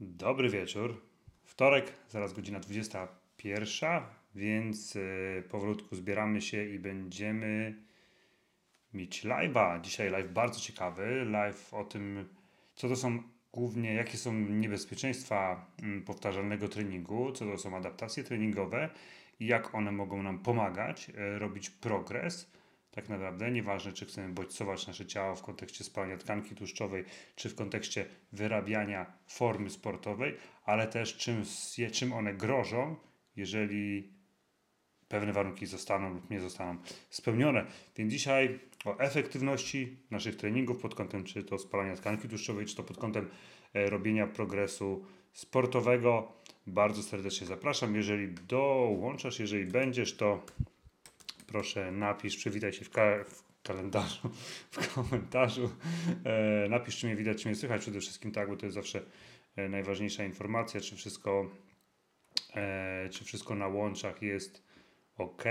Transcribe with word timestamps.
Dobry 0.00 0.50
wieczór. 0.50 1.02
Wtorek, 1.44 1.92
zaraz 2.08 2.32
godzina 2.32 2.60
21, 2.60 4.02
więc 4.34 4.94
yy, 4.94 5.44
powolutku 5.50 5.96
zbieramy 5.96 6.42
się 6.42 6.64
i 6.64 6.78
będziemy 6.78 7.82
mieć 8.94 9.24
live'a. 9.24 9.80
Dzisiaj 9.80 10.10
live 10.10 10.32
bardzo 10.32 10.60
ciekawy. 10.60 11.24
Live 11.24 11.74
o 11.74 11.84
tym, 11.84 12.28
co 12.74 12.88
to 12.88 12.96
są 12.96 13.22
głównie, 13.52 13.94
jakie 13.94 14.18
są 14.18 14.32
niebezpieczeństwa 14.32 15.66
mm, 15.82 16.04
powtarzalnego 16.04 16.68
treningu, 16.68 17.32
co 17.32 17.44
to 17.44 17.58
są 17.58 17.76
adaptacje 17.76 18.24
treningowe 18.24 18.90
i 19.40 19.46
jak 19.46 19.74
one 19.74 19.92
mogą 19.92 20.22
nam 20.22 20.38
pomagać 20.38 21.08
yy, 21.08 21.38
robić 21.38 21.70
progres 21.70 22.50
tak 22.90 23.08
naprawdę. 23.08 23.50
Nieważne, 23.50 23.92
czy 23.92 24.06
chcemy 24.06 24.34
bodźcować 24.34 24.86
nasze 24.86 25.06
ciało 25.06 25.34
w 25.36 25.42
kontekście 25.42 25.84
spalania 25.84 26.16
tkanki 26.16 26.54
tłuszczowej, 26.54 27.04
czy 27.36 27.48
w 27.48 27.54
kontekście 27.54 28.06
wyrabiania 28.32 29.12
formy 29.26 29.70
sportowej, 29.70 30.36
ale 30.64 30.86
też 30.86 31.16
czym, 31.16 31.42
czym 31.92 32.12
one 32.12 32.34
grożą, 32.34 32.96
jeżeli 33.36 34.18
pewne 35.08 35.32
warunki 35.32 35.66
zostaną 35.66 36.14
lub 36.14 36.30
nie 36.30 36.40
zostaną 36.40 36.76
spełnione. 37.10 37.66
Więc 37.96 38.12
dzisiaj 38.12 38.58
o 38.84 38.98
efektywności 38.98 39.96
naszych 40.10 40.36
treningów 40.36 40.78
pod 40.78 40.94
kątem 40.94 41.24
czy 41.24 41.44
to 41.44 41.58
spalania 41.58 41.96
tkanki 41.96 42.28
tłuszczowej, 42.28 42.66
czy 42.66 42.76
to 42.76 42.82
pod 42.82 42.98
kątem 42.98 43.28
e, 43.74 43.90
robienia 43.90 44.26
progresu 44.26 45.04
sportowego. 45.32 46.32
Bardzo 46.66 47.02
serdecznie 47.02 47.46
zapraszam. 47.46 47.94
Jeżeli 47.94 48.34
dołączasz, 48.34 49.40
jeżeli 49.40 49.64
będziesz, 49.64 50.16
to 50.16 50.42
proszę 51.48 51.92
napisz, 51.92 52.36
przywitaj 52.36 52.72
się 52.72 52.84
w, 52.84 52.90
ka 52.90 53.24
w 53.24 53.62
kalendarzu, 53.62 54.30
w 54.70 54.94
komentarzu. 54.94 55.70
E, 56.24 56.68
napisz, 56.68 56.96
czy 56.96 57.06
mnie 57.06 57.16
widać, 57.16 57.42
czy 57.42 57.48
mnie 57.48 57.56
słychać 57.56 57.80
przede 57.80 58.00
wszystkim, 58.00 58.32
tak, 58.32 58.48
bo 58.48 58.56
to 58.56 58.66
jest 58.66 58.74
zawsze 58.74 59.02
e, 59.56 59.68
najważniejsza 59.68 60.24
informacja, 60.24 60.80
czy 60.80 60.96
wszystko, 60.96 61.50
e, 62.54 63.08
czy 63.12 63.24
wszystko 63.24 63.54
na 63.54 63.68
łączach 63.68 64.22
jest 64.22 64.62
ok. 65.16 65.44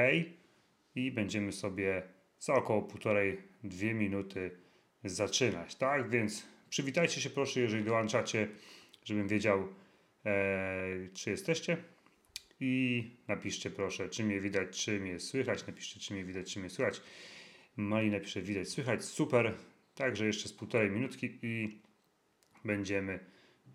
I 0.95 1.11
będziemy 1.11 1.51
sobie 1.51 2.03
za 2.39 2.53
około 2.53 2.81
półtorej, 2.81 3.37
dwie 3.63 3.93
minuty 3.93 4.51
zaczynać, 5.03 5.75
tak? 5.75 6.09
Więc 6.09 6.47
przywitajcie 6.69 7.21
się 7.21 7.29
proszę, 7.29 7.59
jeżeli 7.59 7.83
dołączacie, 7.83 8.47
żebym 9.03 9.27
wiedział, 9.27 9.67
e, 10.25 11.09
czy 11.13 11.29
jesteście 11.29 11.77
i 12.59 13.03
napiszcie 13.27 13.69
proszę, 13.69 14.09
czy 14.09 14.23
mnie 14.23 14.41
widać, 14.41 14.83
czy 14.85 14.99
mnie 14.99 15.19
słychać. 15.19 15.67
Napiszcie, 15.67 15.99
czy 15.99 16.13
mnie 16.13 16.23
widać, 16.25 16.53
czy 16.53 16.59
mnie 16.59 16.69
słychać. 16.69 17.01
Mali 17.75 18.11
napisze 18.11 18.41
widać, 18.41 18.69
słychać. 18.69 19.05
Super. 19.05 19.53
Także 19.95 20.25
jeszcze 20.25 20.49
z 20.49 20.53
półtorej 20.53 20.91
minutki 20.91 21.39
i 21.41 21.81
będziemy 22.65 23.19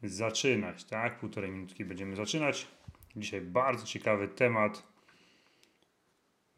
zaczynać, 0.03 0.85
tak? 0.85 1.19
Półtorej 1.19 1.51
minutki 1.51 1.85
będziemy 1.85 2.17
zaczynać. 2.17 2.67
Dzisiaj 3.17 3.41
bardzo 3.41 3.87
ciekawy 3.87 4.29
temat. 4.29 4.83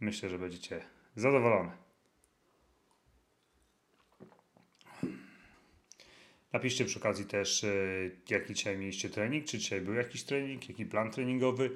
Myślę, 0.01 0.29
że 0.29 0.39
będziecie 0.39 0.81
zadowolone. 1.17 1.85
Napiszcie 6.53 6.85
przy 6.85 6.99
okazji 6.99 7.25
też, 7.25 7.65
e, 7.65 7.71
jaki 8.31 8.55
dzisiaj 8.55 8.79
mieliście 8.79 9.11
trening, 9.11 9.45
czy 9.45 9.59
dzisiaj 9.59 9.81
był 9.81 9.95
jakiś 9.95 10.23
trening, 10.25 10.69
jaki 10.69 10.87
plan 10.87 11.11
treningowy 11.11 11.71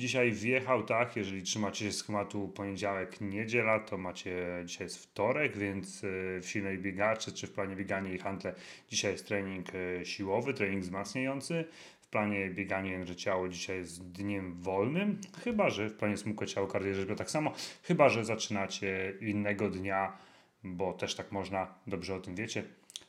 dzisiaj 0.00 0.32
wjechał, 0.32 0.82
tak? 0.82 1.16
Jeżeli 1.16 1.42
trzymacie 1.42 1.84
się 1.84 1.92
schematu 1.92 2.48
poniedziałek, 2.48 3.20
niedziela, 3.20 3.80
to 3.80 3.98
macie 3.98 4.62
dzisiaj 4.64 4.84
jest 4.86 4.98
wtorek, 5.02 5.56
więc 5.56 6.04
e, 6.04 6.40
w 6.40 6.48
silnej 6.48 6.78
biegaczy 6.78 7.32
czy 7.32 7.46
w 7.46 7.52
planie 7.52 7.76
biegania 7.76 8.12
i 8.14 8.18
handle 8.18 8.54
dzisiaj 8.88 9.12
jest 9.12 9.26
trening 9.26 9.66
e, 9.74 10.04
siłowy, 10.04 10.54
trening 10.54 10.82
wzmacniający. 10.82 11.64
W 12.00 12.08
planie 12.08 12.50
biegania 12.50 12.92
jędrze 12.92 13.16
ciało 13.16 13.48
dzisiaj 13.48 13.76
jest 13.76 14.12
dniem 14.12 14.54
wolnym, 14.54 15.20
chyba 15.44 15.70
że 15.70 15.88
w 15.88 15.96
planie 15.96 16.16
smukłe 16.16 16.46
ciało 16.46 16.66
kardio 16.66 17.16
tak 17.16 17.30
samo, 17.30 17.52
chyba 17.82 18.08
że 18.08 18.24
zaczynacie 18.24 19.14
innego 19.20 19.70
dnia, 19.70 20.18
bo 20.64 20.92
też 20.92 21.14
tak 21.14 21.32
można, 21.32 21.74
dobrze 21.86 22.14
o 22.14 22.20
tym 22.20 22.34
wiecie, 22.34 22.64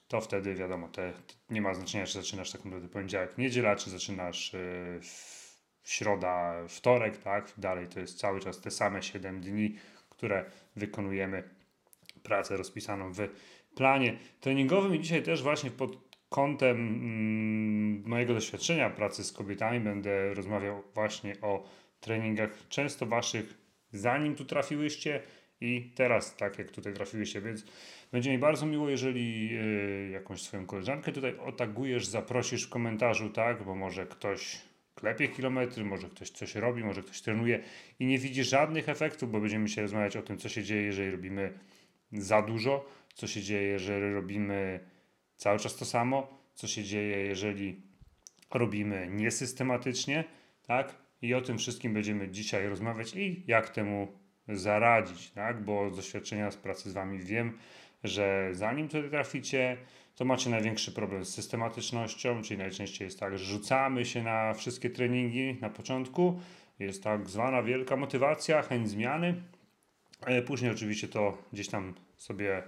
to 0.08 0.22
wtedy 0.22 0.56
wiadomo, 0.56 0.88
te, 0.88 1.14
nie 1.50 1.62
ma 1.62 1.74
znaczenia, 1.74 2.06
czy 2.06 2.14
zaczynasz 2.14 2.52
tak 2.52 2.66
naprawdę 2.66 2.90
poniedziałek, 2.90 3.38
niedziela, 3.38 3.76
czy 3.76 3.90
zaczynasz 3.90 4.56
w 5.02 5.41
środa, 5.84 6.64
wtorek, 6.68 7.18
tak? 7.18 7.54
Dalej 7.58 7.88
to 7.88 8.00
jest 8.00 8.20
cały 8.20 8.40
czas 8.40 8.62
te 8.62 8.72
same 8.72 9.04
7 9.04 9.42
dni, 9.42 9.76
które 10.10 10.46
wykonujemy 10.76 11.44
pracę 12.24 12.58
rozpisaną 12.58 13.12
w 13.14 13.20
planie 13.76 14.18
treningowym. 14.40 14.96
I 14.96 15.00
dzisiaj 15.00 15.24
też 15.24 15.44
właśnie 15.44 15.72
pod 15.72 16.12
kątem 16.30 16.78
mm, 16.78 18.04
mojego 18.10 18.34
doświadczenia 18.34 18.90
pracy 18.90 19.24
z 19.24 19.32
kobietami 19.32 19.80
będę 19.80 20.34
rozmawiał 20.34 20.84
właśnie 20.94 21.42
o 21.42 21.64
treningach 22.00 22.68
często 22.70 23.06
waszych, 23.06 23.58
zanim 23.92 24.36
tu 24.36 24.46
trafiłyście 24.46 25.22
i 25.62 25.92
teraz, 25.96 26.36
tak 26.36 26.60
jak 26.60 26.72
tutaj 26.72 26.94
trafiłyście, 26.94 27.42
więc 27.42 27.66
będzie 28.12 28.32
mi 28.32 28.38
bardzo 28.38 28.66
miło, 28.66 28.90
jeżeli 28.90 29.50
y, 29.58 30.10
jakąś 30.14 30.42
swoją 30.42 30.66
koleżankę 30.66 31.12
tutaj 31.12 31.38
otagujesz, 31.38 32.08
zaprosisz 32.08 32.68
w 32.68 32.70
komentarzu, 32.70 33.30
tak, 33.30 33.64
bo 33.64 33.76
może 33.76 34.06
ktoś 34.06 34.62
klepie 34.96 35.28
kilometry, 35.28 35.84
może 35.84 36.10
ktoś 36.10 36.30
coś 36.30 36.56
robi, 36.56 36.84
może 36.84 37.04
ktoś 37.04 37.22
trenuje 37.22 37.64
i 38.00 38.06
nie 38.06 38.20
widzi 38.20 38.44
żadnych 38.44 38.90
efektów, 38.90 39.32
bo 39.32 39.40
będziemy 39.40 39.70
się 39.70 39.82
rozmawiać 39.82 40.18
o 40.18 40.22
tym, 40.22 40.38
co 40.38 40.50
się 40.50 40.64
dzieje, 40.64 40.82
jeżeli 40.82 41.12
robimy 41.12 41.60
za 42.12 42.42
dużo, 42.42 42.86
co 43.14 43.28
się 43.28 43.42
dzieje, 43.42 43.68
jeżeli 43.68 44.14
robimy 44.14 44.80
cały 45.36 45.60
czas 45.60 45.76
to 45.76 45.86
samo, 45.86 46.42
co 46.54 46.68
się 46.68 46.84
dzieje, 46.84 47.18
jeżeli 47.18 47.82
robimy 48.54 49.08
niesystematycznie, 49.12 50.24
tak? 50.68 50.96
I 51.22 51.34
o 51.34 51.42
tym 51.42 51.58
wszystkim 51.58 51.94
będziemy 51.94 52.30
dzisiaj 52.30 52.68
rozmawiać 52.68 53.16
i 53.16 53.44
jak 53.48 53.70
temu 53.70 54.08
zaradzić, 54.48 55.32
tak? 55.32 55.64
Bo 55.66 55.90
z 55.90 55.96
doświadczenia 55.96 56.52
z 56.52 56.58
pracy 56.58 56.90
z 56.90 56.94
Wami 56.94 57.20
wiem, 57.20 57.58
że 58.04 58.50
zanim 58.52 58.88
tutaj 58.88 59.10
traficie, 59.10 59.78
to 60.22 60.26
macie 60.26 60.50
największy 60.50 60.92
problem 60.92 61.26
z 61.26 61.34
systematycznością, 61.34 62.42
czyli 62.42 62.58
najczęściej 62.58 63.06
jest 63.06 63.20
tak, 63.20 63.38
że 63.38 63.46
rzucamy 63.46 64.06
się 64.06 64.24
na 64.24 64.54
wszystkie 64.54 64.90
treningi 64.90 65.58
na 65.62 65.70
początku, 65.70 66.40
jest 66.80 67.04
tak 67.04 67.30
zwana 67.30 67.64
wielka 67.64 67.96
motywacja, 67.96 68.62
chęć 68.62 68.90
zmiany. 68.90 69.42
E, 70.26 70.42
później 70.42 70.72
oczywiście 70.72 71.08
to 71.08 71.38
gdzieś 71.54 71.68
tam 71.68 71.94
sobie 72.18 72.64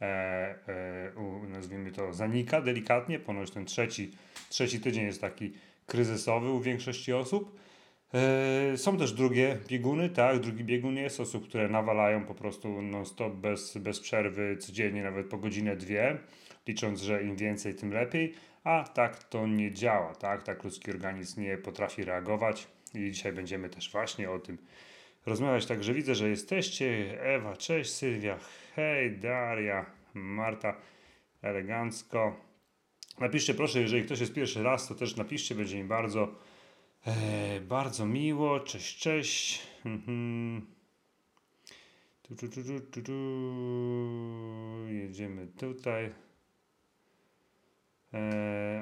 e, 0.00 0.04
e, 0.04 1.48
nazwijmy 1.48 1.92
to 1.92 2.12
zanika 2.12 2.60
delikatnie, 2.60 3.18
ponoć 3.18 3.50
ten 3.50 3.64
trzeci, 3.64 4.10
trzeci 4.48 4.80
tydzień 4.80 5.04
jest 5.04 5.20
taki 5.20 5.52
kryzysowy 5.86 6.50
u 6.50 6.60
większości 6.60 7.12
osób. 7.12 7.60
E, 8.14 8.76
są 8.76 8.98
też 8.98 9.12
drugie 9.12 9.58
bieguny, 9.68 10.08
tak, 10.08 10.40
drugi 10.40 10.64
biegun 10.64 10.96
jest 10.96 11.20
osób, 11.20 11.48
które 11.48 11.68
nawalają 11.68 12.24
po 12.24 12.34
prostu 12.34 12.82
non-stop 12.82 13.34
bez, 13.34 13.78
bez 13.78 14.00
przerwy 14.00 14.56
codziennie, 14.56 15.02
nawet 15.02 15.26
po 15.26 15.38
godzinę, 15.38 15.76
dwie 15.76 16.18
licząc, 16.66 17.00
że 17.00 17.22
im 17.22 17.36
więcej, 17.36 17.74
tym 17.74 17.92
lepiej, 17.92 18.34
a 18.64 18.84
tak 18.84 19.24
to 19.24 19.46
nie 19.46 19.72
działa, 19.72 20.14
tak? 20.14 20.42
Tak 20.42 20.64
ludzki 20.64 20.90
organizm 20.90 21.40
nie 21.40 21.58
potrafi 21.58 22.04
reagować 22.04 22.68
i 22.94 23.10
dzisiaj 23.10 23.32
będziemy 23.32 23.68
też 23.68 23.92
właśnie 23.92 24.30
o 24.30 24.38
tym 24.38 24.58
rozmawiać. 25.26 25.66
Także 25.66 25.94
widzę, 25.94 26.14
że 26.14 26.28
jesteście. 26.28 27.20
Ewa, 27.22 27.56
cześć, 27.56 27.92
Sylwia, 27.92 28.38
hej, 28.76 29.18
Daria, 29.18 29.86
Marta, 30.14 30.76
elegancko. 31.42 32.36
Napiszcie 33.18 33.54
proszę, 33.54 33.80
jeżeli 33.80 34.04
ktoś 34.04 34.20
jest 34.20 34.34
pierwszy 34.34 34.62
raz, 34.62 34.88
to 34.88 34.94
też 34.94 35.16
napiszcie, 35.16 35.54
będzie 35.54 35.78
mi 35.78 35.84
bardzo, 35.84 36.34
e, 37.06 37.60
bardzo 37.60 38.06
miło. 38.06 38.60
Cześć, 38.60 38.98
cześć. 38.98 39.62
Mhm. 39.84 40.66
Tu, 42.22 42.36
tu, 42.36 42.48
tu, 42.48 42.62
tu, 42.64 42.80
tu, 42.80 43.02
tu. 43.02 43.12
Jedziemy 44.88 45.46
tutaj. 45.46 46.10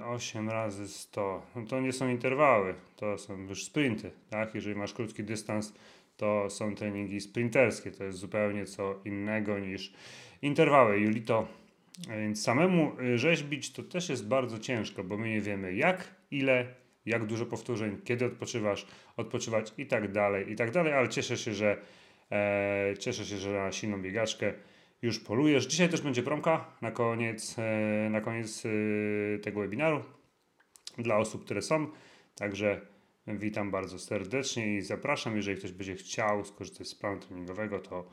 8 0.05 0.49
e, 0.49 0.53
razy 0.53 0.89
100. 0.89 1.42
No 1.57 1.66
to 1.66 1.80
nie 1.80 1.92
są 1.92 2.09
interwały, 2.09 2.75
to 2.97 3.19
są 3.19 3.39
już 3.39 3.65
sprinty. 3.65 4.10
Tak? 4.30 4.54
Jeżeli 4.54 4.77
masz 4.77 4.92
krótki 4.92 5.25
dystans, 5.25 5.75
to 6.16 6.51
są 6.51 6.75
treningi 6.75 7.21
sprinterskie. 7.21 7.91
To 7.91 8.04
jest 8.04 8.19
zupełnie 8.19 8.66
co 8.66 8.95
innego 9.04 9.59
niż 9.59 9.92
interwały. 10.42 10.98
Julito, 10.98 11.48
więc 12.09 12.42
samemu 12.42 12.92
rzeźbić 13.15 13.72
to 13.72 13.83
też 13.83 14.09
jest 14.09 14.28
bardzo 14.28 14.59
ciężko, 14.59 15.04
bo 15.04 15.16
my 15.16 15.28
nie 15.28 15.41
wiemy 15.41 15.74
jak, 15.74 16.15
ile, 16.31 16.66
jak 17.07 17.27
dużo 17.27 17.47
powtórzeń, 17.47 17.98
kiedy 18.04 18.24
odpoczywasz, 18.24 18.86
odpoczywać 19.16 19.72
i 19.78 19.86
tak 19.86 20.13
dalej, 20.13 20.53
i 20.53 20.57
tak 20.57 20.71
dalej, 20.71 20.92
ale 20.92 21.09
cieszę 21.09 21.36
się, 21.36 21.54
że 21.54 21.77
e, 22.33 22.95
cieszę 22.98 23.24
się, 23.24 23.36
że 23.36 23.53
na 23.53 23.72
silną 23.72 24.03
biegaczkę 24.03 24.53
już 25.03 25.21
polujesz. 25.21 25.66
Dzisiaj 25.66 25.89
też 25.89 26.00
będzie 26.00 26.22
promka 26.22 26.65
na 26.83 26.91
koniec, 26.91 27.56
e, 27.59 28.10
na 28.10 28.21
koniec 28.21 28.62
e, 28.66 29.39
tego 29.39 29.60
webinaru 29.60 30.04
dla 30.98 31.16
osób, 31.16 31.45
które 31.45 31.62
są. 31.62 31.86
Także 32.34 32.80
witam 33.27 33.71
bardzo 33.71 33.98
serdecznie 33.98 34.77
i 34.77 34.83
zapraszam. 34.83 35.36
Jeżeli 35.36 35.59
ktoś 35.59 35.72
będzie 35.72 35.95
chciał 35.95 36.45
skorzystać 36.45 36.89
z 36.89 36.95
planu 36.95 37.21
treningowego, 37.21 37.78
to 37.78 38.10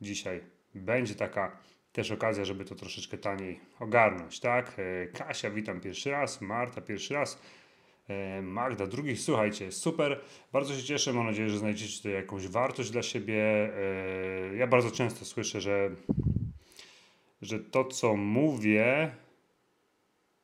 dzisiaj 0.00 0.40
będzie 0.74 1.14
taka 1.14 1.58
też 1.92 2.10
okazja, 2.10 2.44
żeby 2.44 2.64
to 2.64 2.74
troszeczkę 2.74 3.18
taniej 3.18 3.60
ogarnąć, 3.80 4.40
tak? 4.40 4.76
E, 4.78 5.06
Kasia, 5.06 5.50
witam 5.50 5.80
pierwszy 5.80 6.10
raz, 6.10 6.40
Marta 6.40 6.80
pierwszy 6.80 7.14
raz. 7.14 7.42
E, 8.08 8.42
Magda, 8.42 8.86
drugich, 8.86 9.20
słuchajcie, 9.20 9.72
super, 9.72 10.20
bardzo 10.52 10.74
się 10.74 10.82
cieszę, 10.82 11.12
mam 11.12 11.26
nadzieję, 11.26 11.48
że 11.48 11.58
znajdziecie 11.58 11.96
tutaj 11.96 12.12
jakąś 12.12 12.48
wartość 12.48 12.90
dla 12.90 13.02
siebie. 13.02 13.42
E, 14.52 14.56
ja 14.56 14.66
bardzo 14.66 14.90
często 14.90 15.24
słyszę, 15.24 15.60
że, 15.60 15.90
że 17.42 17.60
to, 17.60 17.84
co 17.84 18.16
mówię, 18.16 19.14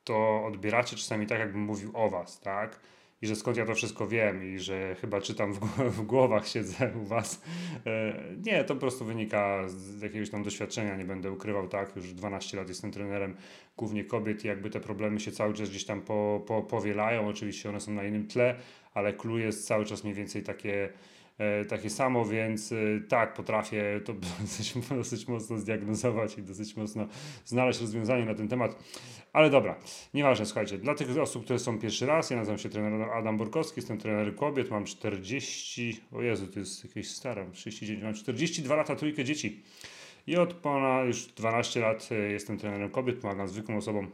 to 0.04 0.44
odbieracie 0.44 0.96
czasami 0.96 1.26
tak, 1.26 1.38
jakbym 1.38 1.60
mówił 1.62 1.90
o 1.94 2.10
was, 2.10 2.40
tak? 2.40 2.80
I 3.22 3.26
że 3.26 3.36
skąd 3.36 3.56
ja 3.56 3.66
to 3.66 3.74
wszystko 3.74 4.06
wiem 4.06 4.54
i 4.54 4.58
że 4.58 4.94
chyba 4.94 5.20
czytam 5.20 5.52
w, 5.52 5.58
w 5.98 6.02
głowach 6.02 6.48
siedzę 6.48 6.92
u 7.02 7.04
was. 7.04 7.42
E, 7.86 8.14
nie, 8.44 8.64
to 8.64 8.74
po 8.74 8.80
prostu 8.80 9.04
wynika 9.04 9.68
z 9.68 10.02
jakiegoś 10.02 10.30
tam 10.30 10.42
doświadczenia, 10.42 10.96
nie 10.96 11.04
będę 11.04 11.32
ukrywał, 11.32 11.68
tak? 11.68 11.96
Już 11.96 12.12
12 12.12 12.56
lat 12.56 12.68
jestem 12.68 12.90
trenerem 12.90 13.36
głównie 13.76 14.04
kobiet 14.04 14.44
i 14.44 14.48
jakby 14.48 14.70
te 14.70 14.80
problemy 14.80 15.20
się 15.20 15.32
cały 15.32 15.54
czas 15.54 15.70
gdzieś 15.70 15.84
tam 15.84 16.00
po, 16.00 16.44
po, 16.46 16.62
powielają. 16.62 17.28
Oczywiście 17.28 17.68
one 17.68 17.80
są 17.80 17.92
na 17.92 18.04
innym 18.04 18.28
tle, 18.28 18.54
ale 18.94 19.12
clue 19.12 19.38
jest 19.38 19.66
cały 19.66 19.84
czas 19.84 20.04
mniej 20.04 20.14
więcej 20.14 20.42
takie 20.42 20.88
takie 21.68 21.90
samo, 21.90 22.24
więc 22.24 22.72
e, 22.72 22.76
tak, 23.08 23.34
potrafię 23.34 24.00
to 24.04 24.12
dosyć, 24.40 24.74
dosyć 24.90 25.28
mocno 25.28 25.58
zdiagnozować 25.58 26.38
i 26.38 26.42
dosyć 26.42 26.76
mocno 26.76 27.06
znaleźć 27.44 27.80
rozwiązanie 27.80 28.24
na 28.24 28.34
ten 28.34 28.48
temat. 28.48 28.76
Ale 29.32 29.50
dobra, 29.50 29.76
nieważne, 30.14 30.46
słuchajcie, 30.46 30.78
dla 30.78 30.94
tych 30.94 31.18
osób, 31.18 31.44
które 31.44 31.58
są 31.58 31.78
pierwszy 31.78 32.06
raz, 32.06 32.30
ja 32.30 32.36
nazywam 32.36 32.58
się 32.58 32.68
trener 32.68 33.10
Adam 33.10 33.36
Borkowski, 33.36 33.80
jestem 33.80 33.98
trenerem 33.98 34.34
kobiet, 34.34 34.70
mam 34.70 34.84
40, 34.84 36.00
o 36.12 36.22
Jezu, 36.22 36.46
to 36.46 36.58
jest 36.58 36.84
jakieś 36.84 37.10
stare, 37.10 37.46
39, 37.52 38.04
mam 38.04 38.14
42 38.14 38.76
lata, 38.76 38.96
trójkę 38.96 39.24
dzieci. 39.24 39.62
I 40.26 40.36
od 40.36 40.54
ponad 40.54 41.06
już 41.06 41.26
12 41.26 41.80
lat 41.80 42.08
e, 42.12 42.14
jestem 42.14 42.58
trenerem 42.58 42.90
kobiet, 42.90 43.18
pomagam 43.18 43.48
zwykłym 43.48 43.78
osobom, 43.78 44.10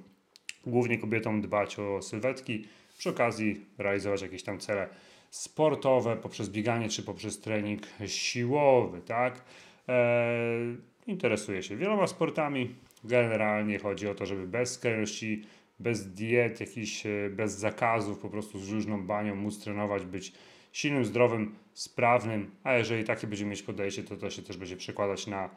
głównie 0.67 0.99
kobietom 0.99 1.41
dbać 1.41 1.79
o 1.79 2.03
sylwetki, 2.03 2.65
przy 2.99 3.11
okazji 3.11 3.67
realizować 3.79 4.23
jakieś 4.23 4.43
tam 4.43 4.59
cele 4.59 4.89
sportowe, 5.31 6.17
poprzez 6.17 6.49
bieganie 6.49 6.89
czy 6.89 7.03
poprzez 7.03 7.41
trening 7.41 7.83
siłowy, 8.07 9.01
tak? 9.01 9.45
Eee, 9.89 10.77
interesuje 11.07 11.63
się 11.63 11.77
wieloma 11.77 12.07
sportami. 12.07 12.75
Generalnie 13.05 13.79
chodzi 13.79 14.09
o 14.09 14.15
to, 14.15 14.27
żeby 14.27 14.47
bez 14.47 14.73
skrajności, 14.73 15.45
bez 15.81 16.13
diet, 16.13 16.61
jakichś, 16.61 17.07
e, 17.07 17.31
bez 17.31 17.59
zakazów, 17.59 18.19
po 18.19 18.29
prostu 18.29 18.59
z 18.59 18.71
różną 18.71 19.07
banią 19.07 19.35
móc 19.35 19.59
trenować, 19.59 20.05
być 20.05 20.33
silnym, 20.73 21.05
zdrowym, 21.05 21.55
sprawnym, 21.75 22.51
a 22.65 22.73
jeżeli 22.73 23.05
takie 23.05 23.27
będziemy 23.27 23.51
mieć 23.51 23.63
podejście, 23.63 24.03
to 24.03 24.17
to 24.17 24.31
się 24.31 24.43
też 24.43 24.57
będzie 24.57 24.77
przekładać 24.77 25.27
na 25.27 25.51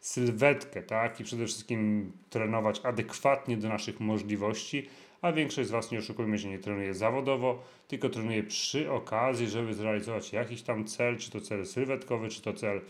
sylwetkę, 0.00 0.82
tak? 0.82 1.20
I 1.20 1.24
przede 1.24 1.46
wszystkim 1.46 2.12
trenować 2.30 2.80
adekwatnie 2.84 3.56
do 3.56 3.68
naszych 3.68 4.00
możliwości, 4.00 4.88
a 5.24 5.32
większość 5.32 5.68
z 5.68 5.72
Was, 5.72 5.90
nie 5.90 5.98
oszukujmy 5.98 6.38
się, 6.38 6.48
nie 6.48 6.58
trenuje 6.58 6.94
zawodowo, 6.94 7.62
tylko 7.88 8.08
trenuje 8.08 8.42
przy 8.42 8.90
okazji, 8.90 9.46
żeby 9.46 9.74
zrealizować 9.74 10.32
jakiś 10.32 10.62
tam 10.62 10.84
cel, 10.84 11.18
czy 11.18 11.30
to 11.30 11.40
cel 11.40 11.66
sylwetkowy, 11.66 12.28
czy 12.28 12.42
to 12.42 12.52
cel 12.52 12.80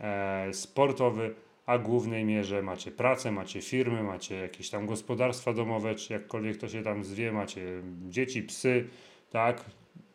e, 0.00 0.54
sportowy, 0.54 1.34
a 1.66 1.78
w 1.78 1.82
głównej 1.82 2.24
mierze 2.24 2.62
macie 2.62 2.90
pracę, 2.90 3.32
macie 3.32 3.62
firmy, 3.62 4.02
macie 4.02 4.34
jakieś 4.34 4.70
tam 4.70 4.86
gospodarstwa 4.86 5.52
domowe, 5.52 5.94
czy 5.94 6.12
jakkolwiek 6.12 6.56
to 6.56 6.68
się 6.68 6.82
tam 6.82 7.04
zwie, 7.04 7.32
macie 7.32 7.82
dzieci, 8.08 8.42
psy, 8.42 8.88
tak, 9.30 9.64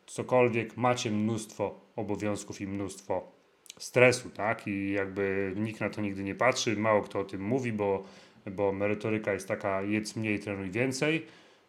cokolwiek, 0.05 0.77
macie 0.77 1.11
mnóstwo 1.11 1.79
obowiązków 1.95 2.61
i 2.61 2.67
mnóstwo 2.67 3.31
stresu, 3.77 4.29
tak, 4.29 4.67
i 4.67 4.91
jakby 4.91 5.53
nikt 5.55 5.81
na 5.81 5.89
to 5.89 6.01
nigdy 6.01 6.23
nie 6.23 6.35
patrzy, 6.35 6.75
mało 6.75 7.01
kto 7.01 7.19
o 7.19 7.23
tym 7.23 7.41
mówi, 7.41 7.73
bo, 7.73 8.03
bo 8.51 8.71
merytoryka 8.71 9.33
jest 9.33 9.47
taka 9.47 9.81
jedz 9.81 10.15
mniej, 10.15 10.39
trenuj 10.39 10.71
więcej, 10.71 11.25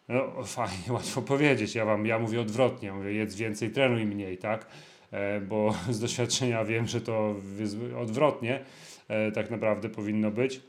no 0.09 0.43
fajnie, 0.43 0.93
łatwo 0.97 1.21
powiedzieć. 1.21 1.75
Ja 1.75 1.85
wam, 1.85 2.05
ja 2.05 2.19
mówię 2.19 2.41
odwrotnie, 2.41 2.91
mówię 2.91 3.13
jedz 3.13 3.35
więcej, 3.35 3.71
trenuj 3.71 4.05
mniej, 4.05 4.37
tak? 4.37 4.65
E, 5.11 5.41
bo 5.41 5.75
z 5.89 5.99
doświadczenia 5.99 6.65
wiem, 6.65 6.87
że 6.87 7.01
to 7.01 7.35
odwrotnie 7.97 8.59
e, 9.07 9.31
tak 9.31 9.51
naprawdę 9.51 9.89
powinno 9.89 10.31
być. 10.31 10.61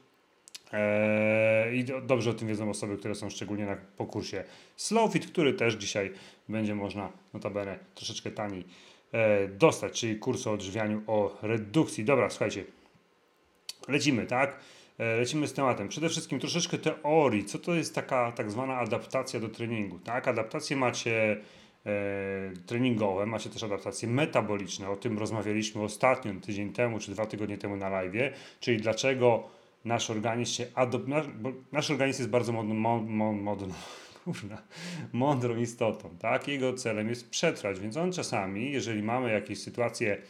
E, 0.73 1.75
I 1.75 1.85
do, 1.85 2.01
dobrze 2.01 2.31
o 2.31 2.35
tym 2.35 2.49
wiedzą 2.49 2.71
osoby, 2.71 2.97
które 2.97 3.15
są 3.15 3.31
szczególnie 3.31 3.67
na 3.67 3.77
pokursie 3.97 4.45
Slowfit, 4.77 5.27
który 5.27 5.53
też 5.53 5.75
dzisiaj 5.75 6.13
będzie 6.49 6.75
można 6.75 7.13
notabene 7.35 7.79
troszeczkę 7.95 8.31
taniej 8.31 8.65
dostać, 9.59 10.01
czyli 10.01 10.19
kurs 10.19 10.47
o 10.47 10.53
odżywianiu, 10.53 11.03
o 11.07 11.39
redukcji. 11.43 12.05
Dobra, 12.05 12.31
słuchajcie, 12.31 12.65
lecimy, 13.89 14.27
tak? 14.27 14.57
E, 15.01 15.17
lecimy 15.17 15.49
z 15.49 15.53
tematem. 15.53 15.89
Przede 15.89 16.09
wszystkim 16.09 16.41
troszeczkę 16.41 16.79
teorii. 16.79 17.45
Co 17.45 17.59
to 17.59 17.75
jest 17.75 17.95
taka 17.95 18.33
tak 18.33 18.51
zwana 18.51 18.77
adaptacja 18.77 19.41
do 19.41 19.49
treningu? 19.49 19.99
Tak, 19.99 20.29
adaptacje 20.29 20.77
macie 20.77 21.41
e, 21.87 22.53
treningowe, 22.67 23.27
macie 23.27 23.51
też 23.51 23.63
adaptacje 23.63 24.09
metaboliczne. 24.09 24.91
O 24.91 24.97
tym 24.97 25.19
rozmawialiśmy 25.19 25.83
ostatnio, 25.83 26.33
tydzień 26.41 26.73
temu 26.73 26.99
czy 26.99 27.11
dwa 27.11 27.27
tygodnie 27.27 27.59
temu 27.59 27.77
na 27.77 27.89
live. 27.89 28.33
Czyli 28.61 28.77
dlaczego 28.77 29.49
nasz 29.85 30.11
organizm 30.11 30.53
się 30.53 30.67
adoptuje. 30.75 31.17
Nasz, 31.17 31.27
nasz 31.73 31.91
organizm 31.91 32.21
jest 32.21 32.31
bardzo 32.31 32.53
modny, 32.53 32.75
mod, 32.75 33.09
mod, 33.09 33.37
modny, 33.37 33.75
kurna, 34.25 34.63
mądrą 35.13 35.57
istotą. 35.57 36.11
Tak? 36.19 36.49
Jego 36.49 36.73
celem 36.73 37.09
jest 37.09 37.31
przetrwać, 37.31 37.81
więc 37.81 37.97
on 37.97 38.13
czasami, 38.13 38.73
jeżeli 38.73 39.03
mamy 39.03 39.33
jakieś 39.33 39.63
sytuacje 39.63 40.23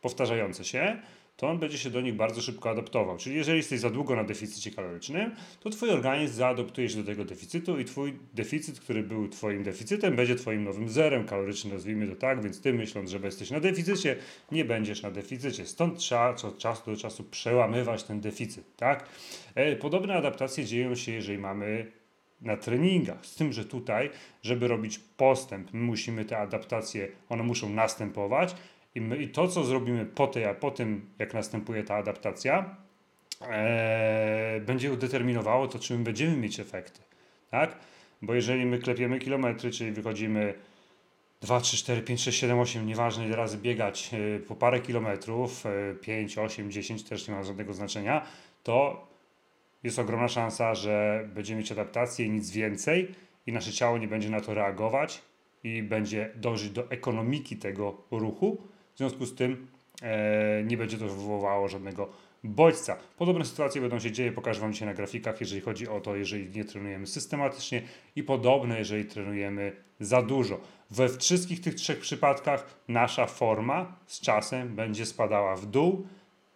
powtarzające 0.00 0.64
się, 0.64 1.02
to 1.36 1.48
on 1.48 1.58
będzie 1.58 1.78
się 1.78 1.90
do 1.90 2.00
nich 2.00 2.14
bardzo 2.14 2.40
szybko 2.40 2.70
adaptował. 2.70 3.16
Czyli 3.16 3.36
jeżeli 3.36 3.58
jesteś 3.58 3.80
za 3.80 3.90
długo 3.90 4.16
na 4.16 4.24
deficycie 4.24 4.70
kalorycznym, 4.70 5.30
to 5.60 5.70
twój 5.70 5.90
organizm 5.90 6.34
zaadoptuje 6.34 6.88
się 6.88 6.96
do 6.96 7.04
tego 7.04 7.24
deficytu 7.24 7.78
i 7.78 7.84
twój 7.84 8.18
deficyt, 8.34 8.80
który 8.80 9.02
był 9.02 9.28
twoim 9.28 9.62
deficytem, 9.62 10.16
będzie 10.16 10.34
twoim 10.34 10.64
nowym 10.64 10.88
zerem 10.88 11.24
kalorycznym, 11.24 11.72
nazwijmy 11.72 12.08
to 12.08 12.16
tak, 12.16 12.42
więc 12.42 12.60
ty 12.60 12.72
myśląc, 12.72 13.10
że 13.10 13.18
jesteś 13.18 13.50
na 13.50 13.60
deficycie, 13.60 14.16
nie 14.52 14.64
będziesz 14.64 15.02
na 15.02 15.10
deficycie. 15.10 15.66
Stąd 15.66 15.98
trzeba 15.98 16.28
od 16.30 16.58
czasu 16.58 16.90
do 16.90 16.96
czasu 16.96 17.24
przełamywać 17.24 18.04
ten 18.04 18.20
deficyt, 18.20 18.76
tak? 18.76 19.08
E, 19.54 19.76
podobne 19.76 20.14
adaptacje 20.14 20.64
dzieją 20.64 20.94
się, 20.94 21.12
jeżeli 21.12 21.38
mamy 21.38 21.92
na 22.40 22.56
treningach. 22.56 23.26
Z 23.26 23.34
tym, 23.34 23.52
że 23.52 23.64
tutaj, 23.64 24.10
żeby 24.42 24.68
robić 24.68 24.98
postęp, 24.98 25.72
my 25.72 25.80
musimy 25.80 26.24
te 26.24 26.38
adaptacje, 26.38 27.08
one 27.28 27.42
muszą 27.42 27.70
następować, 27.70 28.54
i, 28.96 29.00
my, 29.00 29.16
I 29.16 29.28
to, 29.28 29.48
co 29.48 29.64
zrobimy 29.64 30.06
po, 30.06 30.26
tej, 30.26 30.44
po 30.60 30.70
tym, 30.70 31.10
jak 31.18 31.34
następuje 31.34 31.84
ta 31.84 31.94
adaptacja, 31.94 32.76
e, 33.40 34.60
będzie 34.66 34.96
determinowało 34.96 35.68
to, 35.68 35.78
czy 35.78 35.98
my 35.98 36.04
będziemy 36.04 36.36
mieć 36.36 36.60
efekty. 36.60 37.00
Tak? 37.50 37.76
Bo 38.22 38.34
jeżeli 38.34 38.66
my 38.66 38.78
klepiemy 38.78 39.18
kilometry, 39.18 39.70
czyli 39.70 39.92
wychodzimy 39.92 40.54
2, 41.40 41.60
3, 41.60 41.76
4, 41.76 42.02
5, 42.02 42.22
6, 42.22 42.38
7, 42.38 42.58
8, 42.58 42.86
nieważne 42.86 43.26
ile 43.26 43.36
razy 43.36 43.58
biegać 43.58 44.10
e, 44.14 44.38
po 44.38 44.54
parę 44.54 44.80
kilometrów, 44.80 45.66
e, 45.66 45.94
5, 45.94 46.38
8, 46.38 46.70
10 46.70 47.02
też 47.02 47.28
nie 47.28 47.34
ma 47.34 47.42
żadnego 47.42 47.74
znaczenia, 47.74 48.26
to 48.62 49.06
jest 49.82 49.98
ogromna 49.98 50.28
szansa, 50.28 50.74
że 50.74 51.28
będziemy 51.34 51.60
mieć 51.60 51.72
adaptację 51.72 52.26
i 52.26 52.30
nic 52.30 52.50
więcej 52.50 53.14
i 53.46 53.52
nasze 53.52 53.72
ciało 53.72 53.98
nie 53.98 54.08
będzie 54.08 54.30
na 54.30 54.40
to 54.40 54.54
reagować 54.54 55.22
i 55.64 55.82
będzie 55.82 56.30
dążyć 56.34 56.70
do 56.70 56.90
ekonomiki 56.90 57.56
tego 57.56 57.96
ruchu, 58.10 58.58
w 58.96 58.98
związku 58.98 59.26
z 59.26 59.34
tym 59.34 59.66
e, 60.02 60.62
nie 60.64 60.76
będzie 60.76 60.98
to 60.98 61.08
wywołało 61.08 61.68
żadnego 61.68 62.08
bodźca. 62.44 62.96
Podobne 63.16 63.44
sytuacje 63.44 63.80
będą 63.80 63.98
się 63.98 64.12
dzieje, 64.12 64.32
pokażę 64.32 64.60
Wam 64.60 64.72
dzisiaj 64.72 64.88
na 64.88 64.94
grafikach, 64.94 65.40
jeżeli 65.40 65.60
chodzi 65.60 65.88
o 65.88 66.00
to, 66.00 66.16
jeżeli 66.16 66.50
nie 66.50 66.64
trenujemy 66.64 67.06
systematycznie 67.06 67.82
i 68.16 68.22
podobne, 68.22 68.78
jeżeli 68.78 69.04
trenujemy 69.04 69.72
za 70.00 70.22
dużo. 70.22 70.60
We 70.90 71.08
wszystkich 71.08 71.60
tych 71.60 71.74
trzech 71.74 71.98
przypadkach 71.98 72.80
nasza 72.88 73.26
forma 73.26 73.96
z 74.06 74.20
czasem 74.20 74.76
będzie 74.76 75.06
spadała 75.06 75.56
w 75.56 75.66
dół 75.66 76.06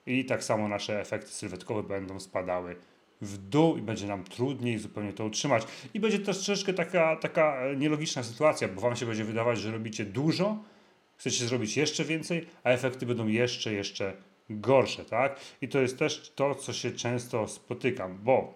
i 0.06 0.25
tak 0.25 0.44
samo 0.44 0.68
nasze 0.68 1.00
efekty 1.00 1.30
sylwetkowe 1.30 1.82
będą 1.82 2.20
spadały 2.20 2.76
w 3.20 3.38
dół 3.38 3.76
i 3.76 3.82
będzie 3.82 4.06
nam 4.06 4.25
trudniej 4.25 4.78
zupełnie 4.78 5.12
to 5.12 5.25
utrzymać. 5.25 5.62
I 5.94 6.00
będzie 6.00 6.18
też 6.18 6.37
troszeczkę 6.37 6.73
taka, 6.73 7.16
taka 7.16 7.62
nielogiczna 7.76 8.23
sytuacja, 8.23 8.68
bo 8.68 8.80
Wam 8.80 8.97
się 8.97 9.06
będzie 9.06 9.25
wydawać, 9.25 9.59
że 9.59 9.73
robicie 9.73 10.04
dużo, 10.04 10.59
chcecie 11.20 11.46
zrobić 11.46 11.76
jeszcze 11.76 12.04
więcej, 12.04 12.46
a 12.64 12.70
efekty 12.70 13.06
będą 13.06 13.26
jeszcze, 13.26 13.72
jeszcze 13.72 14.12
gorsze, 14.50 15.04
tak? 15.04 15.40
I 15.62 15.68
to 15.68 15.80
jest 15.80 15.98
też 15.98 16.32
to, 16.34 16.54
co 16.54 16.72
się 16.72 16.92
często 16.92 17.48
spotykam, 17.48 18.18
bo 18.22 18.54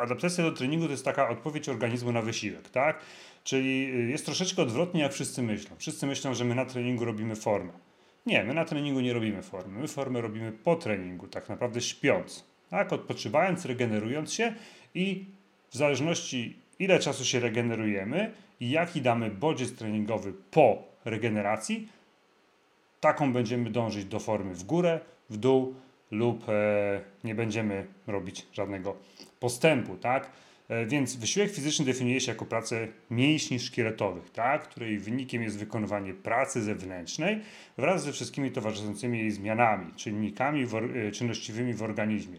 adaptacja 0.00 0.44
do 0.44 0.52
treningu 0.52 0.86
to 0.86 0.90
jest 0.90 1.04
taka 1.04 1.28
odpowiedź 1.28 1.68
organizmu 1.68 2.12
na 2.12 2.22
wysiłek, 2.22 2.68
tak? 2.68 3.00
Czyli 3.44 3.88
jest 4.10 4.26
troszeczkę 4.26 4.62
odwrotnie, 4.62 5.00
jak 5.00 5.12
wszyscy 5.12 5.42
myślą. 5.42 5.76
Wszyscy 5.78 6.06
myślą, 6.06 6.34
że 6.34 6.44
my 6.44 6.54
na 6.54 6.64
treningu 6.64 7.04
robimy 7.04 7.36
formę. 7.36 7.72
Nie, 8.26 8.44
my 8.44 8.54
na 8.54 8.64
treningu 8.64 9.00
nie 9.00 9.12
robimy 9.12 9.42
formy. 9.42 9.78
My 9.78 9.88
formę 9.88 10.20
robimy 10.20 10.52
po 10.52 10.76
treningu, 10.76 11.28
tak 11.28 11.48
naprawdę 11.48 11.80
śpiąc, 11.80 12.44
tak? 12.70 12.92
Odpoczywając, 12.92 13.64
regenerując 13.64 14.32
się 14.32 14.54
i 14.94 15.24
w 15.70 15.76
zależności 15.76 16.56
ile 16.78 16.98
czasu 16.98 17.24
się 17.24 17.40
regenerujemy 17.40 18.32
i 18.60 18.70
jaki 18.70 19.02
damy 19.02 19.30
bodziec 19.30 19.72
treningowy 19.72 20.32
po 20.50 20.89
regeneracji, 21.04 21.88
taką 23.00 23.32
będziemy 23.32 23.70
dążyć 23.70 24.04
do 24.04 24.20
formy 24.20 24.54
w 24.54 24.64
górę, 24.64 25.00
w 25.30 25.36
dół 25.36 25.74
lub 26.10 26.48
e, 26.48 27.00
nie 27.24 27.34
będziemy 27.34 27.86
robić 28.06 28.46
żadnego 28.52 28.96
postępu, 29.40 29.96
tak? 29.96 30.30
E, 30.68 30.86
więc 30.86 31.16
wysiłek 31.16 31.50
fizyczny 31.50 31.84
definiuje 31.84 32.20
się 32.20 32.32
jako 32.32 32.46
pracę 32.46 32.88
mięśni 33.10 33.60
szkieletowych, 33.60 34.30
tak? 34.30 34.68
której 34.68 34.98
wynikiem 34.98 35.42
jest 35.42 35.58
wykonywanie 35.58 36.14
pracy 36.14 36.62
zewnętrznej 36.62 37.40
wraz 37.78 38.04
ze 38.04 38.12
wszystkimi 38.12 38.50
towarzyszącymi 38.50 39.18
jej 39.18 39.30
zmianami, 39.30 39.94
czynnikami 39.96 40.66
w, 40.66 40.80
czynnościowymi 41.12 41.74
w 41.74 41.82
organizmie. 41.82 42.38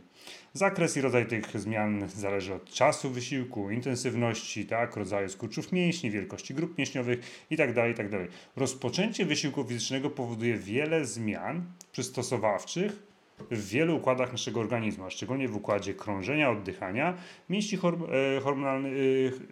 Zakres 0.54 0.98
i 0.98 1.02
rodzaj 1.02 1.28
tych 1.28 1.60
zmian 1.60 2.10
zależy 2.10 2.54
od 2.54 2.70
czasu 2.70 3.10
wysiłku, 3.10 3.72
intensywności, 3.72 4.66
tak, 4.66 4.96
rodzaju 4.96 5.30
skurczów 5.30 5.72
mięśni, 5.72 6.12
wielkości 6.12 6.54
grup 6.54 6.78
mięśniowych 6.78 7.46
itd., 7.50 7.74
tak 7.74 7.88
itd. 7.88 8.20
Tak 8.20 8.28
Rozpoczęcie 8.56 9.26
wysiłku 9.26 9.64
fizycznego 9.64 10.10
powoduje 10.10 10.58
wiele 10.58 11.06
zmian 11.06 11.66
przystosowawczych 11.92 13.11
w 13.52 13.70
wielu 13.70 13.98
układach 13.98 14.32
naszego 14.32 14.60
organizmu, 14.60 15.06
a 15.06 15.10
szczególnie 15.10 15.48
w 15.48 15.56
układzie 15.56 15.94
krążenia, 15.94 16.50
oddychania, 16.50 17.14
mięśni, 17.50 17.78
e, 17.78 18.42
hormonalnych, 18.42 18.94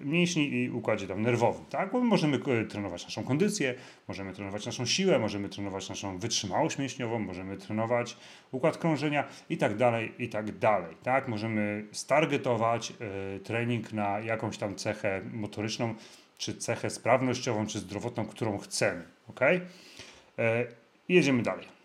e, 0.01 0.05
mięśni 0.05 0.53
i 0.53 0.69
układzie 0.69 1.07
tam 1.07 1.21
nerwowym. 1.21 1.65
Tak? 1.65 1.91
Bo 1.91 1.99
możemy 1.99 2.37
e, 2.37 2.65
trenować 2.65 3.03
naszą 3.03 3.23
kondycję, 3.23 3.75
możemy 4.07 4.33
trenować 4.33 4.65
naszą 4.65 4.85
siłę, 4.85 5.19
możemy 5.19 5.49
trenować 5.49 5.89
naszą 5.89 6.17
wytrzymałość 6.17 6.77
mięśniową, 6.77 7.19
możemy 7.19 7.57
trenować 7.57 8.17
układ 8.51 8.77
krążenia 8.77 9.27
i 9.49 9.57
tak 9.57 9.77
dalej, 9.77 10.13
i 10.19 10.29
tak 10.29 10.57
dalej. 10.57 10.95
Tak? 11.03 11.27
Możemy 11.27 11.85
stargetować 11.91 12.93
trening 13.43 13.93
na 13.93 14.19
jakąś 14.19 14.57
tam 14.57 14.75
cechę 14.75 15.21
motoryczną, 15.33 15.95
czy 16.37 16.57
cechę 16.57 16.89
sprawnościową, 16.89 17.67
czy 17.67 17.79
zdrowotną, 17.79 18.25
którą 18.25 18.57
chcemy. 18.57 19.03
ok? 19.27 19.39
I 21.09 21.15
jedziemy 21.15 21.43
dalej. 21.43 21.78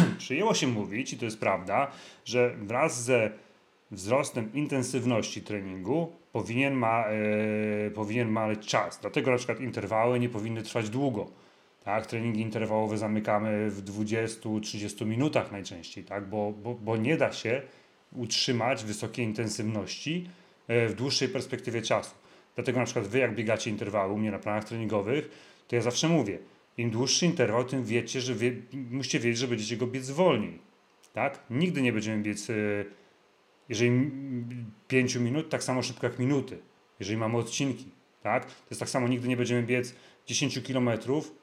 przyjęło 0.18 0.54
się 0.54 0.66
mówić, 0.66 1.12
i 1.12 1.18
to 1.18 1.24
jest 1.24 1.40
prawda, 1.40 1.90
że 2.24 2.54
wraz 2.62 3.02
ze 3.02 3.30
wzrostem 3.90 4.52
intensywności 4.54 5.42
treningu 5.42 6.12
powinien, 6.32 6.74
ma, 6.74 7.04
e, 7.06 7.90
powinien 7.90 8.28
maleć 8.28 8.66
czas. 8.66 8.98
Dlatego 9.00 9.30
na 9.30 9.36
przykład 9.36 9.60
interwały 9.60 10.20
nie 10.20 10.28
powinny 10.28 10.62
trwać 10.62 10.90
długo. 10.90 11.26
Tak? 11.84 12.06
Treningi 12.06 12.40
interwałowe 12.40 12.98
zamykamy 12.98 13.70
w 13.70 13.84
20-30 13.84 15.06
minutach 15.06 15.52
najczęściej, 15.52 16.04
tak? 16.04 16.28
bo, 16.28 16.52
bo, 16.52 16.74
bo 16.74 16.96
nie 16.96 17.16
da 17.16 17.32
się 17.32 17.62
utrzymać 18.12 18.84
wysokiej 18.84 19.24
intensywności 19.24 20.28
e, 20.68 20.88
w 20.88 20.94
dłuższej 20.94 21.28
perspektywie 21.28 21.82
czasu. 21.82 22.14
Dlatego 22.54 22.78
na 22.78 22.84
przykład 22.84 23.06
wy 23.06 23.18
jak 23.18 23.34
biegacie 23.34 23.70
interwały 23.70 24.12
u 24.12 24.18
mnie 24.18 24.30
na 24.30 24.38
planach 24.38 24.64
treningowych, 24.64 25.30
to 25.68 25.76
ja 25.76 25.82
zawsze 25.82 26.08
mówię, 26.08 26.38
im 26.78 26.90
dłuższy 26.90 27.26
interwał, 27.26 27.64
tym 27.64 27.84
wiecie, 27.84 28.20
że 28.20 28.34
wie, 28.34 28.52
musicie 28.90 29.20
wiedzieć, 29.20 29.38
że 29.38 29.48
będziecie 29.48 29.76
go 29.76 29.86
biec 29.86 30.10
wolniej. 30.10 30.58
Tak? 31.12 31.38
Nigdy 31.50 31.82
nie 31.82 31.92
będziemy 31.92 32.22
biec, 32.22 32.50
e, 32.50 32.54
jeżeli 33.68 34.10
5 34.88 35.14
minut, 35.14 35.48
tak 35.48 35.64
samo 35.64 35.82
szybko 35.82 36.06
jak 36.06 36.18
minuty, 36.18 36.58
jeżeli 37.00 37.18
mamy 37.18 37.36
odcinki. 37.36 37.90
Tak? 38.22 38.44
To 38.44 38.66
jest 38.70 38.80
tak 38.80 38.88
samo, 38.88 39.08
nigdy 39.08 39.28
nie 39.28 39.36
będziemy 39.36 39.62
biec 39.62 39.94
10 40.26 40.62
kilometrów 40.62 41.34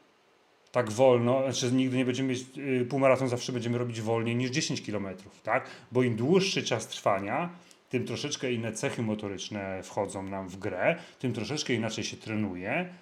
tak 0.71 0.91
wolno, 0.91 1.43
znaczy 1.43 1.75
nigdy 1.75 1.97
nie 1.97 2.05
będziemy 2.05 2.29
mieć 2.29 2.41
e, 2.81 2.85
półmaraton, 2.85 3.29
zawsze 3.29 3.51
będziemy 3.51 3.77
robić 3.77 4.01
wolniej 4.01 4.35
niż 4.35 4.51
10 4.51 4.81
kilometrów, 4.81 5.41
tak? 5.41 5.69
Bo 5.91 6.03
im 6.03 6.15
dłuższy 6.15 6.63
czas 6.63 6.87
trwania, 6.87 7.49
tym 7.89 8.05
troszeczkę 8.05 8.51
inne 8.51 8.73
cechy 8.73 9.01
motoryczne 9.01 9.83
wchodzą 9.83 10.23
nam 10.23 10.49
w 10.49 10.57
grę, 10.57 10.95
tym 11.19 11.33
troszeczkę 11.33 11.73
inaczej 11.73 12.03
się 12.03 12.17
trenuje, 12.17 12.93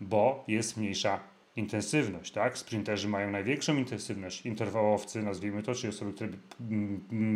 bo 0.00 0.44
jest 0.48 0.76
mniejsza 0.76 1.20
intensywność, 1.56 2.32
tak? 2.32 2.58
Sprinterzy 2.58 3.08
mają 3.08 3.30
największą 3.30 3.76
intensywność, 3.76 4.46
interwałowcy, 4.46 5.22
nazwijmy 5.22 5.62
to, 5.62 5.74
czyli 5.74 5.88
osoby, 5.88 6.12
które 6.12 6.30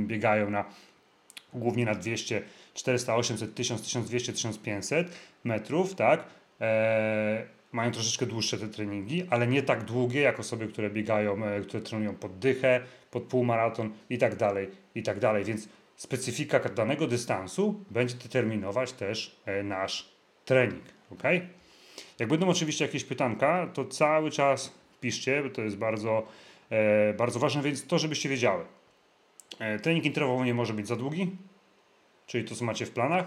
biegają 0.06 0.50
na 0.50 0.64
głównie 1.54 1.84
na 1.84 1.94
200, 1.94 2.42
400, 2.74 3.16
800, 3.16 3.54
1000, 3.54 3.82
1200, 3.82 4.32
1500 4.32 5.10
metrów, 5.44 5.94
tak? 5.94 6.24
Eee, 6.60 7.56
mają 7.72 7.90
troszeczkę 7.90 8.26
dłuższe 8.26 8.58
te 8.58 8.68
treningi, 8.68 9.26
ale 9.30 9.46
nie 9.46 9.62
tak 9.62 9.84
długie 9.84 10.20
jak 10.20 10.40
osoby, 10.40 10.68
które 10.68 10.90
biegają, 10.90 11.44
e, 11.44 11.60
które 11.60 11.82
trenują 11.82 12.14
pod 12.14 12.38
dychę, 12.38 12.80
pod 13.10 13.22
półmaraton 13.22 13.92
i 14.10 14.18
tak 14.18 14.36
dalej, 14.36 14.68
i 14.94 15.02
tak 15.02 15.18
dalej. 15.18 15.44
Więc 15.44 15.68
specyfika 15.96 16.58
danego 16.58 17.06
dystansu 17.06 17.84
będzie 17.90 18.14
determinować 18.14 18.92
też 18.92 19.40
e, 19.46 19.62
nasz 19.62 20.12
trening, 20.44 20.84
ok? 21.10 21.22
Jak 22.18 22.28
będą 22.28 22.48
oczywiście 22.48 22.84
jakieś 22.84 23.04
pytanka, 23.04 23.66
to 23.74 23.84
cały 23.84 24.30
czas 24.30 24.74
piszcie, 25.00 25.42
bo 25.42 25.50
to 25.50 25.62
jest 25.62 25.76
bardzo, 25.76 26.26
e, 26.70 27.14
bardzo 27.14 27.38
ważne, 27.38 27.62
więc 27.62 27.86
to, 27.86 27.98
żebyście 27.98 28.28
wiedziały. 28.28 28.64
E, 29.58 29.78
trening 29.78 30.04
interwałowy 30.04 30.44
nie 30.44 30.54
może 30.54 30.72
być 30.74 30.86
za 30.86 30.96
długi, 30.96 31.30
czyli 32.26 32.44
to, 32.44 32.54
co 32.54 32.64
macie 32.64 32.86
w 32.86 32.90
planach, 32.90 33.26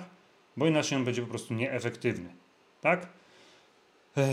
bo 0.58 0.68
inaczej 0.68 0.98
on 0.98 1.06
będzie 1.06 1.22
po 1.22 1.28
prostu 1.28 1.54
nieefektywny. 1.54 2.30
Tak? 2.82 3.08
E, 4.18 4.28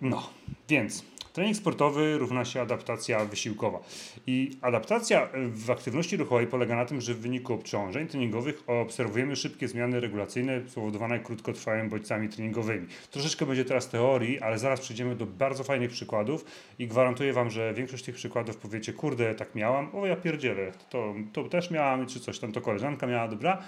no, 0.00 0.30
więc 0.68 1.04
Trening 1.32 1.56
sportowy 1.56 2.18
równa 2.18 2.44
się 2.44 2.60
adaptacja 2.60 3.24
wysiłkowa. 3.24 3.80
I 4.26 4.50
adaptacja 4.62 5.28
w 5.50 5.70
aktywności 5.70 6.16
ruchowej 6.16 6.46
polega 6.46 6.76
na 6.76 6.84
tym, 6.84 7.00
że 7.00 7.14
w 7.14 7.20
wyniku 7.20 7.54
obciążeń 7.54 8.06
treningowych 8.06 8.62
obserwujemy 8.66 9.36
szybkie 9.36 9.68
zmiany 9.68 10.00
regulacyjne 10.00 10.60
spowodowane 10.68 11.18
krótkotrwałymi 11.18 11.88
bodźcami 11.88 12.28
treningowymi. 12.28 12.86
Troszeczkę 13.10 13.46
będzie 13.46 13.64
teraz 13.64 13.88
teorii, 13.88 14.40
ale 14.40 14.58
zaraz 14.58 14.80
przejdziemy 14.80 15.16
do 15.16 15.26
bardzo 15.26 15.64
fajnych 15.64 15.90
przykładów 15.90 16.44
i 16.78 16.86
gwarantuję 16.86 17.32
Wam, 17.32 17.50
że 17.50 17.74
większość 17.74 18.04
tych 18.04 18.14
przykładów 18.14 18.56
powiecie, 18.56 18.92
kurde, 18.92 19.34
tak 19.34 19.54
miałam, 19.54 19.96
o 19.96 20.06
ja 20.06 20.16
pierdzielę, 20.16 20.72
to, 20.90 21.14
to 21.32 21.44
też 21.44 21.70
miałam, 21.70 22.06
czy 22.06 22.20
coś 22.20 22.38
tam 22.38 22.52
to 22.52 22.60
koleżanka 22.60 23.06
miała, 23.06 23.28
dobra? 23.28 23.62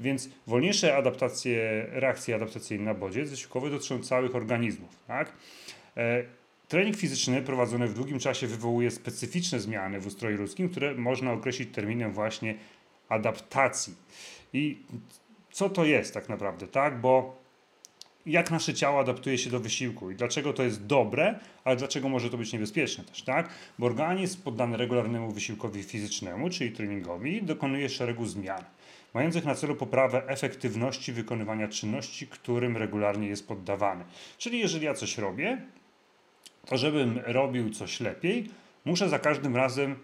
Więc 0.00 0.28
wolniejsze 0.46 0.96
adaptacje, 0.96 1.86
reakcje 1.90 2.34
adaptacyjne 2.34 2.84
na 2.84 2.94
bodziec 2.94 3.30
wysiłkowy 3.30 3.70
dotyczą 3.70 4.02
całych 4.02 4.34
organizmów, 4.34 4.98
tak? 5.06 5.32
Trening 6.68 6.96
fizyczny 6.96 7.42
prowadzony 7.42 7.88
w 7.88 7.94
długim 7.94 8.18
czasie 8.18 8.46
wywołuje 8.46 8.90
specyficzne 8.90 9.60
zmiany 9.60 10.00
w 10.00 10.06
ustroju 10.06 10.38
ludzkim, 10.38 10.68
które 10.68 10.94
można 10.94 11.32
określić 11.32 11.74
terminem 11.74 12.12
właśnie 12.12 12.54
adaptacji. 13.08 13.94
I 14.52 14.78
co 15.52 15.70
to 15.70 15.84
jest 15.84 16.14
tak 16.14 16.28
naprawdę, 16.28 16.66
tak? 16.66 17.00
Bo 17.00 17.44
jak 18.26 18.50
nasze 18.50 18.74
ciało 18.74 19.00
adaptuje 19.00 19.38
się 19.38 19.50
do 19.50 19.60
wysiłku 19.60 20.10
i 20.10 20.14
dlaczego 20.14 20.52
to 20.52 20.62
jest 20.62 20.86
dobre, 20.86 21.38
ale 21.64 21.76
dlaczego 21.76 22.08
może 22.08 22.30
to 22.30 22.38
być 22.38 22.52
niebezpieczne 22.52 23.04
też, 23.04 23.22
tak? 23.22 23.48
Bo 23.78 23.86
organizm 23.86 24.42
poddany 24.42 24.76
regularnemu 24.76 25.30
wysiłkowi 25.30 25.82
fizycznemu, 25.82 26.50
czyli 26.50 26.72
treningowi, 26.72 27.42
dokonuje 27.42 27.88
szeregu 27.88 28.26
zmian, 28.26 28.64
mających 29.14 29.44
na 29.44 29.54
celu 29.54 29.76
poprawę 29.76 30.28
efektywności 30.28 31.12
wykonywania 31.12 31.68
czynności, 31.68 32.26
którym 32.26 32.76
regularnie 32.76 33.28
jest 33.28 33.48
poddawany. 33.48 34.04
Czyli 34.38 34.58
jeżeli 34.58 34.84
ja 34.84 34.94
coś 34.94 35.18
robię, 35.18 35.62
to 36.66 36.76
żebym 36.76 37.20
robił 37.26 37.70
coś 37.70 38.00
lepiej, 38.00 38.48
muszę 38.84 39.08
za 39.08 39.18
każdym 39.18 39.56
razem 39.56 39.96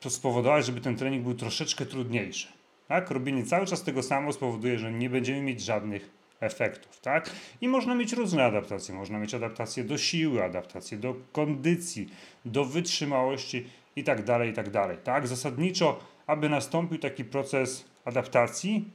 to 0.00 0.10
spowodować, 0.10 0.66
żeby 0.66 0.80
ten 0.80 0.96
trening 0.96 1.22
był 1.22 1.34
troszeczkę 1.34 1.86
trudniejszy. 1.86 2.48
Tak? 2.88 3.10
Robienie 3.10 3.44
cały 3.44 3.66
czas 3.66 3.82
tego 3.82 4.02
samo 4.02 4.32
spowoduje, 4.32 4.78
że 4.78 4.92
nie 4.92 5.10
będziemy 5.10 5.42
mieć 5.42 5.60
żadnych 5.60 6.10
efektów. 6.40 7.00
Tak? 7.00 7.30
I 7.60 7.68
można 7.68 7.94
mieć 7.94 8.12
różne 8.12 8.44
adaptacje. 8.44 8.94
Można 8.94 9.18
mieć 9.18 9.34
adaptację 9.34 9.84
do 9.84 9.98
siły, 9.98 10.44
adaptację 10.44 10.98
do 10.98 11.14
kondycji, 11.32 12.08
do 12.44 12.64
wytrzymałości 12.64 13.66
itd. 13.96 14.22
Tak 14.24 14.46
itd. 14.46 14.70
Tak, 14.72 15.02
tak? 15.02 15.26
Zasadniczo, 15.26 15.98
aby 16.26 16.48
nastąpił 16.48 16.98
taki 16.98 17.24
proces 17.24 17.84
adaptacji, 18.04 18.90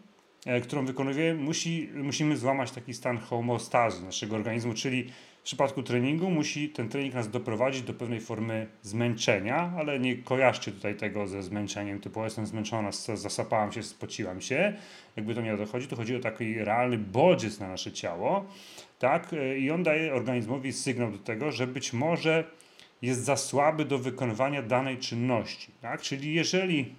e, 0.45 0.61
którą 0.61 0.85
wykonujemy, 0.85 1.41
musi, 1.41 1.89
musimy 1.95 2.37
złamać 2.37 2.71
taki 2.71 2.93
stan 2.93 3.17
homeostazy 3.17 4.05
naszego 4.05 4.35
organizmu, 4.35 4.73
czyli 4.73 5.09
w 5.43 5.45
przypadku 5.45 5.83
treningu 5.83 6.29
musi 6.29 6.69
ten 6.69 6.89
trening 6.89 7.13
nas 7.13 7.29
doprowadzić 7.29 7.81
do 7.81 7.93
pewnej 7.93 8.21
formy 8.21 8.67
zmęczenia, 8.81 9.73
ale 9.77 9.99
nie 9.99 10.15
kojarzcie 10.15 10.71
tutaj 10.71 10.95
tego 10.95 11.27
ze 11.27 11.43
zmęczeniem, 11.43 11.99
typu 11.99 12.23
jestem 12.23 12.45
zmęczona, 12.45 12.91
zasapałam 13.13 13.71
się, 13.71 13.83
spociłam 13.83 14.41
się. 14.41 14.73
Jakby 15.15 15.35
to 15.35 15.41
nie 15.41 15.53
o 15.53 15.57
to 15.57 15.65
chodzi, 15.65 15.87
to 15.87 15.95
chodzi 15.95 16.15
o 16.15 16.19
taki 16.19 16.59
realny 16.59 16.97
bodziec 16.97 17.59
na 17.59 17.67
nasze 17.67 17.91
ciało, 17.91 18.45
tak? 18.99 19.35
I 19.57 19.71
on 19.71 19.83
daje 19.83 20.13
organizmowi 20.13 20.73
sygnał 20.73 21.11
do 21.11 21.17
tego, 21.17 21.51
że 21.51 21.67
być 21.67 21.93
może 21.93 22.43
jest 23.01 23.23
za 23.23 23.37
słaby 23.37 23.85
do 23.85 23.97
wykonywania 23.97 24.61
danej 24.61 24.97
czynności, 24.97 25.71
tak? 25.81 26.01
Czyli 26.01 26.33
jeżeli 26.33 26.95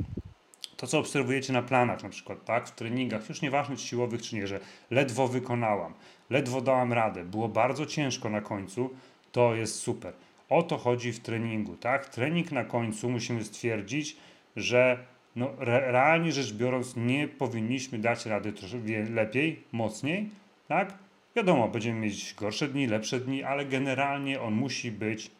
to, 0.76 0.86
co 0.86 0.98
obserwujecie 0.98 1.52
na 1.52 1.62
planach, 1.62 2.02
na 2.02 2.08
przykład, 2.08 2.44
tak, 2.44 2.68
w 2.68 2.74
treningach, 2.74 3.28
już 3.28 3.42
nieważne 3.42 3.76
czy 3.76 3.86
siłowych, 3.86 4.22
czy 4.22 4.36
nie, 4.36 4.46
że 4.46 4.60
ledwo 4.90 5.28
wykonałam, 5.28 5.94
ledwo 6.30 6.60
dałam 6.60 6.92
radę, 6.92 7.24
było 7.24 7.48
bardzo 7.48 7.86
ciężko 7.86 8.30
na 8.30 8.40
końcu, 8.40 8.90
to 9.32 9.54
jest 9.54 9.74
super. 9.74 10.12
O 10.48 10.62
to 10.62 10.78
chodzi 10.78 11.12
w 11.12 11.20
treningu, 11.20 11.76
tak? 11.76 12.08
Trening 12.08 12.52
na 12.52 12.64
końcu 12.64 13.10
musimy 13.10 13.44
stwierdzić, 13.44 14.16
że 14.56 14.98
no, 15.36 15.50
re, 15.58 15.92
realnie 15.92 16.32
rzecz 16.32 16.52
biorąc 16.52 16.96
nie 16.96 17.28
powinniśmy 17.28 17.98
dać 17.98 18.26
rady 18.26 18.52
troszkę 18.52 18.78
lepiej, 19.10 19.62
mocniej, 19.72 20.30
tak? 20.68 20.94
Wiadomo, 21.36 21.68
będziemy 21.68 22.00
mieć 22.00 22.34
gorsze 22.34 22.68
dni, 22.68 22.86
lepsze 22.86 23.20
dni, 23.20 23.42
ale 23.42 23.64
generalnie 23.64 24.40
on 24.40 24.54
musi 24.54 24.92
być 24.92 25.30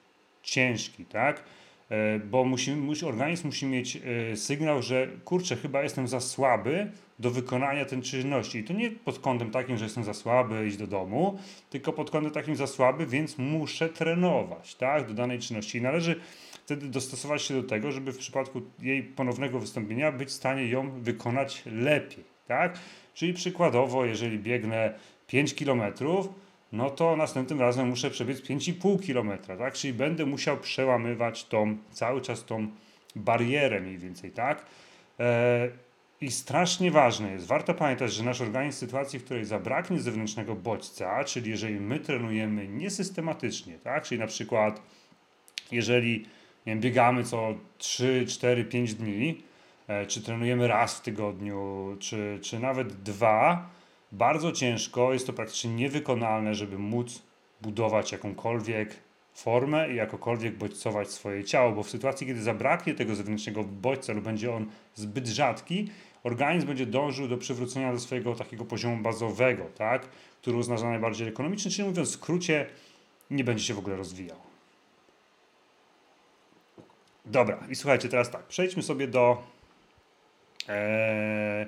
ciężki, 0.43 1.05
tak? 1.05 1.45
E, 1.91 2.19
bo 2.19 2.45
musi, 2.45 2.77
musi, 2.77 3.07
organizm 3.07 3.47
musi 3.47 3.67
mieć 3.67 3.97
e, 4.33 4.37
sygnał, 4.37 4.83
że 4.83 5.09
kurczę, 5.25 5.57
chyba 5.57 5.83
jestem 5.83 6.09
za 6.09 6.21
słaby 6.21 6.91
do 7.19 7.31
wykonania 7.31 7.85
tej 7.85 8.03
czynności. 8.03 8.59
I 8.59 8.65
to 8.65 8.73
nie 8.73 8.91
pod 8.91 9.19
kątem 9.19 9.51
takim, 9.51 9.77
że 9.77 9.85
jestem 9.85 10.05
za 10.05 10.15
słaby, 10.15 10.67
iść 10.67 10.77
do 10.77 10.87
domu, 10.87 11.39
tylko 11.71 11.93
pod 11.93 12.11
kątem 12.11 12.33
takim 12.33 12.57
za 12.57 12.67
słaby, 12.67 13.07
więc 13.07 13.39
muszę 13.39 13.89
trenować 13.89 14.75
tak, 14.75 15.07
do 15.07 15.15
danej 15.15 15.39
czynności. 15.39 15.79
I 15.79 15.83
należy 15.83 16.21
wtedy 16.65 16.89
dostosować 16.89 17.43
się 17.43 17.55
do 17.55 17.69
tego, 17.69 17.93
żeby 17.93 18.13
w 18.13 18.19
przypadku 18.19 18.63
jej 18.83 19.03
ponownego 19.03 19.61
wystąpienia 19.61 20.13
być 20.13 20.29
w 20.29 20.33
stanie 20.33 20.69
ją 20.69 20.91
wykonać 20.91 21.63
lepiej. 21.67 22.25
Tak? 22.49 22.79
Czyli 23.15 23.35
przykładowo, 23.35 24.05
jeżeli 24.05 24.39
biegnę 24.39 24.95
5 25.27 25.55
kilometrów, 25.55 26.29
no 26.75 26.91
to 26.91 27.17
następnym 27.17 27.61
razem 27.61 27.89
muszę 27.89 28.11
przebiec 28.11 28.41
5,5 28.41 29.07
km, 29.07 29.59
tak? 29.59 29.75
Czyli 29.75 29.93
będę 29.93 30.27
musiał 30.27 30.57
przełamywać 30.57 31.45
tą, 31.45 31.77
cały 31.91 32.21
czas 32.21 32.45
tą 32.45 32.69
barierę 33.17 33.81
mniej 33.81 33.99
więcej, 33.99 34.31
tak? 34.31 34.67
E, 35.21 35.69
I 36.21 36.31
strasznie 36.31 36.91
ważne 36.91 37.33
jest, 37.33 37.47
warto 37.47 37.75
pamiętać, 37.75 38.13
że 38.13 38.25
nasz 38.25 38.41
organizm 38.41 38.77
w 38.77 38.81
sytuacji, 38.81 39.19
w 39.19 39.25
której 39.25 39.45
zabraknie 39.45 40.01
zewnętrznego 40.01 40.55
bodźca, 40.55 41.25
czyli 41.25 41.51
jeżeli 41.51 41.81
my 41.81 42.01
trenujemy 42.01 42.69
niesystematycznie, 42.69 43.79
tak? 43.79 44.05
Czyli 44.05 44.21
na 44.21 44.27
przykład 44.27 44.81
jeżeli 45.73 46.27
nie 46.67 46.73
wiem, 46.73 46.81
biegamy 46.81 47.25
co 47.25 47.55
3, 47.79 48.27
4, 48.29 48.65
5 48.65 48.95
dni, 48.95 49.43
e, 49.89 50.07
czy 50.07 50.23
trenujemy 50.23 50.69
raz 50.69 50.99
w 50.99 51.01
tygodniu, 51.01 51.97
czy, 52.01 52.39
czy 52.43 52.59
nawet 52.59 53.03
dwa, 53.03 53.71
bardzo 54.15 54.53
ciężko, 54.53 55.13
jest 55.13 55.27
to 55.27 55.33
praktycznie 55.33 55.71
niewykonalne, 55.71 56.55
żeby 56.55 56.79
móc 56.79 57.23
budować 57.63 58.13
jakąkolwiek 58.13 58.97
formę 59.35 59.93
i 59.93 59.97
jakokolwiek 59.97 60.57
bodźcować 60.57 61.11
swoje 61.11 61.45
ciało, 61.45 61.73
bo 61.73 61.83
w 61.83 61.91
sytuacji, 61.91 62.27
kiedy 62.27 62.43
zabraknie 62.43 62.95
tego 62.95 63.15
zewnętrznego 63.15 63.65
bodźca 63.65 64.13
lub 64.13 64.25
będzie 64.25 64.55
on 64.55 64.67
zbyt 64.95 65.29
rzadki, 65.29 65.91
organizm 66.23 66.67
będzie 66.67 66.87
dążył 66.87 67.29
do 67.29 67.39
przywrócenia 67.39 67.93
do 67.93 68.01
swojego 68.01 68.35
takiego 68.35 68.65
poziomu 68.65 69.03
bazowego, 69.03 69.65
tak, 69.65 70.09
który 70.41 70.57
uzna 70.57 70.77
za 70.77 70.89
najbardziej 70.89 71.29
ekonomiczny, 71.29 71.71
czyli 71.71 71.89
mówiąc 71.89 72.09
w 72.09 72.13
skrócie, 72.13 72.67
nie 73.31 73.45
będzie 73.45 73.65
się 73.65 73.75
w 73.75 73.79
ogóle 73.79 73.97
rozwijał. 73.97 74.37
Dobra, 77.25 77.59
i 77.71 77.75
słuchajcie, 77.75 78.09
teraz 78.09 78.31
tak, 78.31 78.47
przejdźmy 78.47 78.83
sobie 78.83 79.09
do. 79.09 79.43
Ee, 80.69 81.67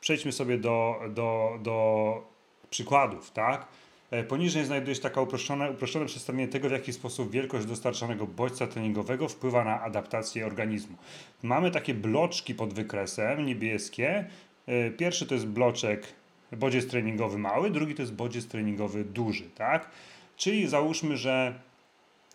przejdźmy 0.00 0.32
sobie 0.32 0.58
do, 0.58 1.00
do, 1.08 1.58
do 1.62 2.30
przykładów, 2.70 3.30
tak? 3.30 3.66
E, 4.10 4.24
poniżej 4.24 4.64
znajduje 4.64 4.94
się 4.94 5.02
takie 5.02 5.20
uproszczone, 5.20 5.70
uproszczone 5.70 6.06
przedstawienie 6.06 6.48
tego, 6.48 6.68
w 6.68 6.72
jaki 6.72 6.92
sposób 6.92 7.30
wielkość 7.30 7.66
dostarczanego 7.66 8.26
bodźca 8.26 8.66
treningowego 8.66 9.28
wpływa 9.28 9.64
na 9.64 9.80
adaptację 9.80 10.46
organizmu. 10.46 10.96
Mamy 11.42 11.70
takie 11.70 11.94
bloczki 11.94 12.54
pod 12.54 12.74
wykresem 12.74 13.46
niebieskie. 13.46 14.24
E, 14.66 14.90
pierwszy 14.90 15.26
to 15.26 15.34
jest 15.34 15.46
bloczek 15.46 16.06
bodziec 16.52 16.86
treningowy 16.86 17.38
mały, 17.38 17.70
drugi 17.70 17.94
to 17.94 18.02
jest 18.02 18.14
bodziec 18.14 18.46
treningowy 18.46 19.04
duży, 19.04 19.50
tak? 19.50 19.90
Czyli 20.36 20.68
załóżmy, 20.68 21.16
że 21.16 21.60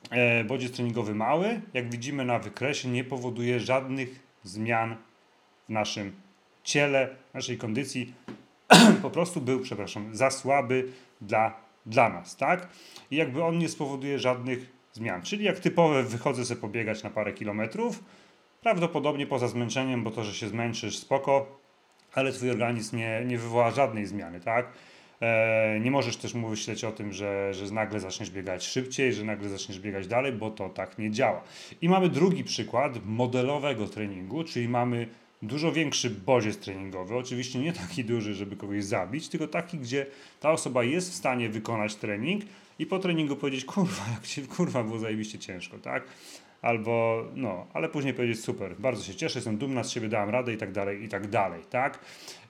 e, 0.09 0.43
bodziec 0.43 0.71
treningowy 0.71 1.15
mały, 1.15 1.61
jak 1.73 1.89
widzimy 1.89 2.25
na 2.25 2.39
wykresie, 2.39 2.89
nie 2.89 3.03
powoduje 3.03 3.59
żadnych 3.59 4.19
zmian 4.43 4.95
w 5.65 5.69
naszym 5.69 6.24
ciele, 6.65 7.15
naszej 7.33 7.57
kondycji 7.57 8.13
po 9.01 9.09
prostu 9.09 9.41
był, 9.41 9.59
przepraszam, 9.59 10.15
za 10.15 10.31
słaby 10.31 10.87
dla, 11.21 11.53
dla 11.85 12.09
nas, 12.09 12.35
tak? 12.35 12.67
I 13.11 13.15
jakby 13.15 13.43
on 13.43 13.57
nie 13.57 13.69
spowoduje 13.69 14.19
żadnych 14.19 14.75
zmian. 14.93 15.21
Czyli 15.21 15.45
jak 15.45 15.59
typowe 15.59 16.03
wychodzę 16.03 16.45
sobie 16.45 16.61
pobiegać 16.61 17.03
na 17.03 17.09
parę 17.09 17.33
kilometrów, 17.33 18.03
prawdopodobnie 18.61 19.27
poza 19.27 19.47
zmęczeniem, 19.47 20.03
bo 20.03 20.11
to, 20.11 20.23
że 20.23 20.33
się 20.33 20.47
zmęczysz, 20.47 20.97
spoko, 20.97 21.59
ale 22.13 22.31
twój 22.31 22.51
organizm 22.51 22.97
nie, 22.97 23.23
nie 23.25 23.37
wywoła 23.37 23.71
żadnej 23.71 24.05
zmiany, 24.05 24.39
tak? 24.39 24.71
E, 25.21 25.79
nie 25.79 25.91
możesz 25.91 26.17
też 26.17 26.33
myśleć 26.33 26.83
o 26.83 26.91
tym, 26.91 27.13
że, 27.13 27.53
że 27.53 27.73
nagle 27.73 27.99
zaczniesz 27.99 28.29
biegać 28.29 28.63
szybciej, 28.63 29.13
że 29.13 29.23
nagle 29.23 29.49
zaczniesz 29.49 29.79
biegać 29.79 30.07
dalej, 30.07 30.31
bo 30.31 30.49
to 30.51 30.69
tak 30.69 30.97
nie 30.97 31.11
działa. 31.11 31.41
I 31.81 31.89
mamy 31.89 32.09
drugi 32.09 32.43
przykład 32.43 33.05
modelowego 33.05 33.87
treningu, 33.87 34.43
czyli 34.43 34.69
mamy 34.69 35.07
dużo 35.41 35.71
większy 35.71 36.09
bodziec 36.09 36.57
treningowy. 36.57 37.15
Oczywiście 37.15 37.59
nie 37.59 37.73
taki 37.73 38.05
duży, 38.05 38.33
żeby 38.33 38.55
kogoś 38.55 38.83
zabić, 38.83 39.29
tylko 39.29 39.47
taki, 39.47 39.77
gdzie 39.77 40.05
ta 40.39 40.51
osoba 40.51 40.83
jest 40.83 41.11
w 41.11 41.15
stanie 41.15 41.49
wykonać 41.49 41.95
trening 41.95 42.43
i 42.79 42.85
po 42.85 42.99
treningu 42.99 43.35
powiedzieć, 43.35 43.65
kurwa, 43.65 44.03
jak 44.15 44.25
się, 44.25 44.41
kurwa, 44.41 44.83
było 44.83 44.99
zajebiście 44.99 45.39
ciężko, 45.39 45.77
tak? 45.77 46.03
Albo, 46.61 47.25
no, 47.35 47.67
ale 47.73 47.89
później 47.89 48.13
powiedzieć, 48.13 48.39
super, 48.39 48.75
bardzo 48.79 49.03
się 49.03 49.15
cieszę, 49.15 49.39
jestem 49.39 49.57
dumna 49.57 49.83
z 49.83 49.91
siebie, 49.91 50.09
dałem 50.09 50.29
radę 50.29 50.53
i 50.53 50.57
tak 50.57 50.71
dalej, 50.71 51.03
i 51.03 51.09
tak 51.09 51.27
dalej, 51.27 51.63
tak? 51.69 51.99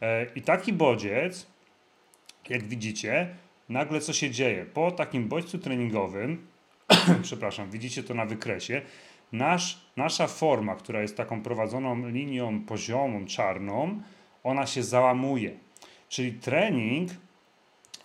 E, 0.01 0.25
I 0.35 0.41
taki 0.41 0.73
bodziec, 0.73 1.47
jak 2.49 2.63
widzicie, 2.63 3.35
nagle 3.69 4.01
co 4.01 4.13
się 4.13 4.31
dzieje? 4.31 4.65
Po 4.65 4.91
takim 4.91 5.27
bodźcu 5.27 5.57
treningowym, 5.59 6.47
przepraszam, 7.21 7.71
widzicie 7.71 8.03
to 8.03 8.13
na 8.13 8.25
wykresie, 8.25 8.81
nasz, 9.31 9.81
nasza 9.97 10.27
forma, 10.27 10.75
która 10.75 11.01
jest 11.01 11.17
taką 11.17 11.41
prowadzoną 11.41 12.07
linią 12.07 12.61
poziomą, 12.61 13.25
czarną, 13.25 14.01
ona 14.43 14.65
się 14.65 14.83
załamuje. 14.83 15.51
Czyli 16.09 16.33
trening 16.33 17.11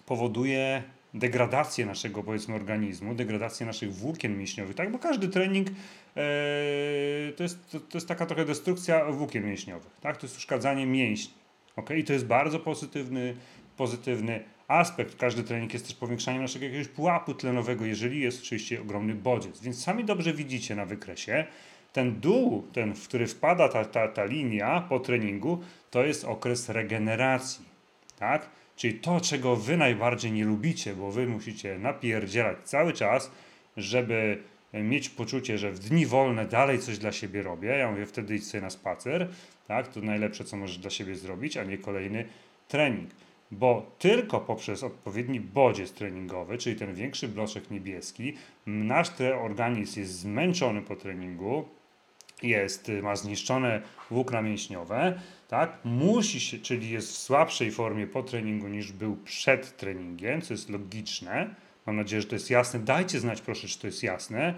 powoduje 0.07 0.83
degradację 1.15 1.87
naszego 1.87 2.23
powiedzmy 2.23 2.55
organizmu, 2.55 3.15
degradację 3.15 3.67
naszych 3.67 3.95
włókien 3.95 4.39
mięśniowych, 4.39 4.77
tak? 4.77 4.93
Bo 4.93 4.99
każdy 4.99 5.29
trening 5.29 5.69
e, 5.69 5.73
to, 7.37 7.43
jest, 7.43 7.71
to, 7.71 7.81
to, 7.81 7.99
jest 7.99 8.09
taka 8.09 8.27
trochę 8.27 8.45
destrukcja 8.45 9.05
włókien 9.05 9.47
mięśniowych, 9.47 10.01
tak? 10.01 10.17
To 10.17 10.27
jest 10.27 10.37
uszkadzanie 10.37 10.87
mięśni. 10.87 11.35
Okay? 11.77 11.99
I 11.99 12.05
to 12.05 12.13
jest 12.13 12.27
bardzo 12.27 12.61
pozytywny, 12.61 13.37
pozytywny 13.77 14.45
aspekt. 14.71 15.17
Każdy 15.17 15.43
trening 15.43 15.73
jest 15.73 15.87
też 15.87 15.95
powiększaniem 15.95 16.43
naszego 16.43 16.65
jakiegoś 16.65 16.89
pułapu 16.89 17.35
tlenowego, 17.35 17.85
jeżeli 17.85 18.21
jest 18.21 18.43
oczywiście 18.43 18.81
ogromny 18.81 19.15
bodziec. 19.15 19.61
Więc 19.61 19.83
sami 19.83 20.05
dobrze 20.05 20.33
widzicie 20.33 20.75
na 20.75 20.87
wykresie, 20.87 21.47
ten 21.93 22.21
dół, 22.21 22.65
ten, 22.73 22.95
w 22.95 23.09
który 23.09 23.27
wpada 23.27 23.69
ta, 23.69 23.85
ta, 23.85 24.09
ta 24.09 24.25
linia 24.25 24.87
po 24.89 25.01
treningu, 25.01 25.63
to 25.91 26.05
jest 26.05 26.25
okres 26.25 26.69
regeneracji. 26.69 27.65
Tak? 28.19 28.51
Czyli 28.77 28.95
to, 28.95 29.21
czego 29.21 29.57
wy 29.57 29.77
najbardziej 29.77 30.33
nie 30.33 30.45
lubicie, 30.45 30.95
bo 30.95 31.11
wy 31.11 31.27
musicie 31.27 31.79
napierdzielać 31.79 32.59
cały 32.65 32.93
czas, 32.93 33.31
żeby 33.77 34.43
mieć 34.73 35.09
poczucie, 35.09 35.59
że 35.59 35.73
w 35.73 35.79
dni 35.79 36.07
wolne 36.07 36.45
dalej 36.47 36.79
coś 36.79 36.99
dla 36.99 37.13
siebie 37.13 37.43
robię. 37.43 37.69
Ja 37.69 37.91
mówię, 37.91 38.07
wtedy 38.07 38.37
idź 38.37 38.47
sobie 38.47 38.63
na 38.63 38.71
spacer. 38.71 39.29
Tak? 39.69 39.89
To 39.89 40.01
najlepsze, 40.01 40.45
co 40.45 40.57
możesz 40.57 40.79
dla 40.79 40.91
siebie 40.91 41.17
zrobić, 41.17 41.57
a 41.57 41.65
nie 41.65 41.79
kolejny 41.79 42.25
trening 42.69 43.11
bo 43.51 43.93
tylko 43.99 44.41
poprzez 44.41 44.83
odpowiedni 44.83 45.41
bodziec 45.41 45.93
treningowy, 45.93 46.59
czyli 46.59 46.77
ten 46.77 46.95
większy 46.95 47.29
bloczek 47.29 47.71
niebieski, 47.71 48.35
nasz 48.67 49.09
organizm 49.43 50.01
jest 50.01 50.13
zmęczony 50.13 50.83
po 50.83 50.97
treningu, 50.97 51.65
jest, 52.43 52.93
ma 53.03 53.17
zniszczone 53.17 53.83
włókna 54.11 54.43
mięśniowe, 54.43 55.21
tak? 55.49 55.79
Musi 55.85 56.41
się, 56.41 56.59
czyli 56.59 56.91
jest 56.91 57.13
w 57.13 57.19
słabszej 57.19 57.71
formie 57.71 58.07
po 58.07 58.23
treningu 58.23 58.69
niż 58.69 58.93
był 58.93 59.17
przed 59.17 59.77
treningiem, 59.77 60.43
co 60.43 60.55
jest 60.55 60.71
logiczne. 60.71 61.55
Mam 61.87 61.97
nadzieję, 61.97 62.23
że 62.23 62.29
to 62.29 62.35
jest 62.35 62.51
jasne. 62.51 62.81
Dajcie 62.81 63.21
znać 63.21 63.41
proszę, 63.41 63.69
czy 63.69 63.79
to 63.79 63.87
jest 63.87 64.03
jasne. 64.03 64.55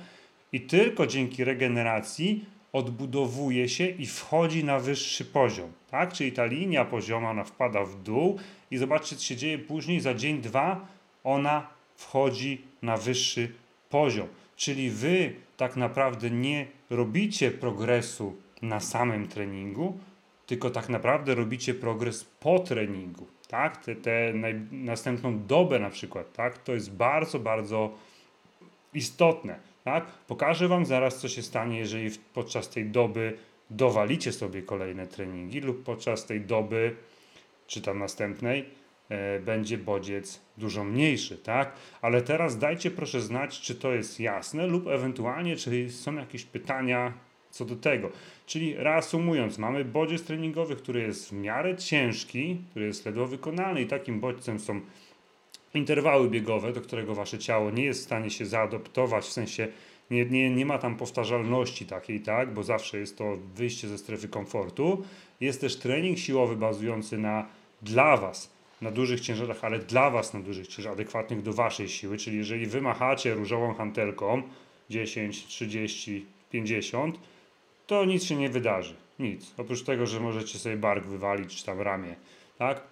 I 0.52 0.61
tylko 0.61 1.07
dzięki 1.07 1.44
regeneracji 1.44 2.44
odbudowuje 2.72 3.68
się 3.68 3.87
i 3.87 4.06
wchodzi 4.06 4.64
na 4.64 4.78
wyższy 4.78 5.24
poziom, 5.24 5.72
tak? 5.90 6.12
Czyli 6.12 6.32
ta 6.32 6.44
linia 6.44 6.85
pozioma, 6.85 7.30
ona 7.30 7.44
wpada 7.44 7.85
w 7.85 8.02
dół 8.02 8.38
i 8.70 8.76
zobaczcie, 8.76 9.16
co 9.16 9.22
się 9.22 9.37
dzieje 9.37 9.58
później, 9.58 10.00
za 10.00 10.14
dzień, 10.14 10.40
dwa, 10.40 10.87
ona 11.24 11.66
wchodzi 11.96 12.62
na 12.82 12.96
wyższy 12.96 13.52
poziom. 13.90 14.28
Czyli 14.56 14.90
wy 14.90 15.35
tak 15.56 15.76
naprawdę 15.76 16.30
nie 16.30 16.66
robicie 16.90 17.50
progresu 17.50 18.37
na 18.62 18.80
samym 18.80 19.28
treningu, 19.28 19.98
tylko 20.46 20.70
tak 20.70 20.88
naprawdę 20.88 21.35
robicie 21.35 21.74
progres 21.74 22.24
po 22.24 22.58
treningu, 22.58 23.26
tak? 23.48 23.85
Te, 23.85 23.96
te 23.96 24.32
następną 24.72 25.46
dobę 25.46 25.78
na 25.78 25.90
przykład, 25.90 26.32
tak? 26.32 26.58
To 26.58 26.74
jest 26.74 26.92
bardzo, 26.92 27.38
bardzo 27.38 27.94
istotne, 28.94 29.58
tak? 29.84 30.06
Pokażę 30.06 30.68
Wam 30.68 30.86
zaraz, 30.86 31.18
co 31.18 31.28
się 31.28 31.42
stanie, 31.42 31.78
jeżeli 31.78 32.10
podczas 32.34 32.68
tej 32.68 32.86
doby 32.86 33.38
dowalicie 33.70 34.32
sobie 34.32 34.62
kolejne 34.62 35.06
treningi 35.06 35.60
lub 35.60 35.84
podczas 35.84 36.26
tej 36.26 36.40
doby 36.40 36.96
czy 37.66 37.82
tam 37.82 37.98
następnej, 37.98 38.64
e, 39.08 39.40
będzie 39.40 39.78
bodziec 39.78 40.40
dużo 40.58 40.84
mniejszy, 40.84 41.38
tak? 41.38 41.72
Ale 42.02 42.22
teraz 42.22 42.58
dajcie 42.58 42.90
proszę 42.90 43.20
znać, 43.20 43.60
czy 43.60 43.74
to 43.74 43.92
jest 43.92 44.20
jasne 44.20 44.66
lub 44.66 44.86
ewentualnie, 44.86 45.56
czy 45.56 45.90
są 45.90 46.14
jakieś 46.14 46.44
pytania 46.44 47.12
co 47.50 47.64
do 47.64 47.76
tego. 47.76 48.10
Czyli 48.46 48.74
reasumując, 48.74 49.58
mamy 49.58 49.84
bodziec 49.84 50.22
treningowy, 50.22 50.76
który 50.76 51.00
jest 51.00 51.28
w 51.28 51.32
miarę 51.32 51.76
ciężki, 51.76 52.60
który 52.70 52.86
jest 52.86 53.06
ledwo 53.06 53.26
wykonalny 53.26 53.82
i 53.82 53.86
takim 53.86 54.20
bodźcem 54.20 54.58
są 54.58 54.80
interwały 55.74 56.30
biegowe, 56.30 56.72
do 56.72 56.80
którego 56.80 57.14
wasze 57.14 57.38
ciało 57.38 57.70
nie 57.70 57.85
jest 57.85 58.00
w 58.00 58.04
stanie 58.04 58.30
się 58.30 58.46
zaadoptować, 58.46 59.24
w 59.24 59.32
sensie 59.32 59.68
Nie, 60.11 60.24
nie, 60.24 60.50
nie 60.50 60.66
ma 60.66 60.78
tam 60.78 60.96
powtarzalności 60.96 61.87
takiej, 61.87 62.20
tak, 62.20 62.54
bo 62.54 62.62
zawsze 62.62 62.98
jest 62.98 63.18
to 63.18 63.37
wyjście 63.54 63.88
ze 63.88 63.98
strefy 63.98 64.28
komfortu. 64.28 65.04
Jest 65.40 65.61
też 65.61 65.76
trening 65.76 66.18
siłowy 66.18 66.56
bazujący 66.56 67.18
na 67.18 67.46
dla 67.82 68.16
Was, 68.16 68.50
na 68.82 68.90
dużych 68.90 69.20
ciężarach, 69.20 69.64
ale 69.64 69.78
dla 69.78 70.11
Was 70.11 70.35
na 70.35 70.40
dużych 70.40 70.68
ciężarach, 70.68 70.98
adekwatnych 70.98 71.42
do 71.42 71.52
Waszej 71.52 71.88
siły, 71.88 72.18
czyli 72.18 72.37
jeżeli 72.37 72.66
Wy 72.66 72.80
machacie 72.80 73.35
różową 73.35 73.74
hantelką 73.74 74.42
10, 74.90 75.46
30, 75.46 76.26
50, 76.50 77.18
to 77.87 78.04
nic 78.04 78.24
się 78.24 78.37
nie 78.37 78.48
wydarzy. 78.48 78.94
Nic. 79.18 79.54
Oprócz 79.58 79.82
tego, 79.82 80.06
że 80.06 80.20
możecie 80.20 80.58
sobie 80.58 80.76
bark 80.76 81.04
wywalić, 81.04 81.56
czy 81.56 81.64
tam 81.64 81.80
ramię, 81.80 82.16
tak? 82.58 82.91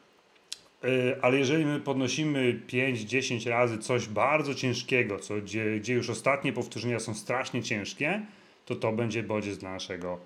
Yy, 0.83 1.23
ale 1.23 1.38
jeżeli 1.38 1.66
my 1.66 1.81
podnosimy 1.81 2.61
5-10 2.69 3.49
razy 3.49 3.79
coś 3.79 4.07
bardzo 4.07 4.55
ciężkiego, 4.55 5.19
co, 5.19 5.37
gdzie, 5.37 5.79
gdzie 5.81 5.95
już 5.95 6.11
ostatnie 6.11 6.53
powtórzenia 6.53 7.01
są 7.01 7.14
strasznie 7.14 7.62
ciężkie, 7.62 8.27
to 8.66 8.75
to 8.75 8.93
będzie 8.93 9.23
bodziec 9.23 9.59
dla 9.59 9.73
naszego 9.73 10.19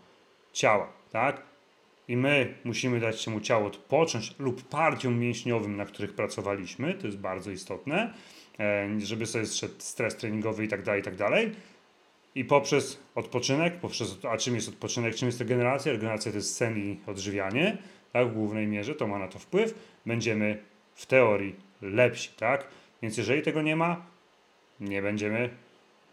ciała, 0.53 0.93
tak? 1.12 1.43
I 2.09 2.17
my 2.17 2.55
musimy 2.64 3.01
dać 3.01 3.25
temu 3.25 3.40
ciału 3.40 3.67
odpocząć 3.67 4.35
lub 4.38 4.69
partiom 4.69 5.19
mięśniowym, 5.19 5.77
na 5.77 5.85
których 5.85 6.14
pracowaliśmy, 6.14 6.95
to 6.95 7.07
jest 7.07 7.19
bardzo 7.19 7.51
istotne, 7.51 8.14
e, 8.61 9.01
żeby 9.01 9.27
sobie 9.27 9.47
zszedł 9.47 9.75
stres 9.79 10.17
treningowy 10.17 10.64
i 10.64 10.69
tak 10.69 10.83
dalej, 10.83 11.01
i 11.01 11.05
tak 11.05 11.17
dalej. 11.17 11.53
I 12.35 12.45
poprzez 12.45 13.01
odpoczynek, 13.14 13.81
poprzez, 13.81 14.19
a 14.31 14.37
czym 14.37 14.55
jest 14.55 14.69
odpoczynek, 14.69 15.14
czym 15.14 15.29
jest 15.29 15.40
regeneracja? 15.40 15.93
Regeneracja 15.93 16.33
to 16.33 16.38
jest 16.38 16.57
sen 16.57 16.79
i 16.79 16.99
odżywianie, 17.07 17.79
tak, 18.12 18.29
w 18.29 18.33
głównej 18.33 18.67
mierze, 18.67 18.95
to 18.95 19.07
ma 19.07 19.19
na 19.19 19.29
to 19.29 19.38
wpływ. 19.38 19.75
Będziemy 20.07 20.62
w 20.95 21.07
teorii 21.07 21.57
lepsi, 21.83 22.31
tak? 22.37 22.69
Więc 23.03 23.17
jeżeli 23.17 23.43
tego 23.43 23.62
nie 23.62 23.77
ma, 23.77 24.07
nie 24.81 25.03
będziemy 25.03 25.51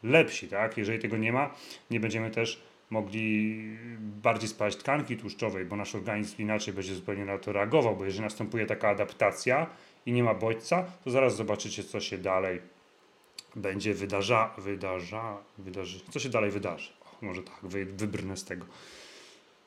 lepsi, 0.04 0.48
tak? 0.48 0.78
Jeżeli 0.78 1.00
tego 1.00 1.18
nie 1.18 1.34
ma, 1.34 1.56
nie 1.92 2.00
będziemy 2.00 2.32
też 2.32 2.62
mogli 2.90 3.58
bardziej 4.00 4.50
spalać 4.50 4.76
tkanki 4.76 5.18
tłuszczowej, 5.18 5.66
bo 5.66 5.76
nasz 5.76 5.96
organizm 5.96 6.42
inaczej 6.42 6.74
będzie 6.74 6.96
zupełnie 6.96 7.26
na 7.26 7.38
to 7.38 7.52
reagował, 7.52 7.96
bo 7.96 8.06
jeżeli 8.06 8.24
następuje 8.24 8.66
taka 8.66 8.90
adaptacja 8.90 9.68
i 10.06 10.12
nie 10.12 10.24
ma 10.24 10.34
bodźca, 10.34 10.86
to 11.04 11.12
zaraz 11.12 11.36
zobaczycie, 11.36 11.84
co 11.84 12.00
się 12.00 12.18
dalej 12.18 12.62
będzie 13.56 13.94
wydarza, 13.94 14.54
wydarza, 14.58 15.38
wydarzy, 15.58 16.00
co 16.10 16.20
się 16.20 16.30
dalej 16.30 16.52
wydarzy. 16.52 16.90
O, 17.02 17.26
może 17.26 17.44
tak, 17.44 17.60
wy, 17.64 17.86
wybrnę 17.86 18.38
z 18.38 18.44
tego. 18.44 18.66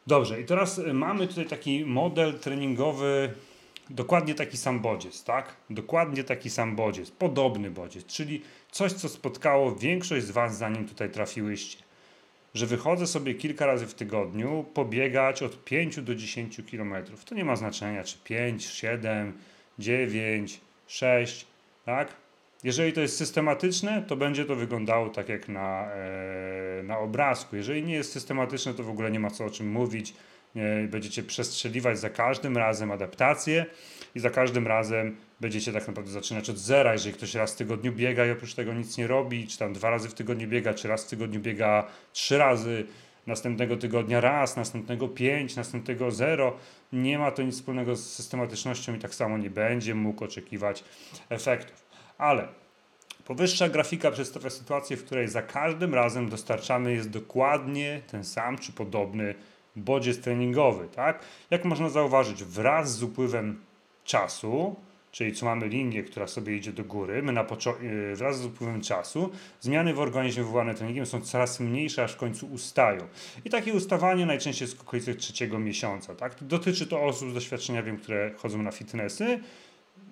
Dobrze, 0.07 0.41
i 0.41 0.45
teraz 0.45 0.81
mamy 0.93 1.29
tutaj 1.29 1.47
taki 1.47 1.85
model 1.85 2.39
treningowy, 2.39 3.35
dokładnie 3.91 4.35
taki 4.35 4.57
sam 4.57 4.81
bodziec, 4.81 5.25
tak? 5.25 5.57
Dokładnie 5.71 6.25
taki 6.25 6.51
sam 6.51 6.77
bodziec, 6.77 7.11
podobny 7.11 7.71
bodziec, 7.71 8.07
czyli 8.07 8.43
coś, 8.71 8.93
co 8.93 9.09
spotkało 9.09 9.77
większość 9.77 10.27
z 10.27 10.31
Was, 10.31 10.59
zanim 10.59 10.89
tutaj 10.89 11.11
trafiłyście. 11.11 11.85
Że 12.55 12.67
wychodzę 12.67 13.07
sobie 13.07 13.35
kilka 13.35 13.67
razy 13.67 13.87
w 13.87 13.95
tygodniu 13.95 14.65
pobiegać 14.75 15.43
od 15.43 15.65
5 15.65 16.01
do 16.01 16.15
10 16.15 16.61
km. 16.71 16.95
To 17.25 17.35
nie 17.35 17.45
ma 17.45 17.57
znaczenia, 17.57 18.05
czy 18.05 18.19
5, 18.19 18.65
7, 18.65 19.33
9, 19.79 20.61
6, 20.87 21.47
tak? 21.85 22.09
Jeżeli 22.65 22.93
to 22.93 23.01
jest 23.01 23.17
systematyczne, 23.17 24.03
to 24.03 24.17
będzie 24.17 24.45
to 24.45 24.57
wyglądało 24.57 25.09
tak 25.09 25.29
jak 25.29 25.49
na, 25.49 25.89
e, 25.93 26.83
na 26.83 26.99
obrazku. 26.99 27.57
Jeżeli 27.57 27.83
nie 27.83 27.95
jest 27.95 28.13
systematyczne, 28.13 28.75
to 28.75 28.83
w 28.83 28.91
ogóle 28.91 29.11
nie 29.11 29.21
ma 29.21 29.31
co 29.31 29.45
o 29.45 29.51
czym 29.51 29.69
mówić. 29.69 30.15
E, 30.57 30.89
będziecie 30.89 31.23
przestrzeliwać 31.23 31.99
za 31.99 32.11
każdym 32.11 32.57
razem 32.57 32.91
adaptację 32.91 33.67
i 34.15 34.21
za 34.21 34.31
każdym 34.31 34.67
razem 34.67 35.17
będziecie 35.41 35.73
tak 35.73 35.89
naprawdę 35.89 36.11
zaczynać 36.11 36.51
od 36.51 36.59
zera. 36.59 36.93
Jeżeli 36.93 37.15
ktoś 37.15 37.35
raz 37.35 37.55
w 37.55 37.57
tygodniu 37.57 37.93
biega 37.93 38.27
i 38.27 38.31
oprócz 38.31 38.55
tego 38.55 38.75
nic 38.75 38.99
nie 38.99 39.07
robi, 39.07 39.47
czy 39.47 39.59
tam 39.59 39.73
dwa 39.73 39.91
razy 39.91 40.09
w 40.09 40.15
tygodniu 40.15 40.49
biega, 40.49 40.75
czy 40.75 40.89
raz 40.89 41.05
w 41.05 41.09
tygodniu 41.09 41.41
biega 41.41 41.87
trzy 42.13 42.39
razy, 42.39 42.87
następnego 43.27 43.77
tygodnia 43.77 44.21
raz, 44.21 44.57
następnego 44.57 45.09
pięć, 45.09 45.57
następnego 45.57 46.11
zero, 46.11 46.57
nie 46.93 47.19
ma 47.19 47.31
to 47.31 47.43
nic 47.43 47.55
wspólnego 47.55 47.97
z 47.97 48.13
systematycznością 48.13 48.95
i 48.95 48.99
tak 48.99 49.15
samo 49.15 49.39
nie 49.39 49.51
będzie 49.51 49.95
mógł 49.95 50.25
oczekiwać 50.25 50.85
efektów. 51.29 51.85
Ale 52.19 52.49
powyższa 53.25 53.69
grafika 53.69 54.11
przedstawia 54.11 54.51
sytuację, 54.51 54.97
w 54.97 55.05
której 55.05 55.29
za 55.29 55.43
każdym 55.43 55.95
razem 55.95 56.29
dostarczany 56.29 56.93
jest 56.93 57.11
dokładnie 57.11 58.01
ten 58.11 58.25
sam 58.25 58.59
czy 58.59 58.73
podobny 58.73 59.35
bodziec 59.77 60.21
treningowy. 60.21 60.89
Tak? 60.89 61.21
Jak 61.51 61.65
można 61.65 61.89
zauważyć, 61.89 62.45
wraz 62.45 62.97
z 62.97 63.03
upływem 63.03 63.61
czasu, 64.05 64.77
czyli 65.15 65.33
co 65.33 65.47
mamy 65.47 65.69
linię, 65.69 66.03
która 66.03 66.27
sobie 66.27 66.57
idzie 66.57 66.73
do 66.73 66.85
góry, 66.85 67.23
my 67.23 67.33
na 67.33 67.43
y, 67.43 68.17
wraz 68.17 68.41
z 68.41 68.45
upływem 68.45 68.81
czasu 68.81 69.31
zmiany 69.61 69.95
w 69.95 70.01
organizmie 70.01 70.43
wywołane 70.43 70.75
treningiem 70.75 71.07
są 71.07 71.21
coraz 71.21 71.61
mniejsze, 71.61 72.05
aż 72.05 72.13
w 72.13 72.17
końcu 72.17 72.47
ustają. 72.47 73.01
I 73.45 73.51
takie 73.51 73.73
ustawanie 73.73 74.27
najczęściej 74.27 74.67
jest 74.67 74.79
w 74.79 74.81
okolicach 74.81 75.17
trzeciego 75.17 75.59
miesiąca. 75.59 76.15
Tak? 76.15 76.35
Dotyczy 76.41 76.87
to 76.87 77.03
osób 77.03 77.31
z 77.31 77.35
doświadczenia, 77.35 77.83
wiem, 77.83 77.97
które 77.97 78.31
chodzą 78.37 78.63
na 78.63 78.71
fitnessy, 78.71 79.41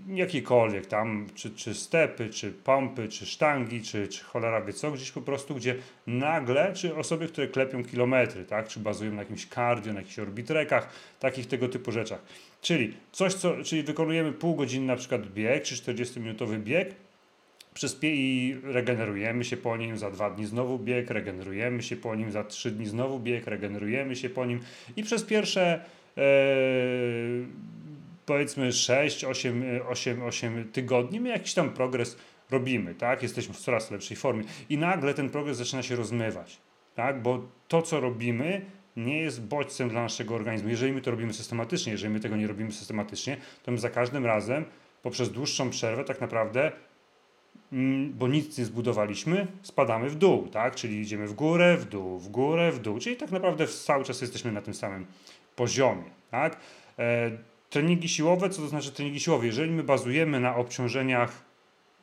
jakiekolwiek 0.08 0.86
tam, 0.86 1.26
czy, 1.34 1.50
czy 1.50 1.74
stepy, 1.74 2.30
czy 2.30 2.52
pompy, 2.52 3.08
czy 3.08 3.26
sztangi, 3.26 3.82
czy, 3.82 4.08
czy 4.08 4.24
cholera 4.24 4.60
wie 4.60 4.72
co, 4.72 4.90
gdzieś 4.90 5.10
po 5.10 5.22
prostu, 5.22 5.54
gdzie 5.54 5.74
nagle, 6.06 6.72
czy 6.74 6.96
osoby, 6.96 7.28
które 7.28 7.46
klepią 7.46 7.84
kilometry, 7.84 8.44
tak, 8.44 8.68
czy 8.68 8.80
bazują 8.80 9.12
na 9.12 9.22
jakimś 9.22 9.46
cardio, 9.46 9.92
na 9.92 10.00
jakichś 10.00 10.18
orbitrekach, 10.18 10.88
takich 11.20 11.46
tego 11.46 11.68
typu 11.68 11.92
rzeczach. 11.92 12.22
Czyli 12.60 12.94
coś, 13.12 13.34
co, 13.34 13.64
czyli 13.64 13.82
wykonujemy 13.82 14.32
pół 14.32 14.54
godziny 14.54 14.86
na 14.86 14.96
przykład 14.96 15.26
bieg, 15.26 15.62
czy 15.62 15.74
40-minutowy 15.74 16.58
bieg, 16.58 16.94
przez 17.74 17.98
i 18.02 18.56
regenerujemy 18.62 19.44
się 19.44 19.56
po 19.56 19.76
nim, 19.76 19.98
za 19.98 20.10
dwa 20.10 20.30
dni 20.30 20.46
znowu 20.46 20.78
bieg, 20.78 21.10
regenerujemy 21.10 21.82
się 21.82 21.96
po 21.96 22.14
nim, 22.14 22.32
za 22.32 22.44
trzy 22.44 22.70
dni 22.70 22.86
znowu 22.86 23.20
bieg, 23.20 23.46
regenerujemy 23.46 24.16
się 24.16 24.30
po 24.30 24.46
nim 24.46 24.60
i 24.96 25.02
przez 25.02 25.24
pierwsze 25.24 25.84
e, 26.16 26.22
powiedzmy 28.26 28.72
6, 28.72 29.24
8, 29.24 29.64
8, 29.88 30.22
8 30.22 30.70
tygodni, 30.72 31.20
my 31.20 31.28
jakiś 31.28 31.54
tam 31.54 31.70
progres 31.70 32.16
robimy, 32.50 32.94
tak? 32.94 33.22
Jesteśmy 33.22 33.54
w 33.54 33.58
coraz 33.58 33.90
lepszej 33.90 34.16
formie 34.16 34.44
i 34.68 34.78
nagle 34.78 35.14
ten 35.14 35.30
progres 35.30 35.56
zaczyna 35.56 35.82
się 35.82 35.96
rozmywać, 35.96 36.58
tak? 36.94 37.22
Bo 37.22 37.48
to, 37.68 37.82
co 37.82 38.00
robimy, 38.00 38.64
nie 38.96 39.20
jest 39.20 39.42
bodźcem 39.42 39.88
dla 39.88 40.02
naszego 40.02 40.34
organizmu. 40.34 40.68
Jeżeli 40.68 40.92
my 40.92 41.00
to 41.00 41.10
robimy 41.10 41.32
systematycznie, 41.32 41.92
jeżeli 41.92 42.12
my 42.12 42.20
tego 42.20 42.36
nie 42.36 42.46
robimy 42.46 42.72
systematycznie, 42.72 43.36
to 43.62 43.72
my 43.72 43.78
za 43.78 43.90
każdym 43.90 44.26
razem 44.26 44.64
poprzez 45.02 45.32
dłuższą 45.32 45.70
przerwę 45.70 46.04
tak 46.04 46.20
naprawdę 46.20 46.72
mm, 47.72 48.12
bo 48.12 48.28
nic 48.28 48.58
nie 48.58 48.64
zbudowaliśmy, 48.64 49.46
spadamy 49.62 50.10
w 50.10 50.14
dół, 50.14 50.48
tak? 50.48 50.74
Czyli 50.74 51.00
idziemy 51.00 51.26
w 51.26 51.34
górę, 51.34 51.76
w 51.76 51.84
dół, 51.84 52.18
w 52.18 52.28
górę, 52.28 52.72
w 52.72 52.78
dół. 52.78 52.98
Czyli 52.98 53.16
tak 53.16 53.30
naprawdę 53.30 53.66
cały 53.66 54.04
czas 54.04 54.20
jesteśmy 54.20 54.52
na 54.52 54.62
tym 54.62 54.74
samym 54.74 55.06
poziomie, 55.56 56.10
tak? 56.30 56.56
Treningi 57.72 58.08
siłowe, 58.08 58.50
co 58.50 58.62
to 58.62 58.68
znaczy 58.68 58.92
treningi 58.92 59.20
siłowe? 59.20 59.46
Jeżeli 59.46 59.70
my 59.70 59.82
bazujemy 59.82 60.40
na 60.40 60.56
obciążeniach 60.56 61.44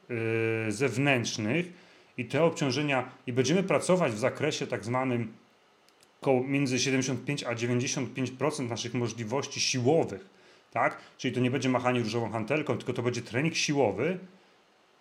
yy, 0.10 0.72
zewnętrznych 0.72 1.74
i 2.18 2.26
te 2.26 2.44
obciążenia 2.44 3.10
i 3.28 3.34
będziemy 3.34 3.64
pracować 3.64 4.12
w 4.12 4.18
zakresie 4.18 4.68
tak 4.68 4.86
zwanym 4.86 5.34
między 6.46 6.80
75 6.80 7.44
a 7.44 7.56
95% 7.56 8.70
naszych 8.70 8.94
możliwości 8.94 9.60
siłowych, 9.60 10.30
tak? 10.72 10.98
Czyli 11.18 11.34
to 11.34 11.40
nie 11.40 11.52
będzie 11.52 11.70
machanie 11.70 12.00
różową 12.00 12.30
hantelką, 12.32 12.78
tylko 12.78 12.94
to 12.94 13.02
będzie 13.02 13.22
trening 13.22 13.56
siłowy, 13.56 14.20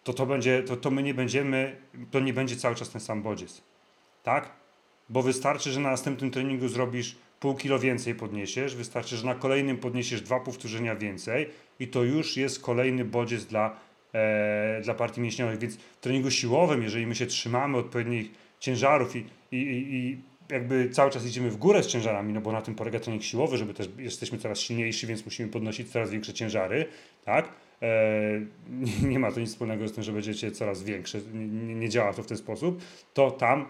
to 0.05 0.13
to 0.13 0.27
będzie, 0.27 0.63
to, 0.63 0.77
to 0.77 0.91
my 0.91 1.03
nie 1.03 1.15
będziemy, 1.15 1.77
to 2.11 2.21
nie 2.21 2.33
będzie 2.33 2.57
cały 2.57 2.75
czas 2.75 2.91
ten 2.91 3.01
sam 3.01 3.23
bodziec, 3.23 3.63
tak? 4.23 4.51
Bo 5.09 5.23
wystarczy, 5.23 5.73
że 5.73 5.81
na 5.81 5.91
następnym 5.91 6.31
treningu 6.31 6.69
zrobisz 6.69 7.17
pół 7.41 7.55
kilo 7.55 7.79
więcej 7.79 8.15
podniesiesz, 8.15 8.77
wystarczy, 8.77 9.17
że 9.17 9.27
na 9.27 9.35
kolejnym 9.35 9.79
podniesiesz 9.79 10.23
dwa 10.23 10.41
powtórzenia 10.41 10.97
więcej 10.97 11.49
i 11.81 11.89
to 11.89 12.05
już 12.05 12.37
jest 12.37 12.63
kolejny 12.63 13.05
bodziec 13.05 13.45
dla, 13.45 13.77
e, 14.15 14.81
dla 14.85 14.95
partii 14.95 15.21
mięśniowych. 15.21 15.59
Więc 15.59 15.77
w 15.77 16.01
treningu 16.01 16.31
siłowym, 16.31 16.83
jeżeli 16.83 17.07
my 17.07 17.15
się 17.15 17.27
trzymamy 17.27 17.79
odpowiednich 17.79 18.31
ciężarów 18.61 19.17
i, 19.17 19.25
i, 19.53 19.95
i 19.95 20.19
jakby 20.51 20.91
cały 20.91 21.11
czas 21.11 21.27
idziemy 21.27 21.51
w 21.51 21.57
górę 21.57 21.83
z 21.83 21.87
ciężarami, 21.87 22.33
no 22.33 22.41
bo 22.41 22.53
na 22.53 22.63
tym 22.63 22.75
polega 22.75 23.01
trening 23.01 23.23
siłowy, 23.23 23.57
żeby 23.57 23.75
też 23.75 23.89
jesteśmy 23.99 24.39
coraz 24.39 24.61
silniejsi, 24.61 25.07
więc 25.07 25.25
musimy 25.25 25.49
podnosić 25.49 25.91
coraz 25.91 26.11
większe 26.11 26.35
ciężary, 26.35 26.87
tak? 27.25 27.53
E, 27.83 28.41
nie 29.11 29.19
ma 29.19 29.33
to 29.33 29.41
nic 29.41 29.51
wspólnego 29.51 29.89
z 29.89 29.93
tym, 29.93 30.05
że 30.05 30.13
będziecie 30.13 30.51
coraz 30.51 30.83
większe, 30.83 31.19
nie, 31.35 31.75
nie 31.75 31.89
działa 31.89 32.13
to 32.13 32.23
w 32.23 32.27
ten 32.27 32.37
sposób, 32.37 32.83
to 33.15 33.31
tam 33.31 33.69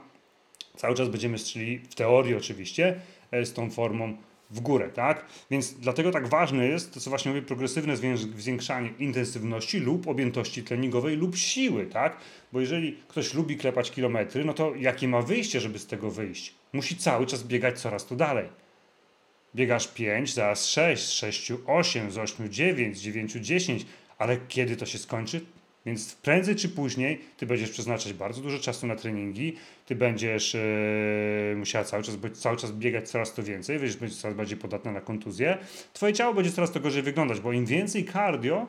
cały 0.76 0.94
czas 0.94 1.08
będziemy 1.08 1.38
strzeli, 1.38 1.78
w 1.78 1.94
teorii 1.94 2.34
oczywiście, 2.34 3.00
z 3.32 3.52
tą 3.52 3.70
formą 3.70 4.16
w 4.50 4.60
górę, 4.60 4.90
tak? 4.94 5.26
Więc 5.50 5.74
dlatego 5.74 6.10
tak 6.10 6.28
ważne 6.28 6.66
jest 6.66 6.94
to, 6.94 7.00
co 7.00 7.10
właśnie 7.10 7.30
mówię, 7.30 7.42
progresywne 7.42 7.96
zwiększanie 8.36 8.90
intensywności 8.98 9.80
lub 9.80 10.08
objętości 10.08 10.62
treningowej 10.62 11.16
lub 11.16 11.36
siły, 11.36 11.86
tak? 11.86 12.16
Bo 12.52 12.60
jeżeli 12.60 12.98
ktoś 13.08 13.34
lubi 13.34 13.56
klepać 13.56 13.90
kilometry, 13.90 14.44
no 14.44 14.54
to 14.54 14.74
jakie 14.74 15.08
ma 15.08 15.22
wyjście, 15.22 15.60
żeby 15.60 15.78
z 15.78 15.86
tego 15.86 16.10
wyjść? 16.10 16.54
Musi 16.72 16.96
cały 16.96 17.26
czas 17.26 17.42
biegać 17.42 17.80
coraz 17.80 18.06
to 18.06 18.16
dalej. 18.16 18.48
Biegasz 19.54 19.88
5, 19.88 20.34
zaraz 20.34 20.66
6, 20.66 21.02
z 21.04 21.10
6, 21.10 21.52
8, 21.66 22.10
z 22.10 22.18
8, 22.18 22.52
9, 22.52 22.98
z 22.98 23.00
9, 23.00 23.32
10, 23.32 23.86
ale 24.18 24.36
kiedy 24.48 24.76
to 24.76 24.86
się 24.86 24.98
skończy? 24.98 25.40
Więc 25.88 26.14
prędzej 26.14 26.56
czy 26.56 26.68
później 26.68 27.20
ty 27.36 27.46
będziesz 27.46 27.70
przeznaczać 27.70 28.12
bardzo 28.12 28.40
dużo 28.40 28.58
czasu 28.58 28.86
na 28.86 28.96
treningi, 28.96 29.56
ty 29.86 29.96
będziesz 29.96 30.54
e, 30.54 30.58
musiała 31.56 31.84
cały 31.84 32.02
czas, 32.02 32.14
cały 32.32 32.56
czas 32.56 32.72
biegać 32.72 33.08
coraz 33.10 33.34
to 33.34 33.42
więcej, 33.42 33.78
będziesz 33.78 34.16
coraz 34.16 34.36
bardziej 34.36 34.58
podatna 34.58 34.92
na 34.92 35.00
kontuzję. 35.00 35.58
Twoje 35.92 36.12
ciało 36.12 36.34
będzie 36.34 36.50
coraz 36.50 36.72
to 36.72 36.80
gorzej 36.80 37.02
wyglądać, 37.02 37.40
bo 37.40 37.52
im 37.52 37.66
więcej 37.66 38.04
cardio 38.04 38.66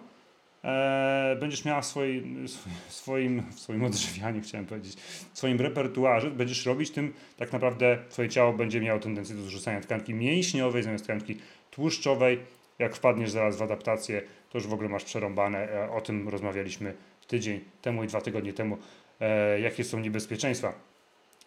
e, 0.64 1.38
będziesz 1.40 1.66
miała 1.66 1.82
w 1.82 1.86
swoim, 1.86 2.48
swoim, 2.90 3.44
w 3.52 3.60
swoim 3.60 3.84
odżywianiu, 3.84 4.42
chciałem 4.42 4.66
powiedzieć, 4.66 4.96
w 5.34 5.38
swoim 5.38 5.62
repertuarze, 5.62 6.32
będziesz 6.32 6.66
robić, 6.66 6.92
tym 6.92 7.14
tak 7.38 7.54
naprawdę 7.54 7.98
twoje 8.10 8.30
ciało 8.30 8.54
będzie 8.54 8.82
miało 8.82 9.00
tendencję 9.00 9.36
do 9.36 9.42
zrzucania 9.42 9.82
tkanki 9.82 10.14
mięśniowej 10.14 10.84
zamiast 10.84 11.04
tkanki 11.04 11.38
tłuszczowej. 11.72 12.40
Jak 12.80 12.96
wpadniesz 12.96 13.32
zaraz 13.32 13.58
w 13.58 13.62
adaptację, 13.62 14.22
to 14.50 14.58
już 14.58 14.68
w 14.68 14.74
ogóle 14.74 14.90
masz 14.90 15.04
przerąbane. 15.04 15.72
E, 15.72 15.92
o 15.92 16.02
tym 16.02 16.30
rozmawialiśmy 16.30 16.94
tydzień 17.30 17.60
temu 17.82 18.04
i 18.04 18.08
dwa 18.08 18.22
tygodnie 18.22 18.54
temu, 18.54 18.78
e, 19.20 19.60
jakie 19.60 19.84
są 19.84 20.00
niebezpieczeństwa 20.00 20.74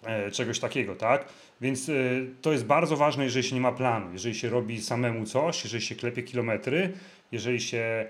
e, 0.07 0.31
czegoś 0.31 0.61
takiego, 0.61 0.97
tak? 0.97 1.29
Więc 1.61 1.91
to 2.43 2.53
jest 2.53 2.65
bardzo 2.65 2.97
ważne, 2.97 3.25
jeżeli 3.25 3.49
się 3.49 3.55
nie 3.55 3.61
ma 3.61 3.73
planu, 3.73 4.13
jeżeli 4.13 4.35
się 4.35 4.49
robi 4.49 4.83
samemu 4.83 5.27
coś, 5.27 5.65
jeżeli 5.65 5.83
się 5.83 5.95
klepie 5.95 6.23
kilometry, 6.23 6.93
jeżeli 7.33 7.61
się 7.61 8.07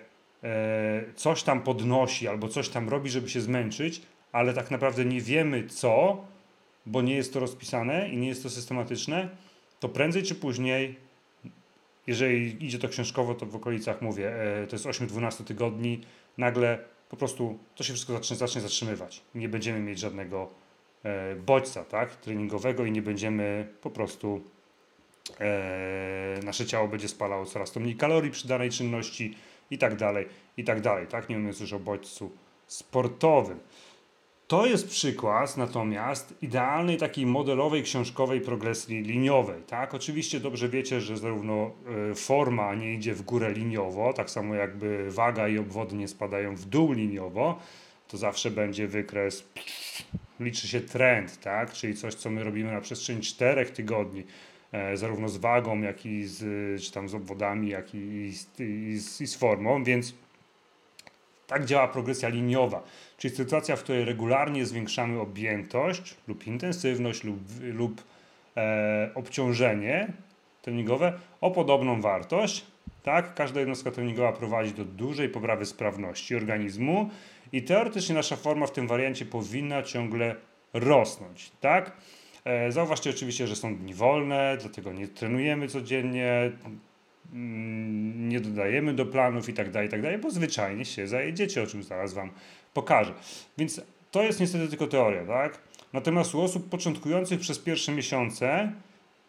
coś 1.17 1.43
tam 1.43 1.63
podnosi 1.63 2.29
albo 2.29 2.49
coś 2.49 2.69
tam 2.69 2.89
robi, 2.89 3.11
żeby 3.11 3.29
się 3.29 3.41
zmęczyć, 3.41 4.03
ale 4.33 4.55
tak 4.55 4.71
naprawdę 4.71 5.05
nie 5.05 5.21
wiemy 5.21 5.67
co, 5.69 6.25
bo 6.87 7.03
nie 7.03 7.15
jest 7.15 7.33
to 7.33 7.41
rozpisane 7.41 8.09
i 8.09 8.17
nie 8.17 8.29
jest 8.29 8.43
to 8.43 8.51
systematyczne, 8.51 9.29
to 9.81 9.89
prędzej 9.89 10.23
czy 10.23 10.35
później 10.35 10.97
jeżeli 12.07 12.67
idzie 12.67 12.79
to 12.79 12.89
książkowo, 12.89 13.35
to 13.35 13.47
w 13.47 13.57
okolicach, 13.57 14.03
mówię, 14.03 14.35
e, 14.63 14.67
to 14.67 14.77
jest 14.77 14.87
8-12 14.87 15.45
tygodni, 15.45 16.01
nagle 16.39 16.79
po 17.13 17.17
prostu 17.17 17.59
to 17.75 17.85
się 17.85 17.93
wszystko 17.93 18.13
zacznie, 18.13 18.37
zacznie 18.37 18.61
zatrzymywać. 18.61 19.23
Nie 19.35 19.49
będziemy 19.49 19.81
mieć 19.81 19.99
żadnego 19.99 20.49
e, 21.05 21.37
bodźca 21.37 21.85
tak, 21.85 22.17
treningowego 22.17 22.85
i 22.85 22.93
nie 22.93 23.03
będziemy 23.03 23.69
po 23.83 23.91
prostu 23.91 24.41
e, 25.41 26.41
nasze 26.45 26.67
ciało 26.67 26.89
będzie 26.89 27.09
spalało 27.09 27.47
coraz 27.47 27.73
to 27.73 27.81
mniej 27.81 27.97
kalorii 27.97 28.31
przy 28.31 28.49
danej 28.49 28.71
czynności 28.71 29.35
i 29.71 29.79
tak 29.79 29.97
dalej, 29.97 30.29
i 30.57 30.65
tak 30.65 30.81
dalej, 30.81 31.07
tak? 31.07 31.29
Nie 31.29 31.39
mówiąc 31.39 31.61
już 31.61 31.73
o 31.73 31.79
bodźcu 31.79 32.31
sportowym. 32.67 33.59
To 34.53 34.67
jest 34.67 34.89
przykład 34.89 35.57
natomiast 35.57 36.35
idealnej 36.43 36.97
takiej 36.97 37.27
modelowej 37.27 37.83
książkowej 37.83 38.41
progresji 38.41 39.03
liniowej. 39.03 39.63
Tak? 39.63 39.95
Oczywiście 39.95 40.41
dobrze 40.41 40.69
wiecie, 40.69 41.01
że 41.01 41.17
zarówno 41.17 41.71
e, 42.11 42.15
forma 42.15 42.75
nie 42.75 42.95
idzie 42.95 43.15
w 43.15 43.23
górę 43.23 43.53
liniowo, 43.53 44.13
tak 44.13 44.31
samo 44.31 44.55
jakby 44.55 45.11
waga 45.11 45.49
i 45.49 45.59
obwody 45.59 45.97
nie 45.97 46.09
spadają 46.09 46.57
w 46.57 46.65
dół 46.65 46.93
liniowo, 46.93 47.59
to 48.09 48.17
zawsze 48.17 48.51
będzie 48.51 48.87
wykres, 48.87 49.45
liczy 50.41 50.69
się 50.69 50.81
trend, 50.81 51.41
tak? 51.41 51.73
czyli 51.73 51.95
coś, 51.95 52.15
co 52.15 52.31
my 52.31 52.45
robimy 52.45 52.73
na 52.73 52.81
przestrzeni 52.81 53.21
czterech 53.21 53.71
tygodni, 53.71 54.25
e, 54.73 54.97
zarówno 54.97 55.29
z 55.29 55.37
wagą, 55.37 55.81
jak 55.81 56.07
i 56.07 56.25
z, 56.25 56.83
czy 56.83 56.93
tam 56.93 57.09
z 57.09 57.15
obwodami, 57.15 57.69
jak 57.69 57.95
i 57.95 58.33
z, 58.33 58.61
i 58.61 58.99
z, 58.99 59.21
i 59.21 59.27
z 59.27 59.35
formą, 59.35 59.85
więc 59.85 60.15
tak 61.47 61.65
działa 61.65 61.89
progresja 61.89 62.29
liniowa, 62.29 62.83
czyli 63.23 63.37
sytuacja, 63.37 63.77
w 63.77 63.83
której 63.83 64.05
regularnie 64.05 64.67
zwiększamy 64.67 65.21
objętość 65.21 66.17
lub 66.29 66.47
intensywność 66.47 67.25
lub, 67.25 67.39
lub 67.61 68.05
e, 68.57 69.11
obciążenie 69.15 70.13
treningowe 70.63 71.13
o 71.41 71.51
podobną 71.51 72.01
wartość. 72.01 72.67
Tak, 73.03 73.35
każda 73.35 73.61
jednostka 73.61 73.91
treningowa 73.91 74.33
prowadzi 74.33 74.73
do 74.73 74.85
dużej 74.85 75.29
poprawy 75.29 75.67
sprawności 75.67 76.37
organizmu 76.37 77.11
i 77.53 77.63
teoretycznie 77.63 78.15
nasza 78.15 78.37
forma 78.37 78.67
w 78.67 78.73
tym 78.73 78.87
wariancie 78.87 79.25
powinna 79.25 79.83
ciągle 79.83 80.37
rosnąć. 80.73 81.53
Tak? 81.61 81.93
E, 82.45 82.73
zauważcie 82.73 83.11
oczywiście, 83.11 83.47
że 83.47 83.57
są 83.57 83.77
dni 83.77 83.95
wolne, 83.95 84.57
dlatego 84.61 84.93
nie 84.93 85.09
trenujemy 85.09 85.69
codziennie, 85.69 86.53
Mm, 87.33 88.29
nie 88.29 88.41
dodajemy 88.41 88.95
do 88.95 89.07
planów 89.07 89.49
i 89.49 89.53
tak 89.53 89.71
tak 89.89 90.21
bo 90.21 90.31
zwyczajnie 90.31 90.85
się 90.85 91.07
zajedziecie, 91.07 91.63
o 91.63 91.67
czym 91.67 91.83
zaraz 91.83 92.15
Wam 92.15 92.31
pokażę. 92.75 93.15
Więc 93.59 93.81
to 94.11 94.23
jest 94.23 94.41
niestety 94.41 94.69
tylko 94.69 94.87
teoria, 94.87 95.27
tak? 95.27 95.59
Natomiast 95.93 96.35
u 96.35 96.41
osób 96.41 96.69
początkujących 96.69 97.41
przez 97.41 97.59
pierwsze 97.59 97.93
miesiące 97.93 98.73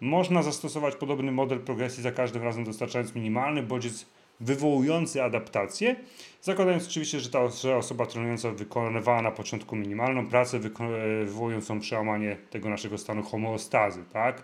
można 0.02 0.44
zastosować 0.44 0.96
podobny 0.96 1.32
model 1.32 1.60
progresji 1.60 2.04
za 2.04 2.12
każdym 2.12 2.44
razem 2.44 2.64
dostarczając 2.64 3.16
minimalny 3.16 3.64
bodziec 3.64 4.06
wywołujący 4.40 5.24
adaptację, 5.24 5.96
zakładając 6.42 6.88
oczywiście, 6.88 7.20
że 7.20 7.30
ta 7.30 7.40
osoba 7.78 8.06
trenująca 8.06 8.52
wykonywała 8.52 9.22
na 9.22 9.32
początku 9.32 9.76
minimalną 9.76 10.28
pracę 10.28 10.60
wywołującą 10.60 11.80
przełamanie 11.80 12.38
tego 12.50 12.70
naszego 12.70 12.98
stanu 12.98 13.24
homeostazy, 13.24 14.04
tak? 14.14 14.44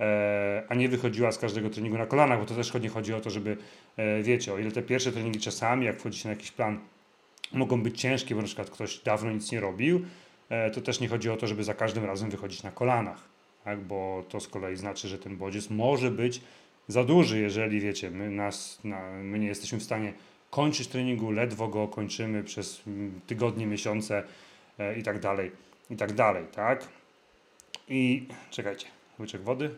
E, 0.00 0.62
a 0.68 0.74
nie 0.74 0.88
wychodziła 0.88 1.32
z 1.32 1.38
każdego 1.38 1.70
treningu 1.70 1.98
na 1.98 2.06
kolanach, 2.06 2.40
bo 2.40 2.46
to 2.46 2.54
też 2.54 2.74
nie 2.74 2.88
chodzi 2.88 3.14
o 3.14 3.20
to, 3.20 3.30
żeby, 3.30 3.56
e, 3.96 4.22
wiecie, 4.22 4.54
o 4.54 4.58
ile 4.58 4.72
te 4.72 4.82
pierwsze 4.82 5.12
treningi 5.12 5.40
czasami, 5.40 5.86
jak 5.86 5.98
wchodzicie 5.98 6.28
na 6.28 6.34
jakiś 6.34 6.50
plan, 6.50 6.78
mogą 7.54 7.82
być 7.82 8.00
ciężkie, 8.00 8.34
bo 8.34 8.40
na 8.40 8.46
przykład 8.46 8.70
ktoś 8.70 8.98
dawno 8.98 9.30
nic 9.30 9.52
nie 9.52 9.60
robił, 9.60 10.00
e, 10.48 10.70
to 10.70 10.80
też 10.80 11.00
nie 11.00 11.08
chodzi 11.08 11.30
o 11.30 11.36
to, 11.36 11.46
żeby 11.46 11.64
za 11.64 11.74
każdym 11.74 12.04
razem 12.04 12.30
wychodzić 12.30 12.62
na 12.62 12.70
kolanach, 12.70 13.28
tak? 13.64 13.80
bo 13.80 14.24
to 14.28 14.40
z 14.40 14.48
kolei 14.48 14.76
znaczy, 14.76 15.08
że 15.08 15.18
ten 15.18 15.36
bodziec 15.36 15.70
może 15.70 16.10
być 16.10 16.40
za 16.88 17.04
duży, 17.04 17.40
jeżeli 17.40 17.80
wiecie, 17.80 18.10
my, 18.10 18.30
nas, 18.30 18.80
na, 18.84 19.10
my 19.22 19.38
nie 19.38 19.46
jesteśmy 19.46 19.78
w 19.78 19.82
stanie 19.82 20.12
kończyć 20.50 20.88
treningu, 20.88 21.30
ledwo 21.30 21.68
go 21.68 21.88
kończymy 21.88 22.44
przez 22.44 22.82
mm, 22.86 23.20
tygodnie, 23.26 23.66
miesiące 23.66 24.24
e, 24.78 24.98
i 24.98 25.02
tak 25.02 25.20
dalej, 25.20 25.50
i 25.90 25.96
tak 25.96 26.12
dalej, 26.12 26.44
tak? 26.52 26.88
I 27.88 28.28
czekajcie, 28.50 28.86
łyczek 29.20 29.42
wody. 29.42 29.74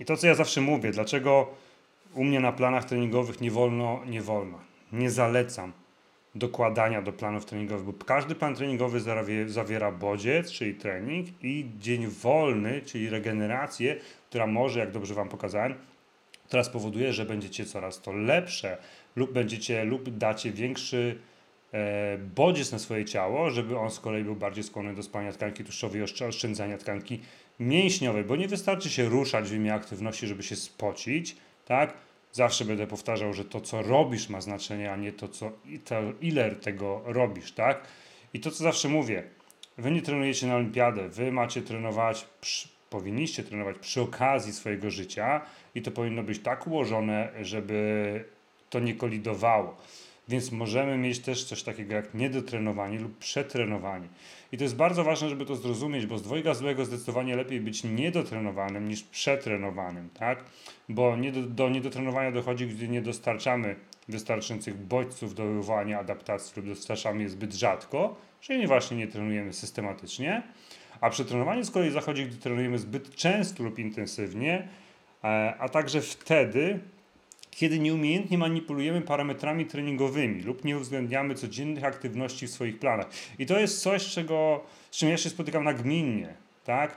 I 0.00 0.04
to, 0.04 0.16
co 0.16 0.26
ja 0.26 0.34
zawsze 0.34 0.60
mówię, 0.60 0.90
dlaczego 0.90 1.48
u 2.14 2.24
mnie 2.24 2.40
na 2.40 2.52
planach 2.52 2.84
treningowych 2.84 3.40
nie 3.40 3.50
wolno, 3.50 4.00
nie 4.06 4.22
wolno, 4.22 4.58
nie 4.92 5.10
zalecam 5.10 5.72
dokładania 6.34 7.02
do 7.02 7.12
planów 7.12 7.44
treningowych, 7.44 7.84
bo 7.84 8.04
każdy 8.04 8.34
plan 8.34 8.54
treningowy 8.54 9.00
zawiera 9.46 9.92
bodziec, 9.92 10.50
czyli 10.50 10.74
trening 10.74 11.28
i 11.42 11.66
dzień 11.78 12.06
wolny, 12.06 12.82
czyli 12.82 13.10
regenerację, 13.10 13.96
która 14.28 14.46
może, 14.46 14.80
jak 14.80 14.90
dobrze 14.90 15.14
Wam 15.14 15.28
pokazałem, 15.28 15.74
która 16.46 16.64
spowoduje, 16.64 17.12
że 17.12 17.24
będziecie 17.24 17.66
coraz 17.66 18.00
to 18.00 18.12
lepsze 18.12 18.78
lub 19.16 19.32
będziecie 19.32 19.84
lub 19.84 20.10
dacie 20.10 20.52
większy 20.52 21.18
e, 21.72 22.18
bodziec 22.18 22.72
na 22.72 22.78
swoje 22.78 23.04
ciało, 23.04 23.50
żeby 23.50 23.78
on 23.78 23.90
z 23.90 24.00
kolei 24.00 24.24
był 24.24 24.36
bardziej 24.36 24.64
skłonny 24.64 24.94
do 24.94 25.02
spalania 25.02 25.32
tkanki 25.32 25.64
tłuszczowej 25.64 26.00
i 26.00 26.04
oszczędzania 26.24 26.78
tkanki 26.78 27.20
mięśniowej, 27.60 28.24
bo 28.24 28.36
nie 28.36 28.48
wystarczy 28.48 28.90
się 28.90 29.04
ruszać 29.04 29.48
w 29.48 29.54
imię 29.54 29.74
aktywności, 29.74 30.26
żeby 30.26 30.42
się 30.42 30.56
spocić, 30.56 31.36
tak? 31.64 31.94
Zawsze 32.32 32.64
będę 32.64 32.86
powtarzał, 32.86 33.32
że 33.32 33.44
to, 33.44 33.60
co 33.60 33.82
robisz, 33.82 34.28
ma 34.28 34.40
znaczenie, 34.40 34.92
a 34.92 34.96
nie 34.96 35.12
to, 35.12 35.28
co, 35.28 35.52
ile 36.20 36.50
tego 36.50 37.02
robisz, 37.04 37.52
tak? 37.52 37.80
I 38.34 38.40
to, 38.40 38.50
co 38.50 38.64
zawsze 38.64 38.88
mówię, 38.88 39.22
wy 39.78 39.90
nie 39.90 40.02
trenujecie 40.02 40.46
na 40.46 40.56
olimpiadę, 40.56 41.08
wy 41.08 41.32
macie 41.32 41.62
trenować, 41.62 42.26
przy, 42.40 42.68
powinniście 42.90 43.42
trenować 43.42 43.78
przy 43.78 44.00
okazji 44.00 44.52
swojego 44.52 44.90
życia 44.90 45.40
i 45.74 45.82
to 45.82 45.90
powinno 45.90 46.22
być 46.22 46.38
tak 46.38 46.66
ułożone, 46.66 47.32
żeby 47.42 48.24
to 48.70 48.80
nie 48.80 48.94
kolidowało. 48.94 49.76
Więc 50.28 50.52
możemy 50.52 50.98
mieć 50.98 51.18
też 51.18 51.44
coś 51.44 51.62
takiego 51.62 51.94
jak 51.94 52.14
niedotrenowanie 52.14 52.98
lub 52.98 53.18
przetrenowanie. 53.18 54.08
I 54.52 54.58
to 54.58 54.64
jest 54.64 54.76
bardzo 54.76 55.04
ważne, 55.04 55.28
żeby 55.28 55.46
to 55.46 55.56
zrozumieć, 55.56 56.06
bo 56.06 56.18
z 56.18 56.22
dwojga 56.22 56.54
złego 56.54 56.84
zdecydowanie 56.84 57.36
lepiej 57.36 57.60
być 57.60 57.84
niedotrenowanym 57.84 58.88
niż 58.88 59.02
przetrenowanym, 59.02 60.10
tak? 60.10 60.44
Bo 60.88 61.16
nie 61.16 61.32
do, 61.32 61.42
do 61.42 61.68
niedotrenowania 61.68 62.32
dochodzi, 62.32 62.66
gdy 62.66 62.88
nie 62.88 63.02
dostarczamy 63.02 63.76
wystarczających 64.08 64.76
bodźców 64.76 65.34
do 65.34 65.44
wywołania 65.44 65.98
adaptacji 65.98 66.52
lub 66.56 66.66
dostarczamy 66.66 67.22
je 67.22 67.28
zbyt 67.28 67.54
rzadko, 67.54 68.16
czyli 68.40 68.66
właśnie 68.66 68.96
nie 68.96 69.08
trenujemy 69.08 69.52
systematycznie. 69.52 70.42
A 71.00 71.10
przetrenowanie 71.10 71.64
z 71.64 71.70
kolei 71.70 71.90
zachodzi, 71.90 72.26
gdy 72.26 72.36
trenujemy 72.36 72.78
zbyt 72.78 73.14
często 73.14 73.62
lub 73.62 73.78
intensywnie, 73.78 74.68
e, 75.24 75.54
a 75.58 75.68
także 75.68 76.00
wtedy, 76.00 76.80
kiedy 77.58 77.78
nieumiejętnie 77.78 78.38
manipulujemy 78.38 79.00
parametrami 79.00 79.66
treningowymi 79.66 80.42
lub 80.42 80.64
nie 80.64 80.76
uwzględniamy 80.76 81.34
codziennych 81.34 81.84
aktywności 81.84 82.46
w 82.46 82.50
swoich 82.50 82.78
planach. 82.78 83.06
I 83.38 83.46
to 83.46 83.58
jest 83.58 83.82
coś, 83.82 84.06
czego, 84.06 84.64
z 84.90 84.96
czym 84.96 85.08
ja 85.08 85.16
się 85.16 85.30
spotykam 85.30 85.64
nagminnie, 85.64 86.34
tak? 86.64 86.96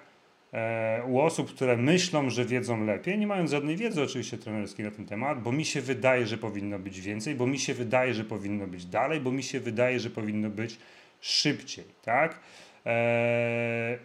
E, 0.54 1.04
u 1.08 1.19
osób, 1.19 1.50
które 1.56 1.78
myślą, 1.78 2.30
że 2.30 2.45
wiedzą 2.45 2.86
lepiej, 2.86 3.19
nie 3.19 3.28
mając 3.28 3.52
żadnej 3.52 3.78
wiedzy 3.78 4.04
oczywiście 4.04 4.38
trenerskiej 4.38 4.86
na 4.86 4.91
ten 4.91 5.06
temat, 5.06 5.41
bo 5.41 5.52
mi 5.52 5.65
się 5.65 5.82
wydaje, 5.82 6.28
że 6.28 6.38
powinno 6.38 6.80
być 6.80 7.02
więcej, 7.02 7.36
bo 7.36 7.47
mi 7.47 7.60
się 7.60 7.74
wydaje, 7.74 8.13
że 8.13 8.24
powinno 8.24 8.67
być 8.67 8.86
dalej, 8.86 9.19
bo 9.19 9.32
mi 9.32 9.43
się 9.43 9.60
wydaje, 9.60 10.00
że 10.00 10.10
powinno 10.10 10.50
być 10.50 10.78
szybciej, 11.21 11.86
tak? 12.02 12.39
E, 12.86 13.97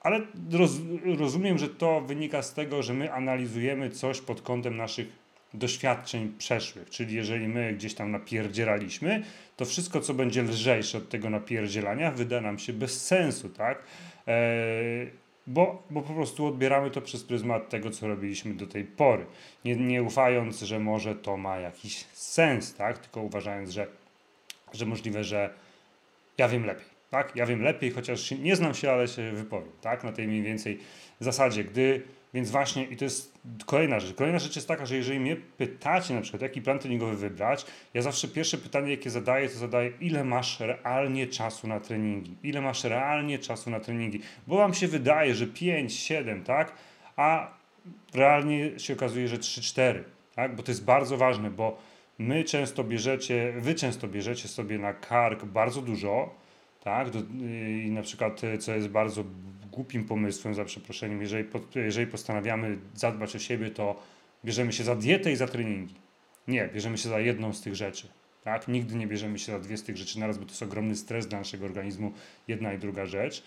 ale 0.00 0.20
roz, 0.52 0.72
rozumiem, 1.18 1.58
że 1.58 1.68
to 1.68 2.00
wynika 2.00 2.42
z 2.42 2.54
tego, 2.54 2.82
że 2.82 2.94
my 2.94 3.12
analizujemy 3.12 3.90
coś 3.90 4.20
pod 4.20 4.42
kątem 4.42 4.76
naszych 4.76 5.21
doświadczeń 5.54 6.32
przeszłych. 6.38 6.90
Czyli 6.90 7.14
jeżeli 7.14 7.48
my 7.48 7.72
gdzieś 7.72 7.94
tam 7.94 8.10
napierdzieraliśmy, 8.10 9.22
to 9.56 9.64
wszystko, 9.64 10.00
co 10.00 10.14
będzie 10.14 10.42
lżejsze 10.42 10.98
od 10.98 11.08
tego 11.08 11.30
napierdzielania, 11.30 12.10
wyda 12.10 12.40
nam 12.40 12.58
się 12.58 12.72
bez 12.72 13.06
sensu, 13.06 13.48
tak? 13.48 13.82
Eee, 14.26 15.10
bo, 15.46 15.82
bo 15.90 16.02
po 16.02 16.14
prostu 16.14 16.46
odbieramy 16.46 16.90
to 16.90 17.00
przez 17.00 17.24
pryzmat 17.24 17.68
tego, 17.68 17.90
co 17.90 18.08
robiliśmy 18.08 18.54
do 18.54 18.66
tej 18.66 18.84
pory. 18.84 19.26
Nie, 19.64 19.76
nie 19.76 20.02
ufając, 20.02 20.60
że 20.60 20.78
może 20.78 21.14
to 21.14 21.36
ma 21.36 21.58
jakiś 21.58 22.04
sens, 22.12 22.74
tak? 22.74 22.98
Tylko 22.98 23.20
uważając, 23.20 23.70
że, 23.70 23.86
że 24.72 24.86
możliwe, 24.86 25.24
że 25.24 25.50
ja 26.38 26.48
wiem 26.48 26.66
lepiej, 26.66 26.86
tak? 27.10 27.36
Ja 27.36 27.46
wiem 27.46 27.62
lepiej, 27.62 27.90
chociaż 27.90 28.30
nie 28.30 28.56
znam 28.56 28.74
się, 28.74 28.90
ale 28.90 29.08
się 29.08 29.32
wypowiem, 29.32 29.72
tak? 29.80 30.04
Na 30.04 30.12
tej 30.12 30.28
mniej 30.28 30.42
więcej 30.42 30.78
zasadzie, 31.20 31.64
gdy 31.64 32.02
więc 32.34 32.50
właśnie, 32.50 32.84
i 32.84 32.96
to 32.96 33.04
jest 33.04 33.38
kolejna 33.66 34.00
rzecz. 34.00 34.16
Kolejna 34.16 34.38
rzecz 34.38 34.56
jest 34.56 34.68
taka, 34.68 34.86
że 34.86 34.96
jeżeli 34.96 35.20
mnie 35.20 35.36
pytacie 35.36 36.14
na 36.14 36.20
przykład, 36.20 36.42
jaki 36.42 36.62
plan 36.62 36.78
treningowy 36.78 37.16
wybrać, 37.16 37.66
ja 37.94 38.02
zawsze 38.02 38.28
pierwsze 38.28 38.58
pytanie, 38.58 38.90
jakie 38.90 39.10
zadaję, 39.10 39.48
to 39.48 39.58
zadaję, 39.58 39.92
ile 40.00 40.24
masz 40.24 40.60
realnie 40.60 41.26
czasu 41.26 41.68
na 41.68 41.80
treningi? 41.80 42.36
Ile 42.42 42.60
masz 42.60 42.84
realnie 42.84 43.38
czasu 43.38 43.70
na 43.70 43.80
treningi? 43.80 44.20
Bo 44.46 44.56
wam 44.56 44.74
się 44.74 44.88
wydaje, 44.88 45.34
że 45.34 45.46
5, 45.46 45.94
7, 45.94 46.44
tak? 46.44 46.72
A 47.16 47.50
realnie 48.14 48.78
się 48.78 48.92
okazuje, 48.92 49.28
że 49.28 49.38
3, 49.38 49.62
4, 49.62 50.04
tak? 50.34 50.56
Bo 50.56 50.62
to 50.62 50.70
jest 50.70 50.84
bardzo 50.84 51.16
ważne, 51.16 51.50
bo 51.50 51.78
my 52.18 52.44
często 52.44 52.84
bierzecie, 52.84 53.52
wy 53.56 53.74
często 53.74 54.08
bierzecie 54.08 54.48
sobie 54.48 54.78
na 54.78 54.92
kark 54.92 55.44
bardzo 55.44 55.82
dużo, 55.82 56.34
tak? 56.84 57.10
Do, 57.10 57.18
I 57.84 57.90
na 57.90 58.02
przykład, 58.02 58.40
co 58.60 58.74
jest 58.74 58.88
bardzo 58.88 59.24
głupim 59.72 60.04
pomysłem, 60.04 60.54
za 60.54 60.64
przeproszeniem, 60.64 61.20
jeżeli, 61.20 61.48
jeżeli 61.74 62.06
postanawiamy 62.06 62.78
zadbać 62.94 63.36
o 63.36 63.38
siebie, 63.38 63.70
to 63.70 64.02
bierzemy 64.44 64.72
się 64.72 64.84
za 64.84 64.96
dietę 64.96 65.32
i 65.32 65.36
za 65.36 65.46
treningi. 65.46 65.94
Nie, 66.48 66.68
bierzemy 66.74 66.98
się 66.98 67.08
za 67.08 67.20
jedną 67.20 67.52
z 67.52 67.60
tych 67.60 67.74
rzeczy. 67.74 68.08
Tak? 68.44 68.68
Nigdy 68.68 68.94
nie 68.94 69.06
bierzemy 69.06 69.38
się 69.38 69.52
za 69.52 69.58
dwie 69.58 69.76
z 69.76 69.82
tych 69.82 69.96
rzeczy 69.96 70.20
naraz, 70.20 70.38
bo 70.38 70.44
to 70.44 70.50
jest 70.50 70.62
ogromny 70.62 70.96
stres 70.96 71.26
dla 71.26 71.38
naszego 71.38 71.64
organizmu, 71.64 72.12
jedna 72.48 72.72
i 72.72 72.78
druga 72.78 73.06
rzecz. 73.06 73.42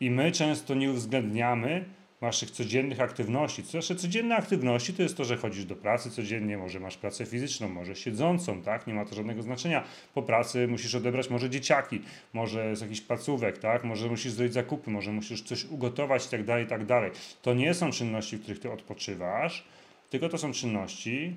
I 0.00 0.10
my 0.10 0.32
często 0.32 0.74
nie 0.74 0.90
uwzględniamy 0.90 1.84
waszych 2.20 2.50
codziennych 2.50 3.00
aktywności. 3.00 3.64
Nasze 3.74 3.96
codzienne 3.96 4.36
aktywności 4.36 4.94
to 4.94 5.02
jest 5.02 5.16
to, 5.16 5.24
że 5.24 5.36
chodzisz 5.36 5.64
do 5.64 5.76
pracy 5.76 6.10
codziennie, 6.10 6.58
może 6.58 6.80
masz 6.80 6.96
pracę 6.96 7.26
fizyczną, 7.26 7.68
może 7.68 7.96
siedzącą, 7.96 8.62
tak? 8.62 8.86
Nie 8.86 8.94
ma 8.94 9.04
to 9.04 9.14
żadnego 9.14 9.42
znaczenia. 9.42 9.84
Po 10.14 10.22
pracy 10.22 10.68
musisz 10.68 10.94
odebrać 10.94 11.30
może 11.30 11.50
dzieciaki, 11.50 12.02
może 12.32 12.76
z 12.76 12.80
jakiś 12.80 13.00
placówek, 13.00 13.58
tak? 13.58 13.84
Może 13.84 14.08
musisz 14.08 14.32
zrobić 14.32 14.52
zakupy, 14.52 14.90
może 14.90 15.12
musisz 15.12 15.42
coś 15.42 15.64
ugotować 15.64 16.26
i 16.26 16.28
tak 16.28 16.44
dalej, 16.44 16.64
i 16.64 16.68
tak 16.68 16.86
dalej. 16.86 17.10
To 17.42 17.54
nie 17.54 17.74
są 17.74 17.90
czynności, 17.90 18.36
w 18.36 18.40
których 18.40 18.60
ty 18.60 18.72
odpoczywasz, 18.72 19.64
tylko 20.10 20.28
to 20.28 20.38
są 20.38 20.52
czynności, 20.52 21.36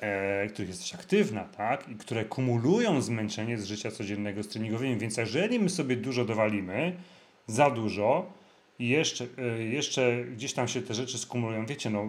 e, 0.00 0.46
których 0.46 0.68
jesteś 0.68 0.94
aktywna, 0.94 1.44
tak? 1.44 1.88
I 1.88 1.94
które 1.94 2.24
kumulują 2.24 3.02
zmęczenie 3.02 3.58
z 3.58 3.64
życia 3.64 3.90
codziennego 3.90 4.42
z 4.42 4.48
treningowymi. 4.48 4.96
Więc 4.96 5.16
jeżeli 5.16 5.60
my 5.60 5.68
sobie 5.68 5.96
dużo 5.96 6.24
dowalimy, 6.24 6.96
za 7.46 7.70
dużo, 7.70 8.41
i 8.82 8.88
jeszcze, 8.88 9.26
e, 9.38 9.62
jeszcze 9.62 10.24
gdzieś 10.24 10.52
tam 10.52 10.68
się 10.68 10.82
te 10.82 10.94
rzeczy 10.94 11.18
skumulują. 11.18 11.66
Wiecie, 11.66 11.90
no, 11.90 12.04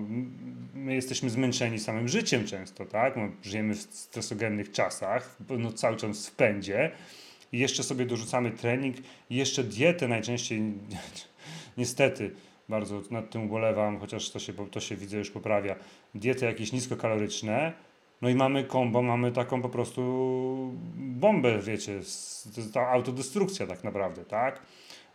my 0.73 0.95
jesteśmy 0.95 1.29
zmęczeni 1.29 1.79
samym 1.79 2.07
życiem 2.07 2.45
często, 2.45 2.85
tak? 2.85 3.17
No, 3.17 3.29
żyjemy 3.43 3.75
w 3.75 3.81
stresogennych 3.81 4.71
czasach, 4.71 5.37
no, 5.59 5.71
cały 5.71 5.97
czas 5.97 6.27
w 6.27 6.35
pędzie. 6.35 6.91
I 7.51 7.59
jeszcze 7.59 7.83
sobie 7.83 8.05
dorzucamy 8.05 8.51
trening 8.51 8.97
i 9.29 9.35
jeszcze 9.35 9.63
dietę 9.63 10.07
najczęściej, 10.07 10.61
niestety, 11.77 12.31
bardzo 12.69 13.01
nad 13.11 13.29
tym 13.29 13.43
ubolewam, 13.43 13.99
chociaż 13.99 14.29
to 14.29 14.39
się, 14.39 14.53
to 14.71 14.79
się 14.79 14.95
widzę 14.95 15.17
już 15.17 15.31
poprawia. 15.31 15.75
Diety 16.15 16.45
jakieś 16.45 16.71
niskokaloryczne, 16.71 17.73
no 18.21 18.29
i 18.29 18.35
mamy 18.35 18.63
kombo, 18.63 19.01
mamy 19.01 19.31
taką 19.31 19.61
po 19.61 19.69
prostu 19.69 20.01
bombę, 20.95 21.59
wiecie, 21.59 21.99
ta 22.73 22.89
autodestrukcja 22.89 23.67
tak 23.67 23.83
naprawdę, 23.83 24.25
tak? 24.25 24.61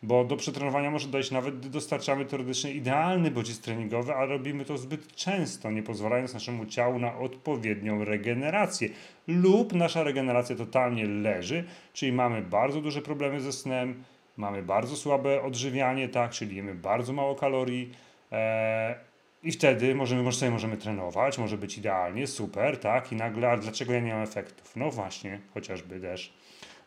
Bo 0.03 0.25
do 0.25 0.37
przetrenowania 0.37 0.91
może 0.91 1.09
dojść 1.09 1.31
nawet, 1.31 1.59
gdy 1.59 1.71
dostarczamy 1.71 2.25
teoretycznie 2.25 2.73
idealny 2.73 3.31
bodziec 3.31 3.61
treningowy, 3.61 4.15
a 4.15 4.27
robimy 4.27 4.65
to 4.65 4.79
zbyt 4.79 5.15
często, 5.15 5.71
nie 5.71 5.83
pozwalając 5.83 6.35
naszemu 6.35 6.67
ciału 6.67 6.99
na 6.99 7.19
odpowiednią 7.19 8.05
regenerację. 8.05 8.89
Lub 9.27 9.73
nasza 9.73 10.03
regeneracja 10.03 10.57
totalnie 10.57 11.07
leży, 11.07 11.65
czyli 11.93 12.13
mamy 12.13 12.43
bardzo 12.43 12.81
duże 12.81 13.03
problemy 13.03 13.41
ze 13.41 13.53
snem, 13.53 14.05
mamy 14.37 14.63
bardzo 14.63 14.97
słabe 14.97 15.43
odżywianie, 15.43 16.09
tak, 16.09 16.31
czyli 16.31 16.57
jemy 16.57 16.75
bardzo 16.75 17.13
mało 17.13 17.35
kalorii. 17.35 17.93
E, 18.33 19.09
i 19.43 19.53
wtedy 19.53 19.95
możemy, 19.95 20.23
może 20.23 20.39
sobie 20.39 20.51
możemy 20.51 20.77
trenować, 20.77 21.39
może 21.39 21.59
być 21.59 21.79
idealnie, 21.79 22.27
super, 22.27 22.79
tak? 22.79 23.13
I 23.13 23.17
nagle, 23.17 23.51
a 23.51 23.57
dlaczego 23.57 23.93
ja 23.93 24.01
nie 24.01 24.13
mam 24.13 24.23
efektów? 24.23 24.77
No 24.77 24.91
właśnie, 24.91 25.41
chociażby 25.55 26.01
też 26.01 26.33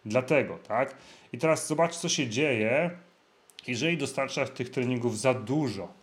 dlatego, 0.05 0.57
tak? 0.57 0.95
I 1.33 1.37
teraz 1.37 1.67
zobacz, 1.67 1.95
co 1.95 2.09
się 2.09 2.27
dzieje, 2.27 2.91
jeżeli 3.67 3.97
dostarczasz 3.97 4.49
tych 4.49 4.69
treningów 4.69 5.19
za 5.19 5.33
dużo, 5.33 5.93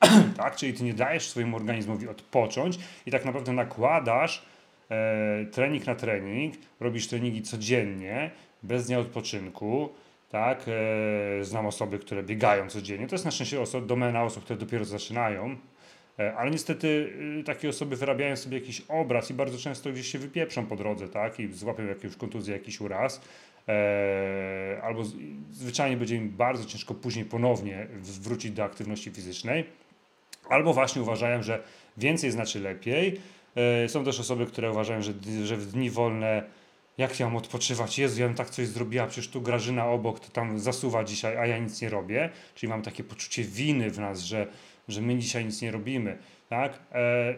tak? 0.36 0.56
Czyli 0.56 0.74
ty 0.74 0.84
nie 0.84 0.94
dajesz 0.94 1.28
swojemu 1.28 1.56
organizmowi 1.56 2.08
odpocząć 2.08 2.78
i 3.06 3.10
tak 3.10 3.24
naprawdę 3.24 3.52
nakładasz 3.52 4.46
e, 4.90 5.44
trening 5.44 5.86
na 5.86 5.94
trening, 5.94 6.54
robisz 6.80 7.08
treningi 7.08 7.42
codziennie, 7.42 8.30
bez 8.62 8.86
dnia 8.86 8.98
odpoczynku, 8.98 9.90
tak? 10.28 10.64
E, 10.68 11.44
znam 11.44 11.66
osoby, 11.66 11.98
które 11.98 12.22
biegają 12.22 12.68
codziennie. 12.68 13.06
To 13.06 13.14
jest 13.14 13.24
na 13.24 13.30
szczęście 13.30 13.60
osoba, 13.60 13.86
domena 13.86 14.24
osób, 14.24 14.44
które 14.44 14.58
dopiero 14.58 14.84
zaczynają. 14.84 15.56
E, 16.20 16.34
ale 16.36 16.50
niestety 16.50 17.12
y, 17.40 17.44
takie 17.44 17.68
osoby 17.68 17.96
wyrabiają 17.96 18.36
sobie 18.36 18.58
jakiś 18.58 18.82
obraz 18.88 19.30
i 19.30 19.34
bardzo 19.34 19.58
często 19.58 19.92
gdzieś 19.92 20.06
się 20.06 20.18
wypieprzą 20.18 20.66
po 20.66 20.76
drodze, 20.76 21.08
tak? 21.08 21.40
I 21.40 21.52
złapią 21.52 21.86
jakąś 21.86 22.16
kontuzję, 22.16 22.54
jakiś 22.54 22.80
uraz. 22.80 23.20
E, 23.68 24.80
albo 24.82 25.04
zwyczajnie 25.50 25.96
będzie 25.96 26.16
im 26.16 26.30
bardzo 26.30 26.64
ciężko 26.64 26.94
później 26.94 27.24
ponownie 27.24 27.86
wrócić 28.02 28.52
do 28.52 28.64
aktywności 28.64 29.10
fizycznej. 29.10 29.64
Albo 30.48 30.72
właśnie 30.72 31.02
uważają, 31.02 31.42
że 31.42 31.62
więcej 31.96 32.30
znaczy 32.30 32.60
lepiej. 32.60 33.20
E, 33.56 33.88
są 33.88 34.04
też 34.04 34.20
osoby, 34.20 34.46
które 34.46 34.70
uważają, 34.70 35.02
że, 35.02 35.12
że 35.44 35.56
w 35.56 35.66
dni 35.66 35.90
wolne 35.90 36.42
jak 36.98 37.20
ja 37.20 37.26
mam 37.26 37.36
odpoczywać? 37.36 37.98
Jezu, 37.98 38.20
ja 38.20 38.26
bym 38.26 38.36
tak 38.36 38.50
coś 38.50 38.66
zrobiła, 38.66 39.06
przecież 39.06 39.28
tu 39.28 39.40
Grażyna 39.40 39.86
obok, 39.86 40.20
to 40.20 40.28
tam 40.28 40.58
zasuwa 40.58 41.04
dzisiaj, 41.04 41.36
a 41.36 41.46
ja 41.46 41.58
nic 41.58 41.82
nie 41.82 41.88
robię. 41.88 42.30
Czyli 42.54 42.70
mam 42.70 42.82
takie 42.82 43.04
poczucie 43.04 43.44
winy 43.44 43.90
w 43.90 43.98
nas, 43.98 44.20
że 44.20 44.46
że 44.90 45.00
my 45.00 45.18
dzisiaj 45.18 45.44
nic 45.44 45.62
nie 45.62 45.70
robimy, 45.70 46.18
tak? 46.48 46.78
E, 46.92 47.34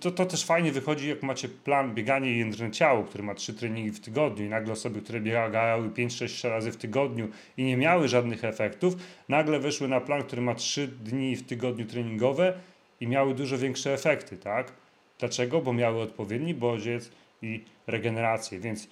to, 0.00 0.10
to, 0.10 0.26
też 0.26 0.44
fajnie 0.44 0.72
wychodzi, 0.72 1.08
jak 1.08 1.22
macie 1.22 1.48
plan 1.48 1.94
biegania 1.94 2.30
i 2.30 2.38
jędrne 2.38 2.70
ciało, 2.70 3.04
który 3.04 3.24
ma 3.24 3.34
trzy 3.34 3.54
treningi 3.54 3.90
w 3.90 4.00
tygodniu 4.00 4.46
i 4.46 4.48
nagle 4.48 4.72
osoby, 4.72 5.02
które 5.02 5.20
biegały 5.20 5.88
5-6 5.88 6.48
razy 6.48 6.72
w 6.72 6.76
tygodniu 6.76 7.28
i 7.56 7.64
nie 7.64 7.76
miały 7.76 8.08
żadnych 8.08 8.44
efektów, 8.44 8.96
nagle 9.28 9.58
weszły 9.58 9.88
na 9.88 10.00
plan, 10.00 10.22
który 10.22 10.42
ma 10.42 10.54
trzy 10.54 10.88
dni 10.88 11.36
w 11.36 11.46
tygodniu 11.46 11.86
treningowe 11.86 12.54
i 13.00 13.06
miały 13.06 13.34
dużo 13.34 13.58
większe 13.58 13.92
efekty, 13.94 14.36
tak? 14.36 14.72
Dlaczego? 15.18 15.60
Bo 15.60 15.72
miały 15.72 16.02
odpowiedni 16.02 16.54
bodziec 16.54 17.10
i 17.42 17.64
regenerację, 17.86 18.60
więc 18.60 18.88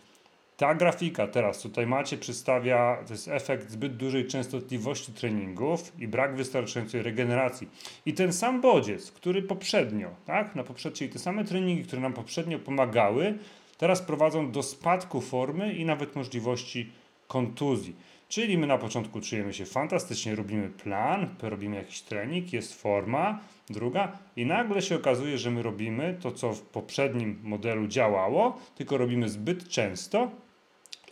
ta 0.63 0.75
grafika 0.75 1.27
teraz 1.27 1.63
tutaj 1.63 1.87
macie 1.87 2.17
przedstawia, 2.17 2.99
to 3.07 3.13
jest 3.13 3.29
efekt 3.29 3.71
zbyt 3.71 3.97
dużej 3.97 4.27
częstotliwości 4.27 5.13
treningów 5.13 5.93
i 5.99 6.09
brak 6.09 6.37
wystarczającej 6.37 7.03
regeneracji. 7.03 7.69
I 8.07 8.15
ten 8.15 8.33
sam 8.33 8.61
bodziec, 8.61 9.13
który 9.13 9.43
poprzednio, 9.43 10.11
tak, 10.27 10.55
na 10.55 10.65
poprzednio, 10.65 10.97
czyli 10.97 11.11
te 11.11 11.19
same 11.19 11.45
treningi, 11.45 11.85
które 11.85 12.03
nam 12.03 12.13
poprzednio 12.13 12.59
pomagały, 12.59 13.39
teraz 13.79 14.03
prowadzą 14.03 14.51
do 14.51 14.63
spadku 14.63 15.21
formy 15.21 15.75
i 15.75 15.85
nawet 15.85 16.17
możliwości 16.17 16.93
kontuzji. 17.29 17.97
Czyli 18.29 18.59
my 18.59 18.67
na 18.67 18.79
początku 18.79 19.21
czujemy 19.21 19.55
się 19.55 19.67
fantastycznie, 19.67 20.35
robimy 20.35 20.69
plan, 20.69 21.29
robimy 21.43 21.77
jakiś 21.77 22.01
trening, 22.03 22.53
jest 22.53 22.83
forma, 22.83 23.41
druga 23.71 24.19
i 24.37 24.47
nagle 24.47 24.83
się 24.83 24.97
okazuje, 24.97 25.39
że 25.39 25.51
my 25.51 25.63
robimy 25.63 26.19
to, 26.21 26.33
co 26.33 26.53
w 26.53 26.61
poprzednim 26.61 27.41
modelu 27.43 27.87
działało, 27.87 28.59
tylko 28.75 28.97
robimy 28.97 29.29
zbyt 29.29 29.69
często 29.69 30.31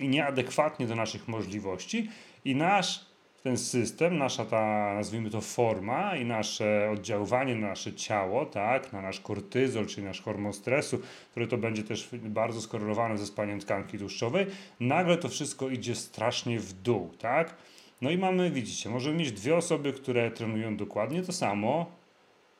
i 0.00 0.08
nieadekwatnie 0.08 0.86
do 0.86 0.96
naszych 0.96 1.28
możliwości. 1.28 2.08
I 2.44 2.56
nasz 2.56 3.10
ten 3.42 3.56
system, 3.56 4.18
nasza 4.18 4.44
ta, 4.44 4.94
nazwijmy 4.94 5.30
to 5.30 5.40
forma 5.40 6.16
i 6.16 6.24
nasze 6.24 6.90
oddziaływanie 6.92 7.54
na 7.54 7.68
nasze 7.68 7.92
ciało, 7.92 8.46
tak, 8.46 8.92
na 8.92 9.02
nasz 9.02 9.20
kortyzol, 9.20 9.86
czyli 9.86 10.06
nasz 10.06 10.20
hormon 10.20 10.52
stresu, 10.52 11.00
który 11.30 11.46
to 11.46 11.58
będzie 11.58 11.82
też 11.82 12.08
bardzo 12.12 12.60
skorelowane 12.60 13.18
ze 13.18 13.26
spaniem 13.26 13.60
tkanki 13.60 13.98
tłuszczowej, 13.98 14.46
nagle 14.80 15.16
to 15.16 15.28
wszystko 15.28 15.68
idzie 15.68 15.94
strasznie 15.94 16.60
w 16.60 16.72
dół, 16.72 17.10
tak. 17.18 17.56
No 18.00 18.10
i 18.10 18.18
mamy, 18.18 18.50
widzicie, 18.50 18.90
możemy 18.90 19.16
mieć 19.16 19.32
dwie 19.32 19.56
osoby, 19.56 19.92
które 19.92 20.30
trenują 20.30 20.76
dokładnie 20.76 21.22
to 21.22 21.32
samo, 21.32 21.86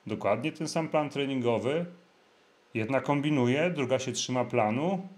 dokładnie 0.07 0.53
ten 0.53 0.69
sam 0.69 0.89
plan 0.89 1.11
treningowy, 1.11 1.87
jedna 2.75 3.01
kombinuje, 3.01 3.71
druga 3.71 3.99
się 3.99 4.13
trzyma 4.13 4.45
planu, 4.45 5.09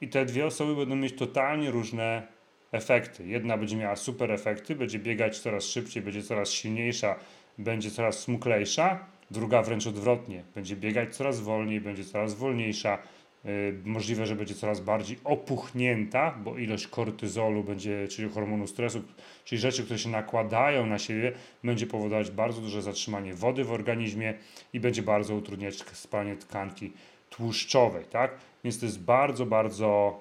i 0.00 0.08
te 0.08 0.24
dwie 0.24 0.46
osoby 0.46 0.76
będą 0.76 0.96
mieć 0.96 1.16
totalnie 1.16 1.70
różne 1.70 2.26
efekty. 2.72 3.26
Jedna 3.26 3.58
będzie 3.58 3.76
miała 3.76 3.96
super 3.96 4.32
efekty, 4.32 4.74
będzie 4.74 4.98
biegać 4.98 5.38
coraz 5.38 5.64
szybciej, 5.64 6.02
będzie 6.02 6.22
coraz 6.22 6.50
silniejsza, 6.50 7.16
będzie 7.58 7.90
coraz 7.90 8.20
smuklejsza. 8.20 9.06
druga 9.30 9.62
wręcz 9.62 9.86
odwrotnie. 9.86 10.44
Będzie 10.54 10.76
biegać 10.76 11.16
coraz 11.16 11.40
wolniej, 11.40 11.80
będzie 11.80 12.04
coraz 12.04 12.34
wolniejsza, 12.34 12.98
y, 13.44 13.80
możliwe, 13.84 14.26
że 14.26 14.36
będzie 14.36 14.54
coraz 14.54 14.80
bardziej 14.80 15.18
opuchnięta, 15.24 16.34
bo 16.44 16.58
ilość 16.58 16.86
kortyzolu 16.86 17.64
będzie, 17.64 18.08
czyli 18.08 18.30
hormonu 18.30 18.66
stresu, 18.66 19.02
czyli 19.44 19.60
rzeczy, 19.60 19.84
które 19.84 19.98
się 19.98 20.08
nakładają 20.08 20.86
na 20.86 20.98
siebie, 20.98 21.32
będzie 21.64 21.86
powodować 21.86 22.30
bardzo 22.30 22.60
duże 22.60 22.82
zatrzymanie 22.82 23.34
wody 23.34 23.64
w 23.64 23.72
organizmie 23.72 24.34
i 24.72 24.80
będzie 24.80 25.02
bardzo 25.02 25.34
utrudniać 25.34 25.76
spalanie 25.76 26.36
tkanki 26.36 26.92
tłuszczowej, 27.30 28.04
tak? 28.04 28.30
Więc 28.64 28.80
to 28.80 28.86
jest 28.86 29.00
bardzo, 29.00 29.46
bardzo 29.46 30.20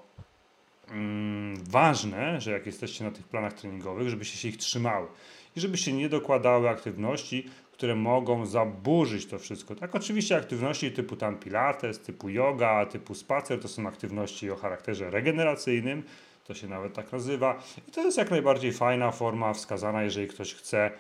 mm, 0.92 1.64
ważne, 1.70 2.42
że 2.42 2.52
jak 2.52 2.66
jesteście 2.66 3.04
na 3.04 3.12
tych 3.12 3.28
planach 3.28 3.54
treningowych, 3.54 4.10
żebyście 4.10 4.38
się 4.38 4.48
ich 4.48 4.58
trzymały 4.58 5.08
i 5.56 5.60
żebyście 5.60 5.94
nie 5.94 6.10
dokładały 6.10 6.70
aktywności, 6.70 7.50
które 7.72 7.96
mogą 7.96 8.46
zaburzyć 8.46 9.26
to 9.26 9.40
wszystko. 9.40 9.76
Tak, 9.76 9.96
oczywiście 9.96 10.36
aktywności 10.36 10.92
typu 10.92 11.16
tam 11.16 11.38
pilates, 11.38 12.00
typu 12.00 12.30
yoga, 12.30 12.86
typu 12.86 13.16
spacer 13.16 13.60
to 13.60 13.68
są 13.68 13.88
aktywności 13.88 14.52
o 14.52 14.56
charakterze 14.56 15.10
regeneracyjnym, 15.10 16.04
to 16.44 16.54
się 16.54 16.68
nawet 16.68 16.94
tak 16.94 17.12
nazywa 17.12 17.64
i 17.88 17.92
to 17.92 18.02
jest 18.02 18.18
jak 18.18 18.32
najbardziej 18.32 18.74
fajna 18.74 19.12
forma 19.12 19.54
wskazana, 19.54 20.04
jeżeli 20.04 20.28
ktoś 20.28 20.54
chce 20.54 20.92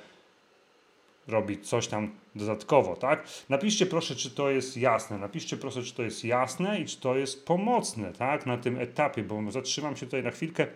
robić 1.27 1.69
coś 1.69 1.87
tam 1.87 2.11
dodatkowo, 2.35 2.95
tak? 2.95 3.27
Napiszcie 3.49 3.85
proszę, 3.85 4.15
czy 4.15 4.31
to 4.31 4.49
jest 4.49 4.77
jasne. 4.77 5.17
Napiszcie 5.17 5.57
proszę, 5.57 5.83
czy 5.83 5.93
to 5.93 6.03
jest 6.03 6.25
jasne 6.25 6.79
i 6.79 6.85
czy 6.85 6.99
to 6.99 7.15
jest 7.15 7.45
pomocne, 7.45 8.13
tak? 8.13 8.45
Na 8.45 8.57
tym 8.57 8.79
etapie, 8.79 9.23
bo 9.23 9.51
zatrzymam 9.51 9.95
się 9.95 10.05
tutaj 10.05 10.23
na 10.23 10.31
chwilkę 10.31 10.67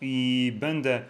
i 0.00 0.52
będę, 0.60 1.04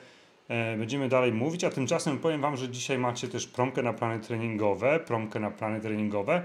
e, 0.49 0.77
będziemy 0.77 1.09
dalej 1.09 1.33
mówić, 1.33 1.65
a 1.65 1.71
tymczasem 1.71 2.19
powiem 2.19 2.41
Wam, 2.41 2.57
że 2.57 2.69
dzisiaj 2.69 2.99
macie 2.99 3.29
też 3.29 3.47
promkę 3.47 3.83
na 3.83 3.93
plany 3.93 4.21
treningowe, 4.21 5.01
promkę 5.01 5.41
na 5.41 5.51
plany 5.51 5.81
treningowe. 5.81 6.43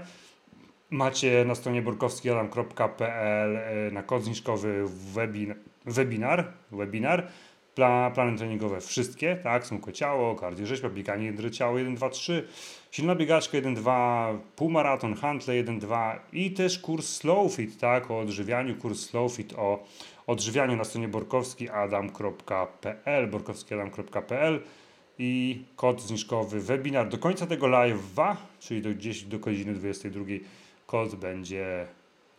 Macie 0.90 1.44
na 1.44 1.54
stronie 1.54 1.82
burkowskiadam.pl 1.82 3.56
e, 3.56 3.90
na 3.90 4.02
kod 4.02 4.24
zniżkowy 4.24 4.84
webin, 5.14 5.54
webinar, 5.86 6.52
webinar 6.72 7.28
Pla, 7.80 8.10
plany 8.10 8.38
treningowe 8.38 8.80
wszystkie, 8.80 9.36
tak, 9.36 9.66
są 9.66 9.80
ciało, 9.92 10.34
kardiorzeczba, 10.34 10.88
bieganie 10.88 11.26
1 11.26 11.52
ciało 11.52 11.78
1, 11.78 11.94
2, 11.94 12.10
3, 12.10 12.48
silna 12.90 13.14
biegaczka 13.14 13.56
1, 13.56 13.74
2, 13.74 14.38
półmaraton, 14.56 15.14
handle 15.14 15.56
1, 15.56 15.78
2 15.78 16.26
i 16.32 16.50
też 16.50 16.78
kurs 16.78 17.16
Slow 17.16 17.52
Fit, 17.52 17.78
tak, 17.78 18.10
o 18.10 18.18
odżywianiu, 18.18 18.76
kurs 18.76 19.00
Slow 19.00 19.32
Fit 19.32 19.54
o 19.56 19.84
odżywianiu 20.26 20.76
na 20.76 20.84
stronie 20.84 21.08
borkowskiadam.pl, 21.08 23.30
borkowskiadam.pl 23.30 24.60
i 25.18 25.62
kod 25.76 26.02
zniżkowy 26.02 26.60
webinar 26.60 27.08
do 27.08 27.18
końca 27.18 27.46
tego 27.46 27.66
live'a, 27.66 28.36
czyli 28.58 28.82
do, 28.82 28.90
gdzieś 28.90 29.22
do 29.22 29.38
godziny 29.38 29.74
22 29.74 30.24
kod 30.86 31.14
będzie 31.14 31.86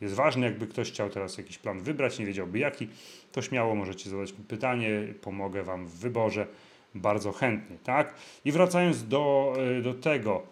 jest 0.02 0.16
ważny. 0.16 0.46
Jakby 0.46 0.68
ktoś 0.68 0.92
chciał 0.92 1.10
teraz 1.10 1.38
jakiś 1.38 1.58
plan 1.58 1.80
wybrać, 1.80 2.20
nie 2.20 2.26
wiedziałby 2.26 2.60
jaki, 2.60 2.88
to 3.32 3.42
śmiało 3.42 3.76
możecie 3.76 4.10
zadać 4.10 4.32
mi 4.32 4.46
pytanie, 4.46 4.90
pomogę 5.22 5.64
Wam 5.64 5.88
w 5.88 5.96
wyborze 5.96 6.48
bardzo 6.96 7.32
chętnie, 7.32 7.78
tak? 7.84 8.14
I 8.46 8.52
wracając 8.52 9.08
do, 9.08 9.54
e, 9.78 9.82
do 9.82 9.94
tego, 9.94 10.44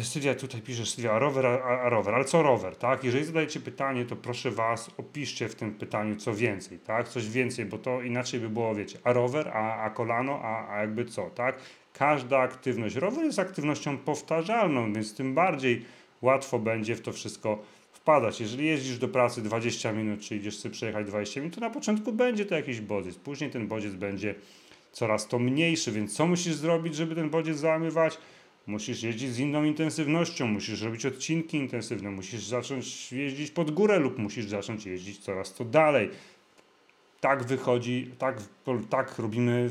e, 0.00 0.04
Sylwia 0.04 0.34
tutaj 0.34 0.62
pisze, 0.62 0.86
Sylwia, 0.86 1.12
a 1.12 1.18
rower, 1.18 1.46
a, 1.46 1.80
a, 1.80 1.88
rower, 1.88 2.14
ale 2.14 2.24
co 2.24 2.42
rower, 2.42 2.76
tak? 2.76 3.04
Jeżeli 3.04 3.24
zadajecie 3.24 3.60
pytanie, 3.60 4.04
to 4.04 4.16
proszę 4.16 4.50
Was, 4.50 4.90
opiszcie 4.98 5.48
w 5.48 5.54
tym 5.54 5.74
pytaniu 5.74 6.16
co 6.16 6.34
więcej, 6.34 6.78
tak? 6.78 7.08
Coś 7.08 7.28
więcej, 7.28 7.64
bo 7.64 7.78
to 7.78 8.02
inaczej 8.02 8.40
by 8.40 8.48
było, 8.48 8.74
wiecie, 8.74 8.98
a 9.04 9.12
rower, 9.12 9.48
a, 9.48 9.82
a 9.82 9.90
kolano, 9.90 10.40
a, 10.42 10.74
a 10.74 10.80
jakby 10.80 11.04
co, 11.04 11.30
tak? 11.30 11.58
Każda 11.92 12.38
aktywność, 12.38 12.96
rower 12.96 13.24
jest 13.24 13.38
aktywnością 13.38 13.98
powtarzalną, 13.98 14.92
więc 14.92 15.14
tym 15.14 15.34
bardziej 15.34 15.84
łatwo 16.22 16.58
będzie 16.58 16.96
w 16.96 17.00
to 17.00 17.12
wszystko 17.12 17.58
wpadać. 18.02 18.40
Jeżeli 18.40 18.66
jeździsz 18.66 18.98
do 18.98 19.08
pracy 19.08 19.42
20 19.42 19.92
minut, 19.92 20.20
czy 20.20 20.36
idziesz 20.36 20.58
sobie 20.58 20.72
przejechać 20.72 21.06
20 21.06 21.40
minut, 21.40 21.54
to 21.54 21.60
na 21.60 21.70
początku 21.70 22.12
będzie 22.12 22.46
to 22.46 22.54
jakiś 22.54 22.80
bodziec. 22.80 23.16
Później 23.16 23.50
ten 23.50 23.68
bodziec 23.68 23.94
będzie 23.94 24.34
coraz 24.92 25.28
to 25.28 25.38
mniejszy, 25.38 25.92
więc 25.92 26.16
co 26.16 26.26
musisz 26.26 26.54
zrobić, 26.54 26.94
żeby 26.94 27.14
ten 27.14 27.30
bodziec 27.30 27.56
załamywać? 27.56 28.18
Musisz 28.66 29.02
jeździć 29.02 29.32
z 29.32 29.38
inną 29.38 29.64
intensywnością, 29.64 30.46
musisz 30.46 30.82
robić 30.82 31.06
odcinki 31.06 31.56
intensywne, 31.56 32.10
musisz 32.10 32.44
zacząć 32.44 33.12
jeździć 33.12 33.50
pod 33.50 33.70
górę 33.70 33.98
lub 33.98 34.18
musisz 34.18 34.46
zacząć 34.46 34.86
jeździć 34.86 35.18
coraz 35.18 35.54
to 35.54 35.64
dalej. 35.64 36.10
Tak 37.20 37.44
wychodzi, 37.44 38.10
tak, 38.18 38.42
tak 38.90 39.18
robimy 39.18 39.70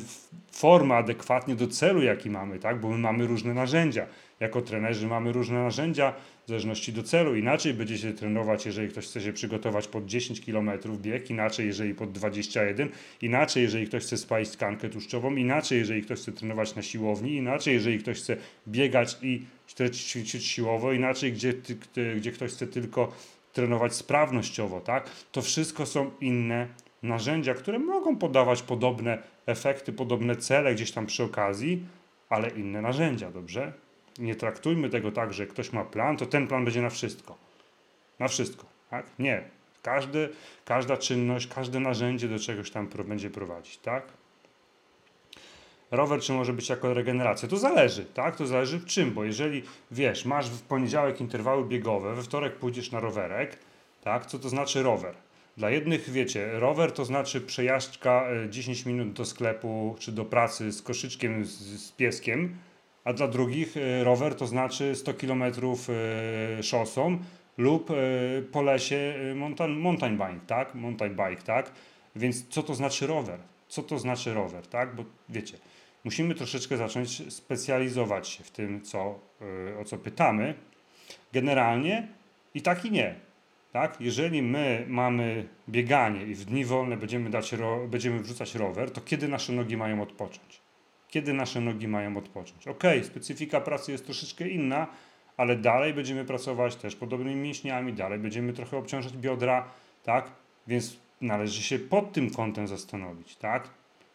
formę 0.52 0.96
adekwatnie 0.96 1.56
do 1.56 1.68
celu, 1.68 2.02
jaki 2.02 2.30
mamy, 2.30 2.60
tak? 2.60 2.80
bo 2.80 2.90
my 2.90 2.98
mamy 2.98 3.28
różne 3.28 3.54
narzędzia. 3.54 4.08
Jako 4.40 4.62
trenerzy 4.62 5.08
mamy 5.08 5.32
różne 5.32 5.64
narzędzia, 5.64 6.14
zależności 6.52 6.93
do 6.93 7.04
celu. 7.04 7.36
Inaczej 7.36 7.74
będziecie 7.74 8.14
trenować, 8.14 8.66
jeżeli 8.66 8.89
ktoś 8.89 9.06
chce 9.06 9.22
się 9.22 9.34
przygotować 9.34 9.88
pod 9.88 10.06
10 10.06 10.41
km 10.45 10.72
bieg, 10.97 11.30
inaczej 11.30 11.68
jeżeli 11.68 11.93
pod 11.95 12.12
21, 12.12 12.89
inaczej 13.22 13.64
jeżeli 13.64 13.88
ktoś 13.88 14.04
chce 14.04 14.18
spalić 14.18 14.49
tkankę 14.49 14.89
tłuszczową, 14.89 15.36
inaczej 15.36 15.80
jeżeli 15.80 16.02
ktoś 16.02 16.20
chce 16.20 16.32
trenować 16.32 16.76
na 16.76 16.82
siłowni, 16.82 17.36
inaczej 17.36 17.74
jeżeli 17.74 17.99
ktoś 17.99 18.18
chce 18.18 18.38
biegać 18.68 19.18
i 19.22 19.45
ćwiczyć 19.93 20.45
siłowo, 20.45 20.93
inaczej 20.93 21.34
gdzie, 21.34 21.54
gdzie 22.18 22.32
ktoś 22.32 22.52
chce 22.52 22.68
tylko 22.68 23.12
trenować 23.54 23.95
sprawnościowo, 23.95 24.82
tak? 24.82 25.10
To 25.32 25.41
wszystko 25.41 25.86
są 25.86 26.12
inne 26.22 26.68
narzędzia, 27.04 27.54
które 27.54 27.80
mogą 27.80 28.18
podawać 28.18 28.62
podobne 28.62 29.18
efekty, 29.45 29.93
podobne 29.93 30.36
cele 30.36 30.76
gdzieś 30.76 30.91
tam 30.91 31.06
przy 31.06 31.24
okazji, 31.24 31.86
ale 32.30 32.49
inne 32.49 32.82
narzędzia, 32.82 33.32
dobrze? 33.32 33.74
Nie 34.20 34.36
traktujmy 34.36 34.89
tego 34.89 35.12
tak, 35.12 35.34
że 35.34 35.47
ktoś 35.47 35.74
ma 35.74 35.86
plan, 35.86 36.18
to 36.18 36.26
ten 36.26 36.47
plan 36.47 36.66
będzie 36.66 36.82
na 36.82 36.89
wszystko. 36.89 37.38
Na 38.20 38.28
wszystko. 38.28 38.66
Tak? 38.89 39.05
Nie. 39.20 39.43
Każdy, 39.84 40.30
każda 40.66 40.97
czynność, 40.97 41.47
każde 41.47 41.80
narzędzie 41.80 42.28
do 42.28 42.39
czegoś 42.39 42.72
tam 42.72 42.88
będzie 42.88 43.30
prowadzić, 43.30 43.78
tak? 43.78 44.03
Rower 45.91 46.20
czy 46.20 46.34
może 46.34 46.53
być 46.53 46.70
jako 46.70 46.93
regeneracja? 46.93 47.49
To 47.49 47.57
zależy, 47.57 48.05
tak? 48.05 48.36
To 48.36 48.47
zależy 48.47 48.80
w 48.80 48.86
czym, 48.86 49.12
bo 49.12 49.24
jeżeli 49.24 49.64
wiesz, 49.91 50.26
masz 50.26 50.49
w 50.49 50.62
poniedziałek 50.62 51.22
interwały 51.22 51.66
biegowe, 51.66 52.16
we 52.16 52.24
wtorek 52.24 52.55
pójdziesz 52.55 52.91
na 52.91 52.99
rowerek, 52.99 53.57
tak? 54.03 54.26
Co 54.26 54.39
to 54.39 54.49
znaczy 54.49 54.84
rower? 54.84 55.16
Dla 55.57 55.70
jednych, 55.70 56.09
wiecie, 56.09 56.59
rower 56.59 56.91
to 56.91 57.05
znaczy 57.05 57.41
przejażdżka 57.41 58.28
10 58.49 58.82
e, 58.82 58.89
minut 58.89 59.14
do 59.14 59.26
sklepu 59.26 59.95
czy 59.99 60.12
do 60.12 60.26
pracy 60.26 60.72
z 60.72 60.82
koszyczkiem, 60.82 61.45
z, 61.45 61.51
z 61.59 61.91
pieskiem, 61.91 62.55
a 63.04 63.14
dla 63.14 63.28
drugich 63.28 63.78
e, 63.78 64.04
rower 64.04 64.36
to 64.36 64.47
znaczy 64.47 64.95
100 64.95 65.14
km 65.14 65.43
e, 65.43 66.64
szosą 66.64 67.20
lub 67.58 67.91
e, 67.91 67.95
po 68.52 68.62
lesie 68.62 69.16
mountain, 69.36 69.80
mountain 69.80 70.18
bike, 70.18 70.45
tak? 70.47 70.76
Mountain 70.76 71.16
bike, 71.16 71.43
tak? 71.43 71.72
Więc 72.16 72.47
co 72.47 72.64
to 72.64 72.76
znaczy 72.76 73.08
rower? 73.08 73.39
Co 73.68 73.84
to 73.84 73.99
znaczy 73.99 74.34
rower, 74.34 74.68
tak? 74.68 74.95
Bo 74.95 75.04
wiecie, 75.30 75.58
musimy 76.04 76.36
troszeczkę 76.36 76.78
zacząć 76.78 77.34
specjalizować 77.34 78.28
się 78.28 78.43
w 78.43 78.52
tym, 78.52 78.82
co, 78.82 79.20
o 79.82 79.86
co 79.86 79.97
pytamy. 79.97 80.54
Generalnie 81.34 82.08
i 82.54 82.62
tak 82.62 82.86
i 82.86 82.91
nie. 82.91 83.16
Tak? 83.72 84.02
Jeżeli 84.02 84.41
my 84.41 84.86
mamy 84.88 85.47
bieganie 85.70 86.26
i 86.26 86.36
w 86.36 86.45
dni 86.45 86.66
wolne 86.66 86.97
będziemy, 86.97 87.30
dać 87.30 87.54
ro, 87.54 87.88
będziemy 87.88 88.20
wrzucać 88.20 88.56
rower, 88.56 88.91
to 88.91 89.02
kiedy 89.02 89.28
nasze 89.28 89.54
nogi 89.54 89.78
mają 89.78 90.02
odpocząć? 90.02 90.61
Kiedy 91.12 91.34
nasze 91.34 91.62
nogi 91.62 91.88
mają 91.88 92.18
odpocząć. 92.18 92.68
Ok, 92.68 92.84
specyfika 93.03 93.62
pracy 93.62 93.91
jest 93.91 94.05
troszeczkę 94.05 94.49
inna, 94.49 94.88
ale 95.38 95.55
dalej 95.55 95.93
będziemy 95.93 96.26
pracować 96.26 96.76
też 96.76 96.95
podobnymi 96.95 97.36
mięśniami, 97.36 97.93
dalej 97.93 98.20
będziemy 98.20 98.53
trochę 98.53 98.78
obciążać 98.78 99.18
biodra, 99.18 99.68
tak? 100.03 100.32
Więc 100.68 100.97
należy 101.22 101.64
się 101.64 101.80
pod 101.80 102.14
tym 102.14 102.30
kątem 102.30 102.68
zastanowić, 102.68 103.36
tak? 103.36 103.70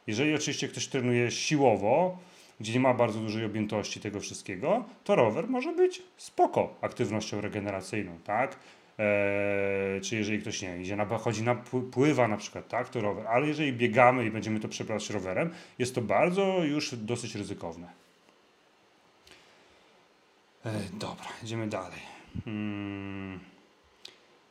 Jeżeli 0.06 0.34
oczywiście 0.34 0.68
ktoś 0.68 0.86
trenuje 0.86 1.30
siłowo, 1.30 2.18
gdzie 2.60 2.72
nie 2.72 2.80
ma 2.80 2.94
bardzo 2.94 3.20
dużej 3.20 3.44
objętości 3.44 4.00
tego 4.00 4.20
wszystkiego, 4.20 4.84
to 5.04 5.14
rower 5.14 5.48
może 5.48 5.72
być 5.72 6.02
spoko 6.16 6.74
aktywnością 6.80 7.40
regeneracyjną, 7.40 8.18
tak? 8.24 8.56
Eee, 8.98 10.00
czy 10.00 10.16
jeżeli 10.16 10.38
ktoś 10.38 10.62
nie 10.62 10.78
idzie 10.78 10.96
na, 10.96 11.18
chodzi 11.18 11.42
na 11.42 11.54
pływa 11.92 12.28
na 12.28 12.36
przykład, 12.36 12.68
tak, 12.68 12.88
to 12.88 13.00
rower, 13.00 13.26
ale 13.26 13.46
jeżeli 13.46 13.72
biegamy 13.72 14.26
i 14.26 14.30
będziemy 14.30 14.60
to 14.60 14.68
przepraszać 14.68 15.10
rowerem, 15.10 15.50
jest 15.78 15.94
to 15.94 16.00
bardzo 16.00 16.64
już 16.64 16.94
dosyć 16.94 17.34
ryzykowne. 17.34 17.88
Eee, 20.64 20.72
dobra, 20.92 21.26
idziemy 21.42 21.66
dalej. 21.66 22.00
Hmm. 22.44 23.40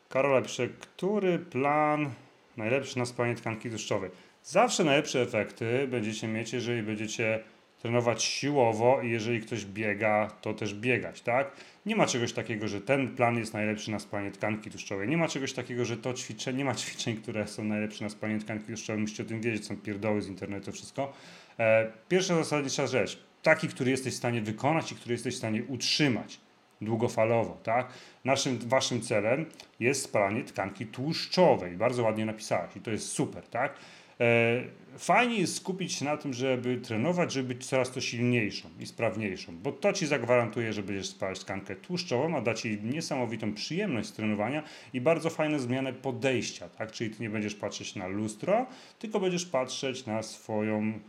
Karola 0.09 0.41
pisze, 0.41 0.67
który 0.67 1.39
plan 1.39 2.11
najlepszy 2.57 2.97
na 2.97 3.05
spalanie 3.05 3.35
tkanki 3.35 3.69
tłuszczowej? 3.69 4.09
Zawsze 4.43 4.83
najlepsze 4.83 5.21
efekty 5.21 5.87
będziecie 5.87 6.27
mieć, 6.27 6.53
jeżeli 6.53 6.83
będziecie 6.83 7.43
trenować 7.85 8.23
siłowo 8.23 9.01
i 9.01 9.11
jeżeli 9.11 9.41
ktoś 9.41 9.65
biega, 9.65 10.31
to 10.41 10.53
też 10.53 10.73
biegać, 10.73 11.21
tak? 11.21 11.51
Nie 11.85 11.95
ma 11.95 12.05
czegoś 12.05 12.33
takiego, 12.33 12.67
że 12.67 12.81
ten 12.81 13.15
plan 13.15 13.37
jest 13.37 13.53
najlepszy 13.53 13.91
na 13.91 13.99
spalanie 13.99 14.31
tkanki 14.31 14.69
tłuszczowej. 14.69 15.07
Nie 15.07 15.17
ma 15.17 15.27
czegoś 15.27 15.53
takiego, 15.53 15.85
że 15.85 15.97
to 15.97 16.13
ćwiczenie, 16.13 16.57
nie 16.57 16.65
ma 16.65 16.75
ćwiczeń, 16.81 17.17
które 17.17 17.47
są 17.47 17.63
najlepsze 17.63 18.03
na 18.03 18.09
spalanie 18.09 18.39
tkanki 18.39 18.65
tłuszczowej. 18.65 19.01
Musicie 19.01 19.23
o 19.23 19.25
tym 19.25 19.41
wiedzieć, 19.41 19.65
są 19.65 19.77
pierdoły 19.77 20.21
z 20.21 20.27
internetu, 20.27 20.71
wszystko. 20.71 21.13
E, 21.59 21.91
pierwsza 22.09 22.35
zasadnicza 22.35 22.87
rzecz. 22.87 23.19
taki, 23.43 23.67
który 23.67 23.91
jesteś 23.91 24.13
w 24.13 24.17
stanie 24.17 24.41
wykonać 24.41 24.91
i 24.91 24.95
który 24.95 25.13
jesteś 25.13 25.35
w 25.35 25.37
stanie 25.37 25.63
utrzymać 25.63 26.39
długofalowo, 26.81 27.57
tak? 27.63 27.87
Naszym, 28.23 28.59
waszym 28.59 29.01
celem 29.01 29.45
jest 29.79 30.03
spalanie 30.03 30.43
tkanki 30.43 30.85
tłuszczowej. 30.85 31.77
Bardzo 31.77 32.03
ładnie 32.03 32.25
napisałeś 32.25 32.75
i 32.75 32.81
to 32.81 32.91
jest 32.91 33.07
super, 33.07 33.47
tak? 33.47 33.73
E, 34.19 34.63
fajnie 34.97 35.39
jest 35.39 35.55
skupić 35.55 35.93
się 35.93 36.05
na 36.05 36.17
tym, 36.17 36.33
żeby 36.33 36.77
trenować, 36.77 37.31
żeby 37.31 37.47
być 37.47 37.65
coraz 37.65 37.91
to 37.91 38.01
silniejszą 38.01 38.69
i 38.79 38.85
sprawniejszą, 38.85 39.57
bo 39.57 39.71
to 39.71 39.93
ci 39.93 40.07
zagwarantuje, 40.07 40.73
że 40.73 40.83
będziesz 40.83 41.07
spalać 41.07 41.39
tkankę 41.39 41.75
tłuszczową, 41.75 42.37
a 42.37 42.41
da 42.41 42.53
ci 42.53 42.79
niesamowitą 42.83 43.53
przyjemność 43.53 44.11
trenowania 44.11 44.63
i 44.93 45.01
bardzo 45.01 45.29
fajną 45.29 45.59
zmianę 45.59 45.93
podejścia, 45.93 46.69
tak? 46.69 46.91
Czyli 46.91 47.09
ty 47.09 47.23
nie 47.23 47.29
będziesz 47.29 47.55
patrzeć 47.55 47.95
na 47.95 48.07
lustro, 48.07 48.65
tylko 48.99 49.19
będziesz 49.19 49.45
patrzeć 49.45 50.05
na 50.05 50.23
swoją, 50.23 50.99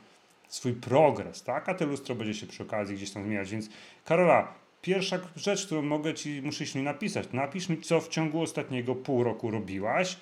swój 0.48 0.72
progres, 0.72 1.42
tak? 1.42 1.68
A 1.68 1.74
te 1.74 1.86
lustro 1.86 2.14
będzie 2.14 2.34
się 2.34 2.46
przy 2.46 2.62
okazji 2.62 2.96
gdzieś 2.96 3.10
tam 3.10 3.24
zmieniać, 3.24 3.50
więc 3.50 3.68
Karola, 4.04 4.54
pierwsza 4.82 5.18
rzecz, 5.36 5.66
którą 5.66 5.82
mogę 5.82 6.14
ci, 6.14 6.42
musisz 6.42 6.74
mi 6.74 6.82
napisać, 6.82 7.28
napisz 7.32 7.68
mi, 7.68 7.80
co 7.80 8.00
w 8.00 8.08
ciągu 8.08 8.42
ostatniego 8.42 8.94
pół 8.94 9.24
roku 9.24 9.50
robiłaś, 9.50 10.16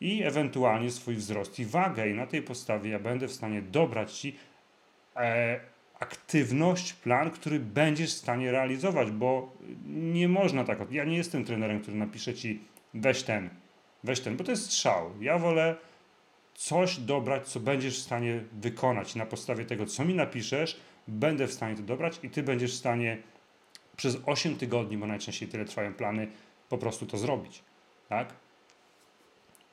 i 0.00 0.22
ewentualnie 0.22 0.90
swój 0.90 1.14
wzrost 1.14 1.58
i 1.58 1.64
wagę. 1.64 2.10
I 2.10 2.14
na 2.14 2.26
tej 2.26 2.42
podstawie 2.42 2.90
ja 2.90 2.98
będę 2.98 3.28
w 3.28 3.32
stanie 3.32 3.62
dobrać 3.62 4.12
Ci 4.12 4.36
e, 5.16 5.60
aktywność, 6.00 6.92
plan, 6.92 7.30
który 7.30 7.60
będziesz 7.60 8.14
w 8.14 8.18
stanie 8.18 8.52
realizować, 8.52 9.10
bo 9.10 9.52
nie 9.86 10.28
można 10.28 10.64
tak. 10.64 10.92
Ja 10.92 11.04
nie 11.04 11.16
jestem 11.16 11.44
trenerem, 11.44 11.80
który 11.80 11.96
napisze 11.96 12.34
Ci 12.34 12.60
weź 12.94 13.22
ten, 13.22 13.50
weź 14.04 14.20
ten, 14.20 14.36
bo 14.36 14.44
to 14.44 14.50
jest 14.50 14.64
strzał. 14.64 15.10
Ja 15.20 15.38
wolę 15.38 15.76
coś 16.54 16.96
dobrać, 16.96 17.48
co 17.48 17.60
będziesz 17.60 17.98
w 17.98 18.02
stanie 18.02 18.44
wykonać. 18.52 19.14
Na 19.14 19.26
podstawie 19.26 19.64
tego, 19.64 19.86
co 19.86 20.04
mi 20.04 20.14
napiszesz, 20.14 20.80
będę 21.08 21.46
w 21.46 21.52
stanie 21.52 21.76
to 21.76 21.82
dobrać 21.82 22.20
i 22.22 22.30
Ty 22.30 22.42
będziesz 22.42 22.72
w 22.74 22.78
stanie 22.78 23.18
przez 23.96 24.18
8 24.26 24.56
tygodni, 24.56 24.96
bo 24.96 25.06
najczęściej 25.06 25.48
tyle 25.48 25.64
trwają 25.64 25.94
plany, 25.94 26.28
po 26.68 26.78
prostu 26.78 27.06
to 27.06 27.18
zrobić. 27.18 27.62
Tak? 28.08 28.34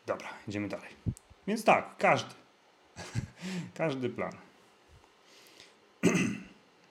Dobra, 0.06 0.30
idziemy 0.48 0.68
dalej. 0.68 0.90
Więc 1.48 1.64
tak, 1.64 1.98
każdy. 1.98 2.36
każdy 3.74 4.10
plan. 4.10 4.32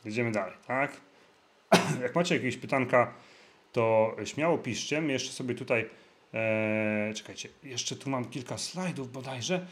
Idziemy 0.05 0.33
dalej, 0.33 0.55
tak? 0.67 1.01
Jak 2.03 2.15
macie 2.15 2.35
jakieś 2.35 2.57
pytanka, 2.57 3.15
to 3.73 4.17
śmiało 4.25 4.59
piszcie. 4.59 5.01
My 5.01 5.13
jeszcze 5.13 5.33
sobie 5.33 5.55
tutaj, 5.55 5.91
e, 6.35 7.15
czekajcie, 7.15 7.49
jeszcze 7.63 7.97
tu 7.97 8.11
mam 8.11 8.25
kilka 8.25 8.59
slajdów 8.59 9.13
bodajże. 9.13 9.67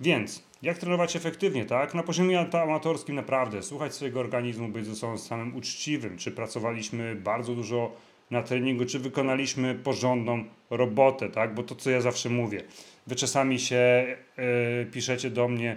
Więc, 0.00 0.42
jak 0.62 0.78
trenować 0.78 1.16
efektywnie, 1.16 1.64
tak? 1.64 1.94
Na 1.94 2.02
poziomie 2.02 2.46
amatorskim 2.52 3.14
naprawdę, 3.14 3.62
słuchać 3.62 3.94
swojego 3.94 4.20
organizmu, 4.20 4.68
być 4.68 4.86
ze 4.86 4.96
sobą 4.96 5.18
samym 5.18 5.56
uczciwym. 5.56 6.18
Czy 6.18 6.30
pracowaliśmy 6.30 7.14
bardzo 7.14 7.54
dużo 7.54 7.92
na 8.30 8.42
treningu, 8.42 8.84
czy 8.84 8.98
wykonaliśmy 8.98 9.74
porządną 9.74 10.44
robotę, 10.70 11.28
tak? 11.28 11.54
Bo 11.54 11.62
to, 11.62 11.74
co 11.74 11.90
ja 11.90 12.00
zawsze 12.00 12.28
mówię, 12.28 12.62
wy 13.06 13.16
czasami 13.16 13.58
się 13.60 14.16
yy, 14.36 14.86
piszecie 14.92 15.30
do 15.30 15.48
mnie, 15.48 15.76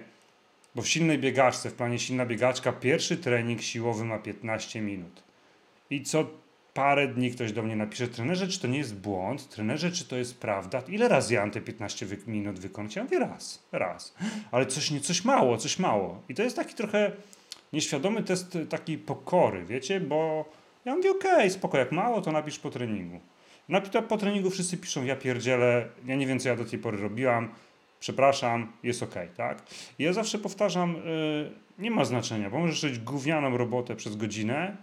bo 0.75 0.81
w 0.81 0.87
silnej 0.87 1.19
biegaczce, 1.19 1.69
w 1.69 1.73
planie 1.73 1.99
silna 1.99 2.25
biegaczka, 2.25 2.71
pierwszy 2.71 3.17
trening 3.17 3.61
siłowy 3.61 4.05
ma 4.05 4.19
15 4.19 4.81
minut. 4.81 5.23
I 5.89 6.03
co 6.03 6.25
parę 6.73 7.07
dni 7.07 7.31
ktoś 7.31 7.51
do 7.51 7.63
mnie 7.63 7.75
napisze, 7.75 8.07
trenerze, 8.07 8.47
czy 8.47 8.59
to 8.59 8.67
nie 8.67 8.77
jest 8.77 8.95
błąd? 8.95 9.49
Trenerze, 9.49 9.91
czy 9.91 10.05
to 10.05 10.15
jest 10.15 10.39
prawda? 10.39 10.83
Ile 10.87 11.07
razy 11.07 11.33
ja 11.33 11.49
te 11.49 11.61
15 11.61 12.05
wy 12.05 12.17
minut 12.27 12.59
wykonać? 12.59 12.95
Ja 12.95 13.03
mówię 13.03 13.19
raz, 13.19 13.63
raz. 13.71 14.15
Ale 14.51 14.65
coś, 14.65 14.91
nie, 14.91 14.99
coś 14.99 15.25
mało, 15.25 15.57
coś 15.57 15.79
mało. 15.79 16.21
I 16.29 16.35
to 16.35 16.43
jest 16.43 16.55
taki 16.55 16.75
trochę 16.75 17.11
nieświadomy 17.73 18.23
test 18.23 18.57
takiej 18.69 18.97
pokory, 18.97 19.65
wiecie, 19.65 19.99
bo 19.99 20.45
ja 20.85 20.95
mówię, 20.95 21.11
okej, 21.11 21.33
okay, 21.33 21.49
spoko, 21.49 21.77
jak 21.77 21.91
mało, 21.91 22.21
to 22.21 22.31
napisz 22.31 22.59
po 22.59 22.69
treningu. 22.69 23.19
Na, 23.69 23.81
po 23.81 24.17
treningu 24.17 24.49
wszyscy 24.49 24.77
piszą, 24.77 25.05
ja 25.05 25.15
pierdzielę, 25.15 25.87
ja 26.05 26.15
nie 26.15 26.27
wiem, 26.27 26.39
co 26.39 26.49
ja 26.49 26.55
do 26.55 26.65
tej 26.65 26.79
pory 26.79 26.97
robiłam, 26.97 27.49
przepraszam, 27.99 28.71
jest 28.83 29.03
ok, 29.03 29.15
tak? 29.37 29.63
I 29.99 30.03
ja 30.03 30.13
zawsze 30.13 30.37
powtarzam, 30.37 30.95
yy, 30.95 31.51
nie 31.79 31.91
ma 31.91 32.05
znaczenia, 32.05 32.49
bo 32.49 32.59
możesz 32.59 32.83
robić 32.83 32.99
gównianą 32.99 33.57
robotę 33.57 33.95
przez 33.95 34.15
godzinę 34.15 34.77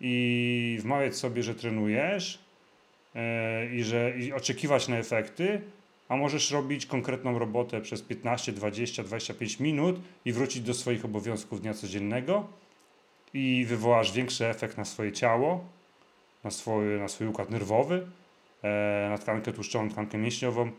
i 0.00 0.78
wmawiać 0.80 1.16
sobie, 1.16 1.42
że 1.42 1.54
trenujesz 1.54 2.38
yy, 3.14 3.20
i 3.74 3.84
że 3.84 4.18
i 4.18 4.32
oczekiwać 4.32 4.88
na 4.88 4.96
efekty, 4.96 5.60
a 6.08 6.16
możesz 6.16 6.50
robić 6.50 6.86
konkretną 6.86 7.38
robotę 7.38 7.80
przez 7.80 8.02
15, 8.02 8.52
20, 8.52 9.02
25 9.02 9.60
minut 9.60 10.00
i 10.24 10.32
wrócić 10.32 10.62
do 10.62 10.74
swoich 10.74 11.04
obowiązków 11.04 11.60
dnia 11.60 11.74
codziennego 11.74 12.48
i 13.34 13.64
wywołasz 13.68 14.12
większy 14.12 14.46
efekt 14.46 14.78
na 14.78 14.84
swoje 14.84 15.12
ciało, 15.12 15.64
na 16.44 16.50
swój, 16.50 16.84
na 16.84 17.08
swój 17.08 17.26
układ 17.26 17.50
nerwowy, 17.50 18.06
e, 18.62 19.08
na 19.10 19.18
tkankę 19.18 19.52
tłuszczową, 19.52 19.90
tkankę 19.90 20.18
mięśniową, 20.18 20.70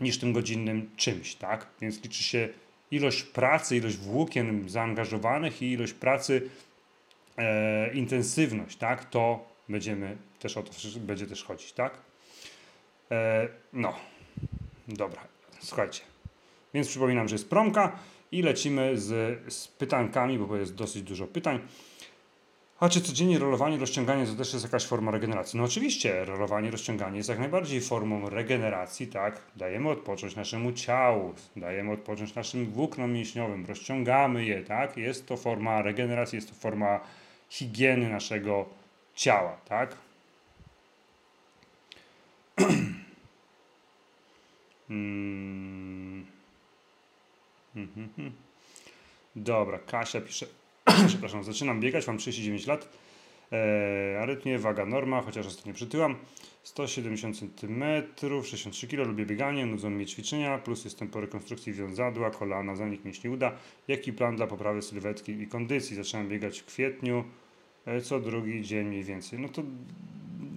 niż 0.00 0.18
tym 0.18 0.32
godzinnym 0.32 0.90
czymś, 0.96 1.34
tak? 1.34 1.66
Więc 1.80 2.02
liczy 2.02 2.22
się 2.22 2.48
ilość 2.90 3.22
pracy, 3.22 3.76
ilość 3.76 3.96
włókien 3.96 4.68
zaangażowanych 4.68 5.62
i 5.62 5.72
ilość 5.72 5.92
pracy, 5.92 6.50
e, 7.38 7.94
intensywność, 7.94 8.76
tak? 8.76 9.04
To 9.04 9.44
będziemy 9.68 10.16
też 10.38 10.56
o 10.56 10.62
to 10.62 10.70
będzie 10.96 11.26
też 11.26 11.44
chodzić, 11.44 11.72
tak? 11.72 11.98
E, 13.10 13.48
no, 13.72 13.96
dobra, 14.88 15.20
słuchajcie. 15.60 16.00
Więc 16.74 16.88
przypominam, 16.88 17.28
że 17.28 17.34
jest 17.34 17.50
promka 17.50 17.98
i 18.32 18.42
lecimy 18.42 18.98
z, 18.98 19.38
z 19.52 19.68
pytankami, 19.68 20.38
bo 20.38 20.56
jest 20.56 20.74
dosyć 20.74 21.02
dużo 21.02 21.26
pytań. 21.26 21.60
A 22.80 22.88
czy 22.88 23.00
codziennie 23.00 23.38
rolowanie, 23.38 23.78
rozciąganie 23.78 24.26
to 24.26 24.34
też 24.34 24.52
jest 24.52 24.64
jakaś 24.64 24.86
forma 24.86 25.10
regeneracji? 25.10 25.58
No 25.58 25.64
oczywiście, 25.64 26.24
rolowanie, 26.24 26.70
rozciąganie 26.70 27.16
jest 27.16 27.28
jak 27.28 27.38
najbardziej 27.38 27.80
formą 27.80 28.30
regeneracji, 28.30 29.06
tak? 29.06 29.40
Dajemy 29.56 29.88
odpocząć 29.88 30.36
naszemu 30.36 30.72
ciału, 30.72 31.34
dajemy 31.56 31.92
odpocząć 31.92 32.34
naszym 32.34 32.70
włóknom 32.70 33.12
mięśniowym, 33.12 33.66
rozciągamy 33.66 34.44
je, 34.44 34.62
tak? 34.62 34.96
Jest 34.96 35.26
to 35.26 35.36
forma 35.36 35.82
regeneracji, 35.82 36.36
jest 36.36 36.48
to 36.48 36.54
forma 36.54 37.00
higieny 37.48 38.08
naszego 38.08 38.66
ciała, 39.14 39.56
tak? 39.68 39.96
hmm. 44.88 45.67
Dobra, 49.36 49.78
Kasia 49.78 50.20
pisze, 50.20 50.46
przepraszam, 51.08 51.44
zaczynam 51.44 51.80
biegać, 51.80 52.06
mam 52.06 52.18
39 52.18 52.66
lat. 52.66 52.88
E, 53.52 54.18
arytmie, 54.22 54.58
waga 54.58 54.86
norma, 54.86 55.22
chociaż 55.22 55.46
ostatnio 55.46 55.74
przytyłam. 55.74 56.16
170 56.62 57.38
cm, 57.38 57.84
63 58.44 58.88
kg, 58.88 59.08
lubię 59.08 59.26
bieganie, 59.26 59.66
nudzą 59.66 59.90
mnie 59.90 60.06
ćwiczenia, 60.06 60.58
plus 60.58 60.84
jestem 60.84 61.08
po 61.08 61.20
rekonstrukcji 61.20 61.72
wiązadła, 61.72 62.30
kolana, 62.30 62.76
zanik 62.76 63.04
mięśni 63.04 63.30
uda. 63.30 63.52
Jaki 63.88 64.12
plan 64.12 64.36
dla 64.36 64.46
poprawy 64.46 64.82
sylwetki 64.82 65.32
i 65.32 65.46
kondycji? 65.46 65.96
Zacząłem 65.96 66.28
biegać 66.28 66.58
w 66.58 66.64
kwietniu, 66.64 67.24
e, 67.86 68.00
co 68.00 68.20
drugi 68.20 68.62
dzień 68.62 68.86
mniej 68.86 69.04
więcej. 69.04 69.38
No 69.38 69.48
to 69.48 69.62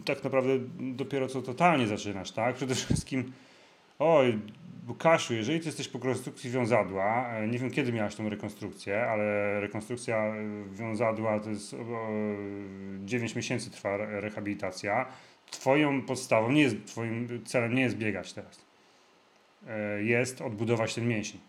tak 0.05 0.23
naprawdę 0.23 0.59
dopiero 0.79 1.27
co 1.27 1.41
totalnie 1.41 1.87
zaczynasz, 1.87 2.31
tak? 2.31 2.55
Przede 2.55 2.75
wszystkim, 2.75 3.31
oj, 3.99 4.39
Kasiu, 4.93 5.33
jeżeli 5.33 5.59
ty 5.59 5.65
jesteś 5.65 5.87
po 5.87 5.99
rekonstrukcji 5.99 6.49
wiązadła, 6.49 7.29
e, 7.33 7.47
nie 7.47 7.59
wiem 7.59 7.71
kiedy 7.71 7.93
miałaś 7.93 8.15
tą 8.15 8.29
rekonstrukcję, 8.29 9.03
ale 9.03 9.59
rekonstrukcja 9.59 10.17
e, 10.17 10.35
wiązadła 10.71 11.39
to 11.39 11.49
jest 11.49 11.75
9 13.05 13.35
miesięcy 13.35 13.71
trwa 13.71 13.97
rehabilitacja. 13.97 15.05
Twoją 15.51 16.01
podstawą 16.01 16.51
nie 16.51 16.61
jest, 16.61 16.85
twoim 16.85 17.45
celem 17.45 17.75
nie 17.75 17.81
jest 17.81 17.97
biegać 17.97 18.33
teraz. 18.33 18.65
E, 19.67 20.03
jest 20.03 20.41
odbudować 20.41 20.95
ten 20.95 21.07
mięsień. 21.07 21.41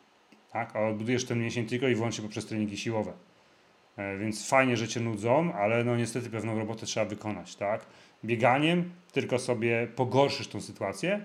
Tak? 0.53 0.77
A 0.77 0.89
odbudujesz 0.89 1.25
ten 1.25 1.41
mięsień 1.41 1.67
tylko 1.67 1.89
i 1.89 1.95
wyłącznie 1.95 2.25
poprzez 2.25 2.47
treningi 2.47 2.77
siłowe. 2.77 3.13
Więc 4.21 4.49
fajnie, 4.49 4.77
że 4.77 4.89
cię 4.89 5.01
nudzą, 5.01 5.53
ale 5.53 5.85
no 5.85 5.97
niestety 5.97 6.31
pewną 6.31 6.59
robotę 6.59 6.87
trzeba 6.87 7.07
wykonać, 7.07 7.57
tak? 7.57 7.87
Bieganiem 8.25 8.93
tylko 9.13 9.39
sobie 9.39 9.89
pogorszysz 9.97 10.49
tą 10.49 10.61
sytuację, 10.61 11.21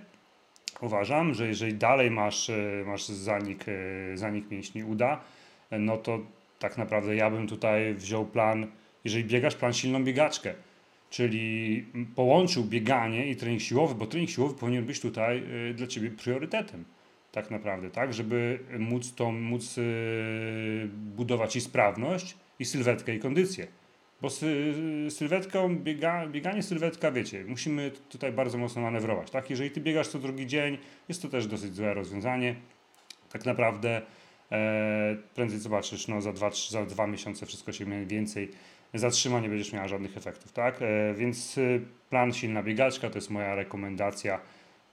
uważam, 0.84 1.34
że 1.34 1.48
jeżeli 1.48 1.74
dalej 1.74 2.12
masz, 2.12 2.50
e, 2.50 2.84
masz 2.86 3.08
zanik, 3.08 3.66
e, 3.68 4.18
zanik 4.18 4.52
mięśni 4.52 4.84
uda, 4.84 5.22
e, 5.70 5.80
no 5.80 5.98
to 5.98 6.20
tak 6.60 6.78
naprawdę 6.78 7.16
ja 7.16 7.30
bym 7.30 7.48
tutaj 7.48 7.94
wziął 7.94 8.26
plan, 8.26 8.68
jeżeli 9.04 9.26
biegasz, 9.26 9.56
plan 9.56 9.74
silną 9.74 10.04
biegaczkę. 10.04 10.54
Czyli 11.10 11.86
połączył 12.16 12.64
bieganie 12.64 13.28
i 13.28 13.36
trening 13.36 13.62
siłowy, 13.62 13.96
bo 13.96 14.06
trening 14.06 14.30
siłowy 14.30 14.56
powinien 14.56 14.86
być 14.86 15.00
tutaj 15.00 15.44
dla 15.74 15.88
ciebie 15.88 16.10
priorytetem. 16.10 16.86
Tak 17.32 17.52
naprawdę, 17.52 17.90
tak? 17.90 18.14
Żeby 18.14 18.60
móc, 18.80 19.14
to, 19.16 19.32
móc 19.32 19.76
budować 20.94 21.56
i 21.56 21.62
sprawność, 21.62 22.38
i 22.60 22.66
sylwetkę, 22.66 23.16
i 23.16 23.20
kondycję. 23.20 23.68
Bo 24.22 24.30
sy, 24.30 24.74
sylwetką, 25.10 25.76
biega, 25.76 26.28
bieganie 26.28 26.64
sylwetka, 26.64 27.12
wiecie, 27.12 27.44
musimy 27.48 27.92
tutaj 28.10 28.32
bardzo 28.32 28.58
mocno 28.58 28.82
manewrować. 28.82 29.32
Tak? 29.32 29.50
Jeżeli 29.50 29.72
ty 29.72 29.82
biegasz 29.82 30.08
co 30.08 30.20
drugi 30.20 30.48
dzień, 30.48 30.78
jest 31.10 31.22
to 31.22 31.28
też 31.28 31.48
dosyć 31.48 31.76
złe 31.76 31.94
rozwiązanie. 31.94 32.56
Tak 33.32 33.46
naprawdę 33.46 34.02
E, 34.52 35.16
prędzej 35.36 35.60
zobaczysz, 35.60 36.08
no 36.08 36.22
za 36.22 36.34
dwa, 36.34 36.50
trzy, 36.50 36.72
za 36.72 36.86
dwa 36.86 37.08
miesiące 37.08 37.46
wszystko 37.46 37.72
się 37.72 37.86
mniej 37.86 38.06
więcej 38.06 38.52
zatrzyma, 38.94 39.40
nie 39.40 39.50
będziesz 39.50 39.74
miała 39.74 39.88
żadnych 39.88 40.18
efektów, 40.18 40.52
tak? 40.52 40.82
E, 40.82 41.14
więc 41.14 41.58
y, 41.58 41.82
plan 42.10 42.34
silna 42.34 42.64
biegaczka 42.64 43.10
to 43.10 43.18
jest 43.18 43.30
moja 43.30 43.56
rekomendacja 43.56 44.40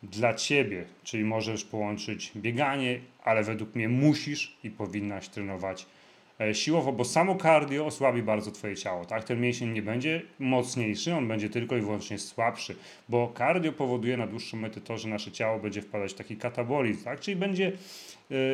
dla 0.02 0.34
Ciebie, 0.34 0.84
czyli 1.04 1.24
możesz 1.24 1.64
połączyć 1.64 2.32
bieganie, 2.36 3.00
ale 3.24 3.42
według 3.42 3.74
mnie 3.74 3.88
musisz 3.88 4.56
i 4.64 4.70
powinnaś 4.70 5.28
trenować 5.28 5.86
siłowo, 6.52 6.92
bo 6.92 7.04
samo 7.04 7.36
cardio 7.36 7.86
osłabi 7.86 8.22
bardzo 8.22 8.50
Twoje 8.50 8.76
ciało, 8.76 9.04
tak? 9.04 9.24
Ten 9.24 9.40
mięsień 9.40 9.72
nie 9.72 9.82
będzie 9.82 10.22
mocniejszy, 10.38 11.14
on 11.14 11.28
będzie 11.28 11.50
tylko 11.50 11.76
i 11.76 11.80
wyłącznie 11.80 12.18
słabszy, 12.18 12.76
bo 13.08 13.32
cardio 13.38 13.72
powoduje 13.72 14.16
na 14.16 14.26
dłuższą 14.26 14.56
metę 14.56 14.80
to, 14.80 14.98
że 14.98 15.08
nasze 15.08 15.32
ciało 15.32 15.58
będzie 15.58 15.82
wpadać 15.82 16.12
w 16.12 16.14
taki 16.14 16.36
katabolizm, 16.36 17.04
tak? 17.04 17.20
Czyli 17.20 17.36
będzie 17.36 17.72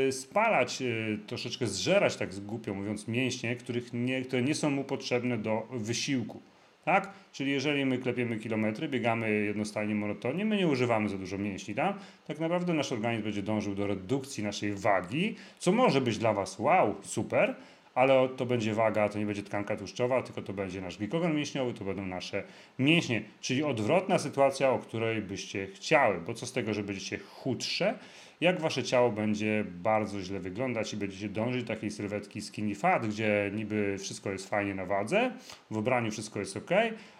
y, 0.09 0.13
spalać, 0.13 0.83
y, 0.83 1.19
troszeczkę 1.27 1.67
zżerać, 1.67 2.17
tak 2.17 2.41
głupio 2.41 2.75
mówiąc, 2.75 3.09
mięśnie, 3.09 3.57
których 3.57 3.93
nie, 3.93 4.23
które 4.23 4.43
nie 4.43 4.55
są 4.55 4.71
mu 4.71 4.85
potrzebne 4.85 5.39
do 5.39 5.69
wysiłku. 5.71 6.41
Tak? 6.85 7.11
Czyli 7.33 7.53
jeżeli 7.53 7.85
my 7.85 7.99
klepiemy 7.99 8.37
kilometry, 8.37 8.89
biegamy 8.89 9.31
jednostajnie, 9.31 9.95
monotonnie, 9.95 10.45
my 10.45 10.57
nie 10.57 10.69
używamy 10.69 11.09
za 11.09 11.19
dużo 11.19 11.39
mięśni, 11.39 11.75
tak? 11.75 11.97
tak 12.27 12.41
naprawdę 12.41 12.75
nasz 12.75 12.93
organizm 12.93 13.23
będzie 13.23 13.43
dążył 13.43 13.75
do 13.75 13.87
redukcji 13.87 14.45
naszej 14.45 14.75
wagi, 14.75 15.37
co 15.59 15.73
może 15.73 16.01
być 16.01 16.19
dla 16.19 16.33
Was 16.33 16.59
wow, 16.59 16.95
super, 17.03 17.55
ale 17.95 18.29
to 18.29 18.47
będzie 18.47 18.75
waga, 18.75 19.09
to 19.09 19.19
nie 19.19 19.27
będzie 19.27 19.43
tkanka 19.43 19.77
tłuszczowa, 19.77 20.23
tylko 20.23 20.43
to 20.43 20.53
będzie 20.53 20.81
nasz 20.81 20.99
glikogen 20.99 21.37
mięśniowy, 21.37 21.75
to 21.75 21.85
będą 21.85 22.07
nasze 22.07 22.43
mięśnie, 22.79 23.23
czyli 23.41 23.63
odwrotna 23.63 24.19
sytuacja, 24.19 24.71
o 24.71 24.79
której 24.79 25.23
byście 25.23 25.67
chciały, 25.67 26.21
bo 26.21 26.35
co 26.35 26.47
z 26.47 26.53
tego, 26.53 26.75
że 26.75 26.83
będziecie 26.83 27.19
chudsze, 27.19 27.99
jak 28.41 28.61
wasze 28.61 28.83
ciało 28.83 29.11
będzie 29.11 29.65
bardzo 29.69 30.21
źle 30.21 30.41
wyglądać 30.41 30.95
i 30.95 30.97
będziecie 30.97 31.29
dążyć 31.29 31.65
do 31.65 31.75
takiej 31.75 31.91
sylwetki 31.91 32.41
skinny 32.41 32.75
fat, 32.75 33.07
gdzie 33.07 33.51
niby 33.55 33.97
wszystko 33.99 34.31
jest 34.31 34.49
fajnie 34.49 34.75
na 34.75 34.87
wadze, 34.87 35.33
w 35.71 35.77
ubraniu 35.77 36.11
wszystko 36.11 36.39
jest 36.39 36.57
ok, 36.57 36.71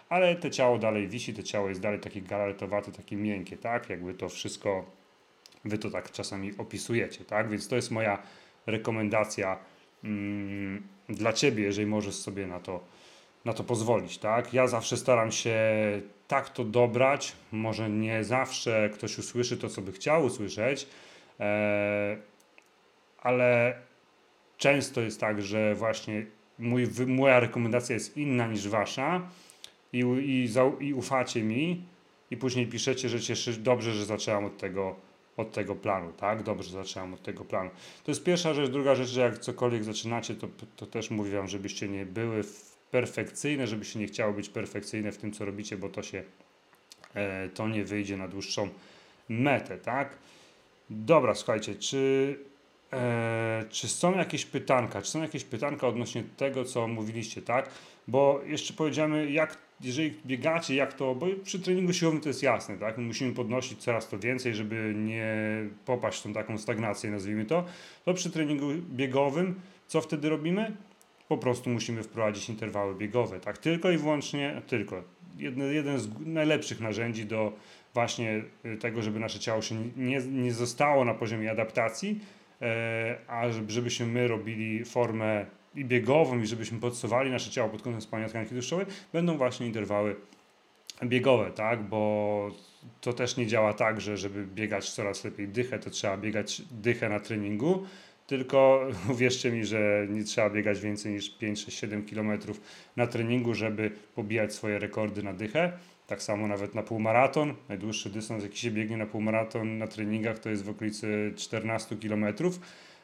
ale 0.09 0.35
te 0.35 0.51
ciało 0.51 0.77
dalej 0.77 1.07
wisi, 1.07 1.33
to 1.33 1.43
ciało 1.43 1.69
jest 1.69 1.81
dalej 1.81 1.99
takie 1.99 2.21
galartowate, 2.21 2.91
takie 2.91 3.15
miękkie, 3.15 3.57
tak? 3.57 3.89
Jakby 3.89 4.13
to 4.13 4.29
wszystko, 4.29 4.85
wy 5.65 5.77
to 5.77 5.89
tak 5.89 6.11
czasami 6.11 6.57
opisujecie, 6.57 7.25
tak? 7.25 7.49
Więc 7.49 7.67
to 7.67 7.75
jest 7.75 7.91
moja 7.91 8.23
rekomendacja 8.65 9.57
mm, 10.03 10.83
dla 11.09 11.33
ciebie, 11.33 11.63
jeżeli 11.63 11.87
możesz 11.87 12.15
sobie 12.15 12.47
na 12.47 12.59
to, 12.59 12.83
na 13.45 13.53
to 13.53 13.63
pozwolić, 13.63 14.17
tak? 14.17 14.53
Ja 14.53 14.67
zawsze 14.67 14.97
staram 14.97 15.31
się 15.31 15.59
tak 16.27 16.49
to 16.49 16.63
dobrać, 16.63 17.35
może 17.51 17.89
nie 17.89 18.23
zawsze 18.23 18.89
ktoś 18.93 19.17
usłyszy 19.17 19.57
to, 19.57 19.69
co 19.69 19.81
by 19.81 19.91
chciał 19.91 20.25
usłyszeć, 20.25 20.87
ale 23.21 23.75
często 24.57 25.01
jest 25.01 25.19
tak, 25.19 25.41
że 25.41 25.75
właśnie 25.75 26.25
mój, 26.59 26.87
moja 27.07 27.39
rekomendacja 27.39 27.93
jest 27.93 28.17
inna 28.17 28.47
niż 28.47 28.67
wasza 28.67 29.21
i, 29.93 29.99
i, 29.99 30.49
i 30.79 30.93
ufacie 30.93 31.43
mi 31.43 31.83
i 32.31 32.37
później 32.37 32.67
piszecie, 32.67 33.09
że 33.09 33.19
cieszy, 33.19 33.53
dobrze, 33.53 33.93
że 33.93 34.05
zaczęłam 34.05 34.45
od 34.45 34.57
tego, 34.57 34.95
od 35.37 35.51
tego 35.51 35.75
planu, 35.75 36.13
tak? 36.13 36.43
Dobrze, 36.43 36.69
że 36.69 36.77
zaczęłam 36.77 37.13
od 37.13 37.23
tego 37.23 37.45
planu. 37.45 37.69
To 38.03 38.11
jest 38.11 38.23
pierwsza 38.23 38.53
rzecz. 38.53 38.69
Druga 38.69 38.95
rzecz, 38.95 39.09
że 39.09 39.21
jak 39.21 39.37
cokolwiek 39.37 39.83
zaczynacie, 39.83 40.35
to, 40.35 40.47
to 40.75 40.85
też 40.85 41.09
mówię 41.09 41.37
wam, 41.37 41.47
żebyście 41.47 41.89
nie 41.89 42.05
były 42.05 42.43
perfekcyjne, 42.91 43.67
żebyście 43.67 43.99
nie 43.99 44.07
chciało 44.07 44.33
być 44.33 44.49
perfekcyjne 44.49 45.11
w 45.11 45.17
tym, 45.17 45.31
co 45.31 45.45
robicie, 45.45 45.77
bo 45.77 45.89
to 45.89 46.03
się, 46.03 46.23
e, 47.13 47.49
to 47.49 47.67
nie 47.67 47.83
wyjdzie 47.83 48.17
na 48.17 48.27
dłuższą 48.27 48.69
metę, 49.29 49.77
tak? 49.77 50.17
Dobra, 50.93 51.35
słuchajcie, 51.35 51.75
czy, 51.75 52.35
e, 52.93 53.65
czy 53.69 53.87
są 53.87 54.17
jakieś 54.17 54.45
pytanka? 54.45 55.01
Czy 55.01 55.11
są 55.11 55.21
jakieś 55.21 55.43
pytanka 55.43 55.87
odnośnie 55.87 56.23
tego, 56.37 56.65
co 56.65 56.87
mówiliście, 56.87 57.41
tak? 57.41 57.69
Bo 58.07 58.41
jeszcze 58.45 58.73
powiedziemy, 58.73 59.31
jak, 59.31 59.57
jeżeli 59.81 60.13
biegacie, 60.25 60.75
jak 60.75 60.93
to, 60.93 61.15
bo 61.15 61.25
przy 61.43 61.59
treningu 61.59 61.93
siłowym 61.93 62.21
to 62.21 62.29
jest 62.29 62.43
jasne, 62.43 62.77
tak? 62.77 62.97
My 62.97 63.03
musimy 63.03 63.33
podnosić 63.33 63.79
coraz 63.83 64.09
to 64.09 64.19
więcej, 64.19 64.55
żeby 64.55 64.93
nie 64.97 65.35
popaść 65.85 66.19
w 66.19 66.23
tą 66.23 66.33
taką 66.33 66.57
stagnację, 66.57 67.11
nazwijmy 67.11 67.45
to. 67.45 67.65
To 68.05 68.13
przy 68.13 68.31
treningu 68.31 68.67
biegowym, 68.89 69.61
co 69.87 70.01
wtedy 70.01 70.29
robimy? 70.29 70.77
Po 71.27 71.37
prostu 71.37 71.69
musimy 71.69 72.03
wprowadzić 72.03 72.49
interwały 72.49 72.95
biegowe, 72.95 73.39
tak? 73.39 73.57
Tylko 73.57 73.91
i 73.91 73.97
wyłącznie, 73.97 74.61
tylko. 74.67 75.03
Jeden, 75.37 75.73
jeden 75.73 75.99
z 75.99 76.09
najlepszych 76.25 76.79
narzędzi 76.79 77.25
do 77.25 77.53
właśnie 77.93 78.43
y, 78.65 78.77
tego, 78.77 79.01
żeby 79.01 79.19
nasze 79.19 79.39
ciało 79.39 79.61
się 79.61 79.75
nie, 79.97 80.19
nie 80.19 80.53
zostało 80.53 81.05
na 81.05 81.13
poziomie 81.13 81.51
adaptacji, 81.51 82.19
e, 82.61 83.17
a 83.27 83.43
żebyśmy 83.67 84.05
my 84.05 84.27
robili 84.27 84.85
formę 84.85 85.45
i 85.75 85.85
biegową 85.85 86.39
i 86.39 86.45
żebyśmy 86.45 86.79
podsuwali 86.79 87.31
nasze 87.31 87.51
ciało 87.51 87.69
pod 87.69 87.81
kątem 87.81 88.01
spalania 88.01 88.29
tkanki 88.29 88.51
tłuszczowej, 88.51 88.85
będą 89.13 89.37
właśnie 89.37 89.67
interwały 89.67 90.15
biegowe, 91.03 91.51
tak? 91.51 91.83
Bo 91.83 92.51
to 93.01 93.13
też 93.13 93.37
nie 93.37 93.47
działa 93.47 93.73
tak, 93.73 94.01
że 94.01 94.17
żeby 94.17 94.45
biegać 94.45 94.91
coraz 94.91 95.23
lepiej 95.23 95.47
dychę, 95.47 95.79
to 95.79 95.89
trzeba 95.89 96.17
biegać 96.17 96.61
dychę 96.71 97.09
na 97.09 97.19
treningu, 97.19 97.85
tylko 98.27 98.87
uwierzcie 99.13 99.51
mi, 99.51 99.65
że 99.65 100.07
nie 100.09 100.23
trzeba 100.23 100.49
biegać 100.49 100.79
więcej 100.79 101.13
niż 101.13 101.29
5, 101.37 101.63
6, 101.65 101.79
7 101.79 102.05
km 102.05 102.39
na 102.95 103.07
treningu, 103.07 103.53
żeby 103.53 103.91
pobijać 104.15 104.53
swoje 104.53 104.79
rekordy 104.79 105.23
na 105.23 105.33
dychę. 105.33 105.71
Tak 106.11 106.21
samo 106.21 106.47
nawet 106.47 106.75
na 106.75 106.83
półmaraton. 106.83 107.53
Najdłuższy 107.69 108.09
dystans, 108.09 108.43
jaki 108.43 108.57
się 108.57 108.71
biegnie 108.71 108.97
na 108.97 109.05
półmaraton 109.05 109.77
na 109.77 109.87
treningach, 109.87 110.39
to 110.39 110.49
jest 110.49 110.63
w 110.63 110.69
okolicy 110.69 111.33
14 111.37 111.95
km. 111.95 112.25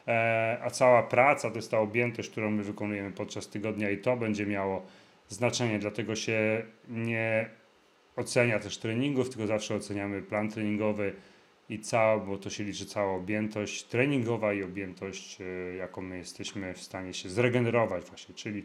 E, 0.08 0.58
a 0.62 0.70
cała 0.70 1.02
praca 1.02 1.50
to 1.50 1.56
jest 1.56 1.70
ta 1.70 1.78
objętość, 1.78 2.30
którą 2.30 2.50
my 2.50 2.62
wykonujemy 2.62 3.12
podczas 3.12 3.48
tygodnia, 3.48 3.90
i 3.90 3.98
to 3.98 4.16
będzie 4.16 4.46
miało 4.46 4.86
znaczenie. 5.28 5.78
Dlatego 5.78 6.16
się 6.16 6.62
nie 6.88 7.50
ocenia 8.16 8.58
też 8.58 8.78
treningów, 8.78 9.28
tylko 9.30 9.46
zawsze 9.46 9.74
oceniamy 9.74 10.22
plan 10.22 10.50
treningowy 10.50 11.14
i 11.68 11.80
cała, 11.80 12.18
bo 12.18 12.38
to 12.38 12.50
się 12.50 12.64
liczy 12.64 12.86
cała 12.86 13.16
objętość 13.16 13.84
treningowa 13.84 14.52
i 14.52 14.62
objętość, 14.62 15.38
e, 15.40 15.76
jaką 15.76 16.02
my 16.02 16.18
jesteśmy 16.18 16.74
w 16.74 16.82
stanie 16.82 17.14
się 17.14 17.28
zregenerować, 17.28 18.04
właśnie, 18.04 18.34
czyli 18.34 18.64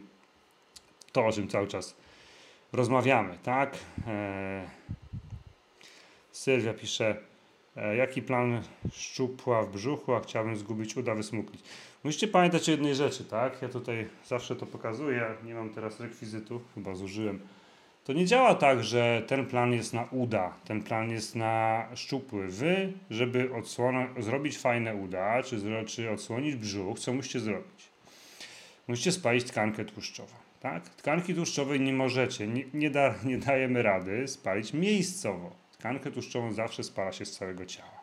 to, 1.12 1.26
o 1.26 1.32
czym 1.32 1.48
cały 1.48 1.66
czas 1.66 1.96
rozmawiamy, 2.74 3.38
tak? 3.42 3.78
E, 4.06 4.64
Sylwia 6.30 6.74
pisze, 6.74 7.16
e, 7.76 7.96
jaki 7.96 8.22
plan 8.22 8.62
szczupła 8.92 9.62
w 9.62 9.72
brzuchu, 9.72 10.14
a 10.14 10.20
chciałbym 10.20 10.56
zgubić 10.56 10.96
uda, 10.96 11.14
wysmuklić. 11.14 11.62
Musicie 12.04 12.28
pamiętać 12.28 12.68
o 12.68 12.70
jednej 12.70 12.94
rzeczy, 12.94 13.24
tak? 13.24 13.62
Ja 13.62 13.68
tutaj 13.68 14.08
zawsze 14.26 14.56
to 14.56 14.66
pokazuję, 14.66 15.34
nie 15.44 15.54
mam 15.54 15.70
teraz 15.70 16.00
rekwizytu, 16.00 16.60
chyba 16.74 16.94
zużyłem. 16.94 17.40
To 18.04 18.12
nie 18.12 18.26
działa 18.26 18.54
tak, 18.54 18.84
że 18.84 19.22
ten 19.26 19.46
plan 19.46 19.72
jest 19.72 19.92
na 19.92 20.08
uda, 20.10 20.54
ten 20.64 20.82
plan 20.82 21.10
jest 21.10 21.34
na 21.34 21.86
szczupły. 21.94 22.48
Wy, 22.48 22.92
żeby 23.10 23.50
zrobić 24.18 24.58
fajne 24.58 24.94
uda, 24.94 25.42
czy, 25.42 25.84
czy 25.86 26.10
odsłonić 26.10 26.56
brzuch, 26.56 26.98
co 26.98 27.12
musicie 27.12 27.40
zrobić? 27.40 27.88
Musicie 28.88 29.12
spalić 29.12 29.44
tkankę 29.44 29.84
tłuszczową. 29.84 30.43
Tak? 30.64 30.88
Tkanki 30.88 31.34
tłuszczowej 31.34 31.80
nie 31.80 31.92
możecie, 31.92 32.46
nie, 32.48 32.64
nie, 32.74 32.90
da, 32.90 33.14
nie 33.24 33.38
dajemy 33.38 33.82
rady 33.82 34.28
spalić 34.28 34.72
miejscowo. 34.72 35.56
Tkankę 35.72 36.10
tłuszczową 36.10 36.52
zawsze 36.52 36.84
spala 36.84 37.12
się 37.12 37.24
z 37.24 37.38
całego 37.38 37.66
ciała. 37.66 38.00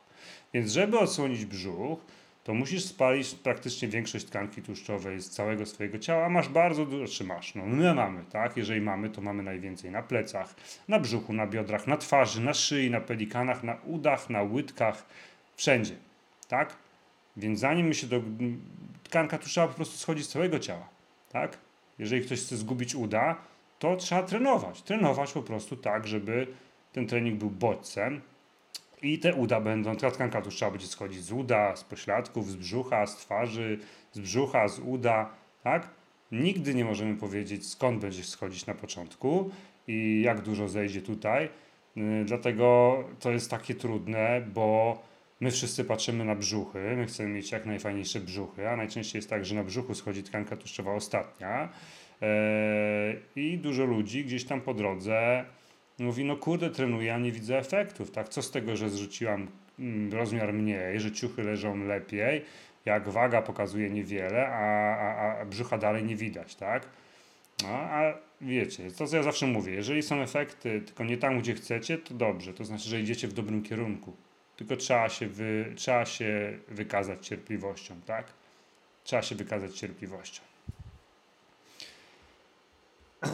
Więc 0.53 0.71
żeby 0.71 0.99
odsłonić 0.99 1.45
brzuch, 1.45 1.99
to 2.43 2.53
musisz 2.53 2.85
spalić 2.85 3.35
praktycznie 3.35 3.87
większość 3.87 4.25
tkanki 4.25 4.61
tłuszczowej 4.61 5.21
z 5.21 5.29
całego 5.29 5.65
swojego 5.65 5.99
ciała, 5.99 6.25
a 6.25 6.29
masz 6.29 6.49
bardzo 6.49 6.85
dużo, 6.85 7.13
czy 7.13 7.23
masz, 7.23 7.55
no 7.55 7.65
my 7.65 7.93
mamy, 7.93 8.23
tak? 8.31 8.57
Jeżeli 8.57 8.81
mamy, 8.81 9.09
to 9.09 9.21
mamy 9.21 9.43
najwięcej 9.43 9.91
na 9.91 10.03
plecach, 10.03 10.55
na 10.87 10.99
brzuchu, 10.99 11.33
na 11.33 11.47
biodrach, 11.47 11.87
na 11.87 11.97
twarzy, 11.97 12.41
na 12.41 12.53
szyi, 12.53 12.89
na 12.89 13.01
pelikanach, 13.01 13.63
na 13.63 13.77
udach, 13.85 14.29
na 14.29 14.43
łydkach, 14.43 15.05
wszędzie, 15.55 15.95
tak? 16.47 16.75
Więc 17.37 17.59
zanim 17.59 17.87
my 17.87 17.93
się 17.93 18.07
do... 18.07 18.21
tkanka 19.03 19.37
tłuszczowa 19.37 19.67
po 19.67 19.73
prostu 19.73 19.97
schodzi 19.97 20.23
z 20.23 20.29
całego 20.29 20.59
ciała, 20.59 20.89
tak? 21.31 21.57
Jeżeli 21.99 22.25
ktoś 22.25 22.39
chce 22.41 22.57
zgubić 22.57 22.95
uda, 22.95 23.35
to 23.79 23.95
trzeba 23.95 24.23
trenować. 24.23 24.81
Trenować 24.81 25.31
po 25.31 25.41
prostu 25.41 25.75
tak, 25.75 26.07
żeby 26.07 26.47
ten 26.93 27.07
trening 27.07 27.39
był 27.39 27.49
bodźcem 27.49 28.21
i 29.01 29.19
te 29.19 29.33
uda 29.35 29.61
będą, 29.61 29.95
tkanka 29.95 30.41
trzeba 30.41 30.71
będzie 30.71 30.87
schodzić 30.87 31.23
z 31.23 31.31
uda, 31.31 31.75
z 31.75 31.83
pośladków, 31.83 32.51
z 32.51 32.55
brzucha, 32.55 33.07
z 33.07 33.17
twarzy, 33.17 33.79
z 34.11 34.19
brzucha, 34.19 34.67
z 34.67 34.79
uda, 34.79 35.29
tak? 35.63 35.89
Nigdy 36.31 36.73
nie 36.75 36.85
możemy 36.85 37.15
powiedzieć, 37.15 37.67
skąd 37.67 38.01
będzie 38.01 38.23
schodzić 38.23 38.65
na 38.65 38.73
początku 38.73 39.51
i 39.87 40.21
jak 40.25 40.41
dużo 40.41 40.69
zejdzie 40.69 41.01
tutaj. 41.01 41.49
Yy, 41.95 42.25
dlatego 42.25 42.97
to 43.19 43.31
jest 43.31 43.51
takie 43.51 43.75
trudne, 43.75 44.41
bo 44.53 44.97
my 45.41 45.51
wszyscy 45.51 45.83
patrzymy 45.83 46.25
na 46.25 46.35
brzuchy, 46.35 46.79
my 46.79 47.05
chcemy 47.05 47.29
mieć 47.29 47.51
jak 47.51 47.65
najfajniejsze 47.65 48.19
brzuchy, 48.19 48.69
a 48.69 48.75
najczęściej 48.75 49.17
jest 49.17 49.29
tak, 49.29 49.45
że 49.45 49.55
na 49.55 49.63
brzuchu 49.63 49.95
schodzi 49.95 50.23
tkanka 50.23 50.57
tłuszczowa 50.57 50.93
ostatnia 50.93 51.69
yy, 52.21 52.27
i 53.35 53.57
dużo 53.57 53.85
ludzi 53.85 54.25
gdzieś 54.25 54.45
tam 54.45 54.61
po 54.61 54.73
drodze 54.73 55.45
mówi, 55.99 56.25
no 56.25 56.37
kurde, 56.37 56.69
trenuję, 56.69 57.13
a 57.13 57.17
nie 57.17 57.31
widzę 57.31 57.57
efektów, 57.57 58.11
tak? 58.11 58.29
Co 58.29 58.41
z 58.41 58.51
tego, 58.51 58.75
że 58.75 58.89
zrzuciłam 58.89 59.47
mm, 59.79 60.13
rozmiar 60.13 60.53
mniej, 60.53 60.99
że 60.99 61.11
ciuchy 61.11 61.43
leżą 61.43 61.83
lepiej, 61.83 62.45
jak 62.85 63.09
waga 63.09 63.41
pokazuje 63.41 63.89
niewiele, 63.89 64.47
a, 64.47 64.97
a, 64.97 65.41
a 65.41 65.45
brzucha 65.45 65.77
dalej 65.77 66.03
nie 66.03 66.15
widać, 66.15 66.55
tak? 66.55 66.87
No, 67.63 67.69
a 67.69 68.13
wiecie, 68.41 68.91
to 68.91 69.07
co 69.07 69.17
ja 69.17 69.23
zawsze 69.23 69.47
mówię, 69.47 69.73
jeżeli 69.73 70.03
są 70.03 70.21
efekty, 70.21 70.81
tylko 70.81 71.03
nie 71.03 71.17
tam, 71.17 71.39
gdzie 71.39 71.53
chcecie, 71.53 71.97
to 71.97 72.13
dobrze, 72.13 72.53
to 72.53 72.65
znaczy, 72.65 72.89
że 72.89 72.99
idziecie 72.99 73.27
w 73.27 73.33
dobrym 73.33 73.63
kierunku. 73.63 74.15
Tylko 74.61 74.77
trzeba 74.77 75.09
się, 75.09 75.27
wy, 75.27 75.73
trzeba 75.75 76.05
się 76.05 76.57
wykazać 76.67 77.27
cierpliwością, 77.27 77.95
tak? 78.05 78.25
Trzeba 79.03 79.21
się 79.21 79.35
wykazać 79.35 79.75
cierpliwością. 79.75 80.41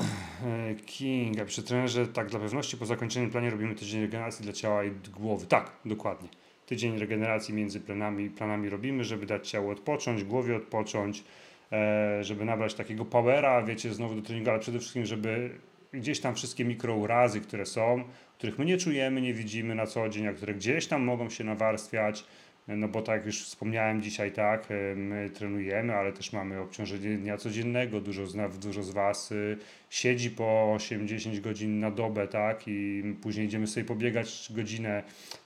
King, 0.86 1.40
a 1.40 1.46
przy 1.46 1.64
trenerze, 1.64 2.08
tak 2.08 2.28
dla 2.28 2.40
pewności, 2.40 2.78
po 2.78 2.86
zakończeniu 2.86 3.30
planie 3.30 3.50
robimy 3.50 3.76
tydzień 3.76 4.02
regeneracji 4.02 4.44
dla 4.44 4.54
ciała 4.54 4.84
i 4.84 4.92
głowy. 4.92 5.46
Tak, 5.46 5.72
dokładnie. 5.86 6.30
Tydzień 6.66 7.00
regeneracji 7.00 7.54
między 7.54 7.80
planami, 7.80 8.30
planami 8.30 8.70
robimy, 8.70 9.04
żeby 9.04 9.26
dać 9.26 9.50
ciału 9.50 9.70
odpocząć, 9.70 10.24
głowie 10.24 10.56
odpocząć, 10.56 11.24
e, 11.72 12.24
żeby 12.24 12.46
nabrać 12.46 12.74
takiego 12.74 13.06
powera, 13.06 13.62
wiecie, 13.64 13.94
znowu 13.94 14.16
do 14.16 14.22
treningu, 14.22 14.50
ale 14.50 14.60
przede 14.60 14.80
wszystkim, 14.80 15.06
żeby 15.06 15.50
gdzieś 15.94 16.20
tam 16.20 16.36
wszystkie 16.36 16.66
mikrourazy, 16.66 17.42
które 17.42 17.66
są, 17.66 18.04
których 18.38 18.60
my 18.60 18.66
nie 18.66 18.78
czujemy, 18.78 19.22
nie 19.22 19.34
widzimy 19.34 19.76
na 19.76 19.86
co 19.86 20.10
dzień, 20.10 20.28
a 20.28 20.34
które 20.34 20.54
gdzieś 20.54 20.88
tam 20.88 21.04
mogą 21.04 21.30
się 21.30 21.44
nawarstwiać, 21.44 22.26
no 22.68 22.88
bo 22.88 23.02
tak 23.02 23.26
już 23.26 23.44
wspomniałem 23.44 24.02
dzisiaj, 24.02 24.32
tak, 24.32 24.68
e, 24.72 24.96
my 24.96 25.30
trenujemy, 25.30 25.96
ale 25.96 26.14
też 26.14 26.34
mamy 26.34 26.60
obciążenie 26.60 27.18
dnia 27.18 27.38
codziennego. 27.38 28.02
Dużo 28.02 28.28
z, 28.28 28.60
dużo 28.60 28.84
z 28.84 28.90
Was 28.90 29.32
y, 29.32 29.58
siedzi 29.90 30.32
po 30.32 30.76
8-10 30.78 31.40
godzin 31.40 31.80
na 31.80 31.92
dobę, 31.92 32.28
tak, 32.28 32.64
i 32.68 33.04
później 33.22 33.46
idziemy 33.46 33.68
sobie 33.68 33.86
pobiegać 33.86 34.52
godzinę. 34.56 35.04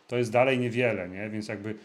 To 0.07 0.17
jest 0.17 0.31
dalej 0.31 0.59
niewiele, 0.59 1.09
nie? 1.09 1.29
Więc 1.29 1.47
jakby 1.47 1.75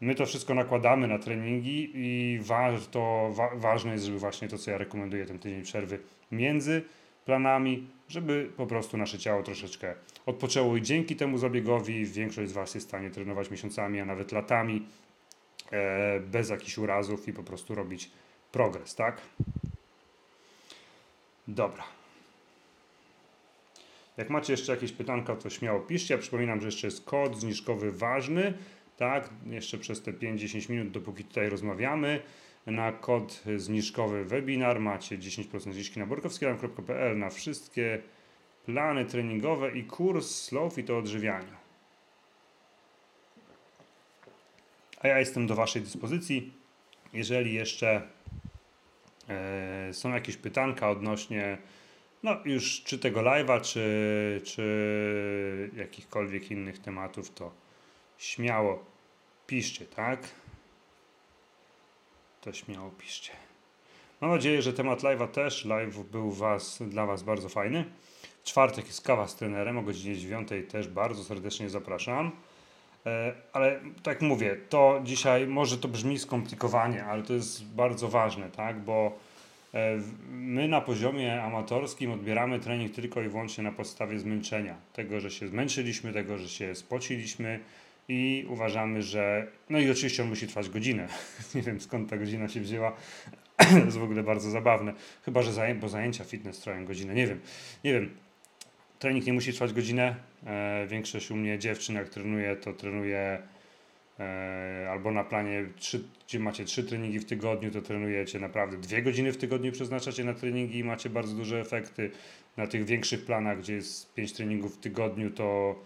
my 0.00 0.14
to 0.14 0.26
wszystko 0.26 0.54
nakładamy 0.54 1.08
na 1.08 1.18
treningi 1.18 1.90
i 1.94 2.38
warto, 2.42 3.32
wa 3.34 3.50
ważne 3.54 3.92
jest, 3.92 4.04
żeby 4.04 4.18
właśnie 4.18 4.48
to, 4.48 4.58
co 4.58 4.70
ja 4.70 4.78
rekomenduję, 4.78 5.26
ten 5.26 5.38
tydzień 5.38 5.62
przerwy 5.62 5.98
między 6.32 6.82
planami, 7.26 7.86
żeby 8.08 8.50
po 8.56 8.66
prostu 8.66 8.96
nasze 8.96 9.18
ciało 9.18 9.42
troszeczkę 9.42 9.94
odpoczęło 10.26 10.76
i 10.76 10.82
dzięki 10.82 11.16
temu 11.16 11.38
zabiegowi 11.38 12.06
większość 12.06 12.50
z 12.50 12.52
Was 12.52 12.74
jest 12.74 12.86
w 12.86 12.90
stanie 12.90 13.10
trenować 13.10 13.50
miesiącami, 13.50 14.00
a 14.00 14.04
nawet 14.04 14.32
latami 14.32 14.86
e, 15.72 16.20
bez 16.20 16.50
jakichś 16.50 16.78
urazów 16.78 17.28
i 17.28 17.32
po 17.32 17.42
prostu 17.42 17.74
robić 17.74 18.10
progres, 18.52 18.94
tak? 18.94 19.20
Dobra. 21.48 21.84
Jak 24.16 24.30
macie 24.30 24.52
jeszcze 24.52 24.72
jakieś 24.72 24.92
pytanka, 24.92 25.36
to 25.36 25.50
śmiało 25.50 25.80
piszcie. 25.80 26.14
Ja 26.14 26.20
przypominam, 26.20 26.60
że 26.60 26.66
jeszcze 26.66 26.86
jest 26.86 27.04
kod 27.04 27.40
zniżkowy 27.40 27.92
ważny, 27.92 28.54
tak? 28.96 29.30
Jeszcze 29.46 29.78
przez 29.78 30.02
te 30.02 30.12
5-10 30.12 30.70
minut, 30.70 30.90
dopóki 30.90 31.24
tutaj 31.24 31.48
rozmawiamy. 31.48 32.22
Na 32.66 32.92
kod 32.92 33.42
zniżkowy 33.56 34.24
webinar 34.24 34.80
macie 34.80 35.18
10% 35.18 35.72
zniżki 35.72 36.00
na 36.00 36.06
borkowskialarm.pl 36.06 37.18
na 37.18 37.30
wszystkie 37.30 38.02
plany 38.64 39.04
treningowe 39.04 39.78
i 39.78 39.84
kurs 39.84 40.44
slow 40.44 40.78
i 40.78 40.84
to 40.84 40.98
odżywiania. 40.98 41.56
A 45.00 45.08
ja 45.08 45.18
jestem 45.18 45.46
do 45.46 45.54
Waszej 45.54 45.82
dyspozycji. 45.82 46.52
Jeżeli 47.12 47.54
jeszcze 47.54 48.02
e, 49.28 49.88
są 49.92 50.14
jakieś 50.14 50.36
pytanka 50.36 50.90
odnośnie 50.90 51.58
no 52.22 52.36
już 52.44 52.82
czy 52.82 52.98
tego 52.98 53.20
live'a, 53.20 53.60
czy, 53.60 54.40
czy 54.44 55.70
jakichkolwiek 55.76 56.50
innych 56.50 56.78
tematów, 56.78 57.30
to 57.30 57.52
śmiało 58.18 58.84
piszcie, 59.46 59.86
tak? 59.86 60.20
To 62.46 62.52
śmiało 62.52 62.90
piszcie. 62.90 63.32
Mam 64.20 64.30
nadzieję, 64.30 64.62
że 64.62 64.72
temat 64.72 65.02
live'a 65.02 65.28
też, 65.28 65.64
live 65.64 65.98
był 65.98 66.32
was, 66.32 66.82
dla 66.88 67.06
Was 67.06 67.22
bardzo 67.22 67.48
fajny. 67.48 67.84
W 68.42 68.48
czwartek 68.48 68.86
jest 68.86 69.06
kawa 69.06 69.28
z 69.28 69.36
trenerem 69.36 69.78
o 69.78 69.82
godzinie 69.82 70.16
9 70.16 70.48
też 70.68 70.88
bardzo 70.88 71.24
serdecznie 71.24 71.70
zapraszam. 71.70 72.30
E, 73.06 73.34
ale 73.52 73.80
tak 74.02 74.22
mówię, 74.22 74.56
to 74.68 75.00
dzisiaj 75.04 75.46
może 75.46 75.78
to 75.78 75.88
brzmi 75.88 76.18
skomplikowanie, 76.18 77.04
ale 77.04 77.22
to 77.22 77.32
jest 77.32 77.64
bardzo 77.64 78.08
ważne, 78.08 78.50
tak? 78.50 78.80
Bo 78.80 79.18
e, 79.74 80.00
my 80.30 80.68
na 80.68 80.80
poziomie 80.80 81.42
amatorskim 81.42 82.12
odbieramy 82.12 82.60
trening 82.60 82.94
tylko 82.94 83.22
i 83.22 83.28
wyłącznie 83.28 83.64
na 83.64 83.72
podstawie 83.72 84.18
zmęczenia. 84.18 84.76
Tego, 84.92 85.20
że 85.20 85.30
się 85.30 85.48
zmęczyliśmy, 85.48 86.12
tego, 86.12 86.38
że 86.38 86.48
się 86.48 86.74
spociliśmy 86.74 87.60
i 88.08 88.46
uważamy, 88.48 89.02
że. 89.02 89.46
No 89.70 89.78
i 89.78 89.90
oczywiście 89.90 90.22
on 90.22 90.28
musi 90.28 90.46
trwać 90.46 90.68
godzinę. 90.68 91.08
Nie 91.54 91.62
wiem 91.62 91.80
skąd 91.80 92.10
ta 92.10 92.16
godzina 92.16 92.48
się 92.48 92.60
wzięła. 92.60 92.96
to 93.56 93.78
jest 93.84 93.98
w 93.98 94.02
ogóle 94.02 94.22
bardzo 94.22 94.50
zabawne. 94.50 94.92
Chyba, 95.24 95.42
że 95.42 95.52
zaję, 95.52 95.74
bo 95.74 95.88
zajęcia 95.88 96.24
fitness 96.24 96.58
trwają 96.58 96.84
godzinę. 96.84 97.14
Nie 97.14 97.26
wiem. 97.26 97.40
Nie 97.84 97.92
wiem. 97.92 98.10
Trening 98.98 99.26
nie 99.26 99.32
musi 99.32 99.52
trwać 99.52 99.72
godzinę. 99.72 100.16
E, 100.46 100.86
większość 100.86 101.30
u 101.30 101.36
mnie 101.36 101.58
dziewczyn, 101.58 101.94
jak 101.94 102.08
trenuje, 102.08 102.56
to 102.56 102.72
trenuje 102.72 103.42
e, 104.20 104.88
albo 104.90 105.10
na 105.10 105.24
planie, 105.24 105.64
gdzie 106.26 106.38
macie 106.38 106.64
trzy 106.64 106.84
treningi 106.84 107.18
w 107.18 107.24
tygodniu, 107.24 107.70
to 107.70 107.82
trenujecie 107.82 108.38
naprawdę 108.38 108.76
dwie 108.76 109.02
godziny 109.02 109.32
w 109.32 109.36
tygodniu 109.36 109.72
przeznaczacie 109.72 110.24
na 110.24 110.34
treningi 110.34 110.78
i 110.78 110.84
macie 110.84 111.10
bardzo 111.10 111.36
duże 111.36 111.60
efekty. 111.60 112.10
Na 112.56 112.66
tych 112.66 112.84
większych 112.84 113.24
planach, 113.24 113.58
gdzie 113.58 113.74
jest 113.74 114.14
pięć 114.14 114.32
treningów 114.32 114.76
w 114.76 114.80
tygodniu, 114.80 115.30
to 115.30 115.76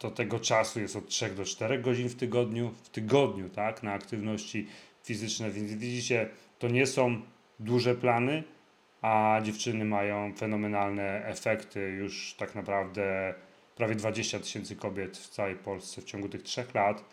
to 0.00 0.10
tego 0.10 0.40
czasu 0.40 0.80
jest 0.80 0.96
od 0.96 1.08
3 1.08 1.30
do 1.30 1.44
4 1.44 1.78
godzin 1.78 2.08
w 2.08 2.14
tygodniu, 2.14 2.70
w 2.82 2.88
tygodniu, 2.88 3.48
tak, 3.48 3.82
na 3.82 3.92
aktywności 3.92 4.66
fizyczne. 5.04 5.50
Więc 5.50 5.72
widzicie, 5.72 6.28
to 6.58 6.68
nie 6.68 6.86
są 6.86 7.20
duże 7.58 7.94
plany, 7.94 8.42
a 9.02 9.40
dziewczyny 9.42 9.84
mają 9.84 10.32
fenomenalne 10.34 11.26
efekty. 11.26 11.80
Już 11.80 12.34
tak 12.38 12.54
naprawdę 12.54 13.34
prawie 13.76 13.94
20 13.94 14.38
tysięcy 14.38 14.76
kobiet 14.76 15.18
w 15.18 15.28
całej 15.28 15.56
Polsce 15.56 16.00
w 16.00 16.04
ciągu 16.04 16.28
tych 16.28 16.42
trzech 16.42 16.74
lat 16.74 17.04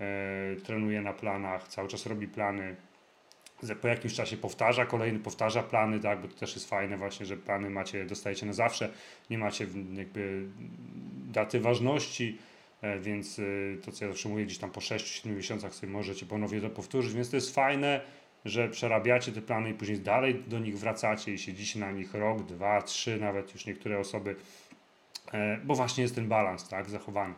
e, 0.00 0.56
trenuje 0.56 1.02
na 1.02 1.12
planach, 1.12 1.68
cały 1.68 1.88
czas 1.88 2.06
robi 2.06 2.28
plany. 2.28 2.76
Po 3.80 3.88
jakimś 3.88 4.14
czasie 4.14 4.36
powtarza, 4.36 4.86
kolejny 4.86 5.18
powtarza 5.18 5.62
plany, 5.62 6.00
tak, 6.00 6.20
bo 6.20 6.28
to 6.28 6.34
też 6.34 6.54
jest 6.54 6.68
fajne 6.68 6.96
właśnie, 6.96 7.26
że 7.26 7.36
plany 7.36 7.70
macie, 7.70 8.04
dostajecie 8.04 8.46
na 8.46 8.52
zawsze, 8.52 8.90
nie 9.30 9.38
macie 9.38 9.66
jakby 9.94 10.46
daty 11.34 11.60
ważności, 11.60 12.38
e, 12.82 12.98
więc 12.98 13.38
e, 13.38 13.42
to 13.84 13.92
co 13.92 14.04
ja 14.04 14.10
zawsze 14.10 14.28
mówię, 14.28 14.44
gdzieś 14.44 14.58
tam 14.58 14.70
po 14.70 14.80
6-7 14.80 15.36
miesiącach 15.36 15.74
sobie 15.74 15.92
możecie 15.92 16.26
ponownie 16.26 16.60
to 16.60 16.70
powtórzyć, 16.70 17.12
więc 17.12 17.30
to 17.30 17.36
jest 17.36 17.54
fajne, 17.54 18.00
że 18.44 18.68
przerabiacie 18.68 19.32
te 19.32 19.42
plany 19.42 19.70
i 19.70 19.74
później 19.74 20.00
dalej 20.00 20.42
do 20.46 20.58
nich 20.58 20.78
wracacie 20.78 21.32
i 21.34 21.38
siedzicie 21.38 21.78
na 21.78 21.92
nich 21.92 22.14
rok, 22.14 22.42
dwa, 22.42 22.82
trzy, 22.82 23.20
nawet 23.20 23.52
już 23.54 23.66
niektóre 23.66 23.98
osoby, 23.98 24.36
e, 25.32 25.60
bo 25.64 25.74
właśnie 25.74 26.02
jest 26.02 26.14
ten 26.14 26.28
balans, 26.28 26.68
tak, 26.68 26.90
zachowany. 26.90 27.34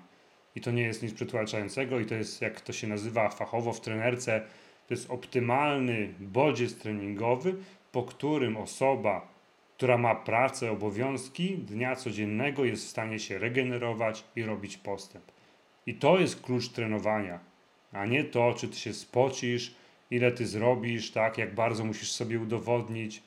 I 0.55 0.61
to 0.61 0.71
nie 0.71 0.83
jest 0.83 1.03
nic 1.03 1.15
przytłaczającego 1.15 2.01
i 2.01 2.07
to 2.07 2.15
jest, 2.15 2.43
jak 2.43 2.61
to 2.61 2.73
się 2.73 2.87
nazywa 2.87 3.29
fachowo 3.29 3.73
w 3.73 3.81
trenerce, 3.81 4.41
to 4.89 4.95
jest 4.95 5.11
optymalny 5.11 6.15
bodziec 6.21 6.79
treningowy, 6.79 7.55
po 7.93 8.03
którym 8.03 8.57
osoba 8.57 9.36
która 9.77 9.99
ma 9.99 10.15
pracę, 10.15 10.71
obowiązki 10.71 11.59
dnia 11.59 11.97
codziennego, 11.97 12.65
jest 12.65 12.85
w 12.85 12.89
stanie 12.89 13.19
się 13.19 13.39
regenerować 13.39 14.25
i 14.37 14.43
robić 14.43 14.77
postęp. 14.77 15.25
I 15.87 15.95
to 15.95 16.19
jest 16.19 16.43
klucz 16.43 16.69
trenowania, 16.69 17.41
a 17.93 18.07
nie 18.07 18.25
to, 18.25 18.55
czy 18.55 18.69
ty 18.69 18.77
się 18.77 18.93
spocisz, 18.93 19.75
ile 20.11 20.33
ty 20.33 20.47
zrobisz, 20.47 21.11
tak, 21.11 21.39
jak 21.39 21.55
bardzo 21.55 21.85
musisz 21.85 22.13
sobie 22.13 22.41
udowodnić. 22.41 23.23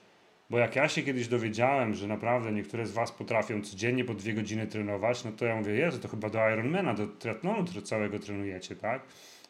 Bo 0.50 0.58
jak 0.58 0.76
ja 0.76 0.90
się 0.90 1.02
kiedyś 1.02 1.28
dowiedziałem, 1.28 1.94
że 1.94 2.08
naprawdę 2.08 2.52
niektóre 2.52 2.86
z 2.86 2.92
Was 2.92 3.12
potrafią 3.12 3.62
codziennie 3.62 4.06
po 4.06 4.14
dwie 4.14 4.34
godziny 4.34 4.68
trenować, 4.68 5.24
no 5.24 5.32
to 5.32 5.46
ja 5.46 5.56
mówię, 5.56 5.74
Jezu, 5.74 6.00
to 6.00 6.08
chyba 6.08 6.30
do 6.30 6.50
Ironmana, 6.50 6.94
do 6.94 7.08
triatlonu 7.08 7.66
całego 7.66 8.20
trenujecie, 8.20 8.76
tak? 8.76 9.02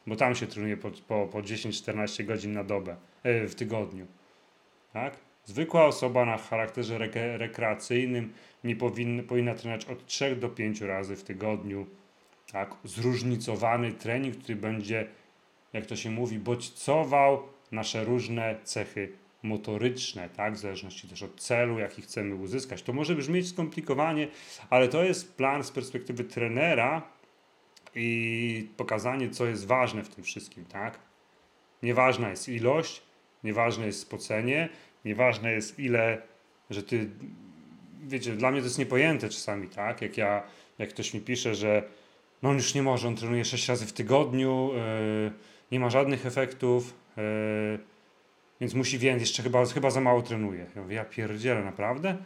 Bo 0.07 0.15
tam 0.15 0.35
się 0.35 0.47
trenuje 0.47 0.77
po, 0.77 0.91
po, 0.91 1.27
po 1.27 1.39
10-14 1.39 2.25
godzin 2.25 2.51
na 2.51 2.63
dobę, 2.63 2.95
yy, 3.23 3.47
w 3.47 3.55
tygodniu, 3.55 4.05
tak? 4.93 5.28
Zwykła 5.49 5.85
osoba 5.85 6.25
na 6.25 6.37
charakterze 6.37 6.95
re 6.95 7.37
rekreacyjnym 7.37 8.33
nie 8.63 8.75
powinna, 8.75 9.23
powinna 9.23 9.55
trenować 9.55 9.85
od 9.85 10.05
3 10.05 10.35
do 10.35 10.49
5 10.49 10.81
razy 10.81 11.15
w 11.15 11.23
tygodniu. 11.23 11.87
Tak, 12.51 12.75
zróżnicowany 12.83 13.91
trening, 13.91 14.37
który 14.37 14.55
będzie, 14.55 15.07
jak 15.73 15.85
to 15.85 15.95
się 15.95 16.11
mówi, 16.11 16.39
bodźcował 16.39 17.43
nasze 17.71 18.03
różne 18.03 18.55
cechy 18.63 19.11
motoryczne, 19.43 20.29
tak, 20.29 20.53
w 20.53 20.57
zależności 20.57 21.07
też 21.07 21.23
od 21.23 21.39
celu, 21.39 21.79
jaki 21.79 22.01
chcemy 22.01 22.35
uzyskać. 22.35 22.81
To 22.81 22.93
może 22.93 23.15
brzmieć 23.15 23.49
skomplikowanie, 23.49 24.27
ale 24.69 24.87
to 24.87 25.03
jest 25.03 25.35
plan 25.35 25.63
z 25.63 25.71
perspektywy 25.71 26.23
trenera 26.23 27.01
i 27.95 28.69
pokazanie, 28.77 29.29
co 29.29 29.45
jest 29.45 29.67
ważne 29.67 30.03
w 30.03 30.09
tym 30.09 30.23
wszystkim, 30.23 30.65
tak. 30.65 30.99
Nieważna 31.83 32.29
jest 32.29 32.49
ilość, 32.49 33.01
nieważne 33.43 33.85
jest 33.85 33.99
spocenie, 33.99 34.69
Nieważne 35.05 35.51
jest 35.51 35.79
ile, 35.79 36.21
że 36.69 36.83
ty, 36.83 37.09
wiecie, 38.03 38.31
dla 38.31 38.51
mnie 38.51 38.59
to 38.59 38.65
jest 38.65 38.79
niepojęte 38.79 39.29
czasami, 39.29 39.67
tak? 39.67 40.01
Jak 40.01 40.17
ja, 40.17 40.43
jak 40.79 40.89
ktoś 40.89 41.13
mi 41.13 41.21
pisze, 41.21 41.55
że 41.55 41.83
no 42.43 42.49
on 42.49 42.55
już 42.55 42.73
nie 42.73 42.83
może, 42.83 43.07
on 43.07 43.15
trenuje 43.15 43.45
6 43.45 43.69
razy 43.69 43.85
w 43.85 43.93
tygodniu, 43.93 44.71
yy, 44.73 45.31
nie 45.71 45.79
ma 45.79 45.89
żadnych 45.89 46.25
efektów, 46.25 46.93
yy, 47.17 47.23
więc 48.61 48.73
musi 48.73 48.99
więcej, 48.99 49.21
jeszcze 49.21 49.43
chyba, 49.43 49.65
chyba 49.65 49.89
za 49.89 50.01
mało 50.01 50.21
trenuje. 50.21 50.65
Ja 50.75 50.81
mówię, 50.81 50.95
ja 50.95 51.05
pierdzielę, 51.05 51.63
naprawdę? 51.63 52.17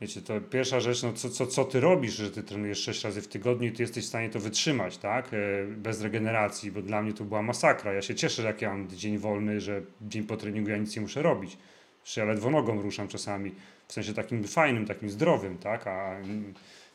Wiecie, 0.00 0.22
to 0.22 0.40
pierwsza 0.40 0.80
rzecz, 0.80 1.02
no 1.02 1.12
co, 1.12 1.30
co, 1.30 1.46
co 1.46 1.64
ty 1.64 1.80
robisz, 1.80 2.14
że 2.14 2.30
ty 2.30 2.42
trenujesz 2.42 2.82
6 2.82 3.04
razy 3.04 3.22
w 3.22 3.28
tygodniu 3.28 3.68
i 3.68 3.72
ty 3.72 3.82
jesteś 3.82 4.04
w 4.04 4.08
stanie 4.08 4.30
to 4.30 4.40
wytrzymać, 4.40 4.98
tak? 4.98 5.30
E, 5.34 5.38
bez 5.66 6.00
regeneracji, 6.00 6.72
bo 6.72 6.82
dla 6.82 7.02
mnie 7.02 7.12
to 7.12 7.24
była 7.24 7.42
masakra. 7.42 7.92
Ja 7.92 8.02
się 8.02 8.14
cieszę, 8.14 8.42
że 8.42 8.48
jak 8.48 8.62
ja 8.62 8.68
mam 8.68 8.88
dzień 8.88 9.18
wolny, 9.18 9.60
że 9.60 9.82
dzień 10.02 10.24
po 10.24 10.36
treningu 10.36 10.70
ja 10.70 10.76
nic 10.76 10.96
nie 10.96 11.02
muszę 11.02 11.22
robić. 11.22 11.56
Że 12.04 12.20
ja 12.20 12.26
ledwo 12.26 12.50
nogą 12.50 12.82
ruszam 12.82 13.08
czasami, 13.08 13.54
w 13.88 13.92
sensie 13.92 14.14
takim 14.14 14.44
fajnym, 14.44 14.86
takim 14.86 15.10
zdrowym, 15.10 15.58
tak? 15.58 15.86
A 15.86 16.16
mm, 16.16 16.54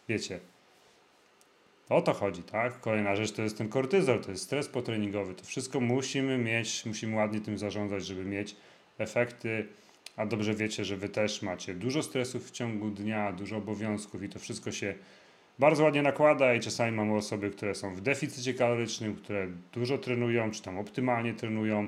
wiecie, 0.10 0.40
o 1.90 2.02
to 2.02 2.14
chodzi, 2.14 2.44
tak? 2.44 2.80
Kolejna 2.80 3.16
rzecz 3.16 3.32
to 3.32 3.42
jest 3.42 3.58
ten 3.58 3.70
kortyzol, 3.70 4.22
to 4.22 4.32
jest 4.32 4.44
stres 4.44 4.68
potreningowy. 4.68 5.36
To 5.36 5.44
wszystko 5.44 5.80
musimy 5.80 6.38
mieć, 6.38 6.86
musimy 6.86 7.16
ładnie 7.16 7.42
tym 7.42 7.58
zarządzać, 7.58 8.06
żeby 8.06 8.26
mieć 8.26 8.56
efekty 8.98 9.68
a 10.16 10.26
dobrze 10.26 10.54
wiecie, 10.54 10.86
że 10.86 10.98
wy 10.98 11.10
też 11.10 11.42
macie 11.42 11.74
dużo 11.74 12.04
stresów 12.04 12.48
w 12.48 12.52
ciągu 12.52 12.90
dnia, 12.90 13.32
dużo 13.32 13.58
obowiązków 13.58 14.24
i 14.24 14.30
to 14.30 14.40
wszystko 14.40 14.72
się 14.72 14.96
bardzo 15.60 15.84
ładnie 15.84 16.02
nakłada 16.02 16.54
i 16.54 16.60
czasami 16.60 16.92
mamy 16.92 17.16
osoby, 17.16 17.50
które 17.50 17.76
są 17.76 17.96
w 17.96 18.02
deficycie 18.02 18.54
kalorycznym, 18.54 19.16
które 19.16 19.48
dużo 19.74 19.98
trenują, 19.98 20.52
czy 20.52 20.62
tam 20.62 20.78
optymalnie 20.78 21.34
trenują, 21.34 21.88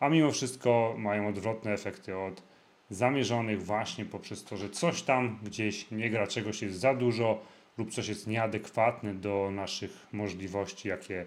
a 0.00 0.08
mimo 0.08 0.32
wszystko 0.32 0.94
mają 0.98 1.28
odwrotne 1.28 1.72
efekty 1.72 2.16
od 2.16 2.42
zamierzonych 2.90 3.62
właśnie 3.62 4.04
poprzez 4.04 4.44
to, 4.44 4.56
że 4.56 4.70
coś 4.70 5.02
tam 5.02 5.38
gdzieś 5.42 5.90
nie 5.90 6.10
gra, 6.10 6.26
czegoś 6.26 6.62
jest 6.62 6.80
za 6.80 6.94
dużo 6.94 7.42
lub 7.78 7.90
coś 7.90 8.08
jest 8.08 8.26
nieadekwatne 8.26 9.14
do 9.14 9.50
naszych 9.50 10.06
możliwości, 10.12 10.88
jakie 10.88 11.24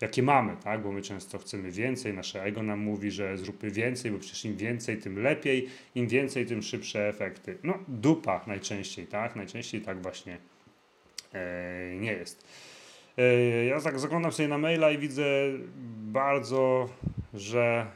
jakie 0.00 0.22
mamy, 0.22 0.56
tak? 0.64 0.82
Bo 0.82 0.92
my 0.92 1.02
często 1.02 1.38
chcemy 1.38 1.70
więcej, 1.70 2.14
nasze 2.14 2.42
ego 2.42 2.62
nam 2.62 2.80
mówi, 2.80 3.10
że 3.10 3.38
zróbmy 3.38 3.70
więcej, 3.70 4.10
bo 4.10 4.18
przecież 4.18 4.44
im 4.44 4.56
więcej, 4.56 4.98
tym 4.98 5.22
lepiej, 5.22 5.68
im 5.94 6.08
więcej, 6.08 6.46
tym 6.46 6.62
szybsze 6.62 7.08
efekty. 7.08 7.58
No, 7.62 7.78
dupa 7.88 8.44
najczęściej, 8.46 9.06
tak? 9.06 9.36
Najczęściej 9.36 9.80
tak 9.80 10.02
właśnie 10.02 10.38
e, 11.32 11.96
nie 12.00 12.12
jest. 12.12 12.44
E, 13.18 13.64
ja 13.64 13.80
tak 13.80 13.98
zaglądam 13.98 14.32
sobie 14.32 14.48
na 14.48 14.58
maila 14.58 14.90
i 14.90 14.98
widzę 14.98 15.24
bardzo, 15.96 16.88
że 17.34 17.86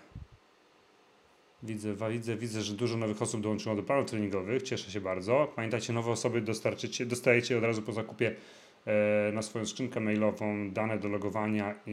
Widzę, 1.62 1.94
widzę, 2.10 2.36
widzę, 2.36 2.62
że 2.62 2.74
dużo 2.74 2.96
nowych 2.96 3.22
osób 3.22 3.40
dołączyło 3.40 3.76
do 3.76 3.82
planów 3.82 4.10
treningowych. 4.10 4.62
Cieszę 4.62 4.90
się 4.90 5.00
bardzo. 5.00 5.52
Pamiętajcie, 5.56 5.92
nowe 5.92 6.10
osoby 6.10 6.40
dostarczycie, 6.40 7.06
dostajecie 7.06 7.58
od 7.58 7.64
razu 7.64 7.82
po 7.82 7.92
zakupie 7.92 8.34
na 9.32 9.42
swoją 9.42 9.66
skrzynkę 9.66 10.00
mailową 10.00 10.70
dane 10.70 10.98
do 10.98 11.08
logowania 11.08 11.74
i, 11.86 11.90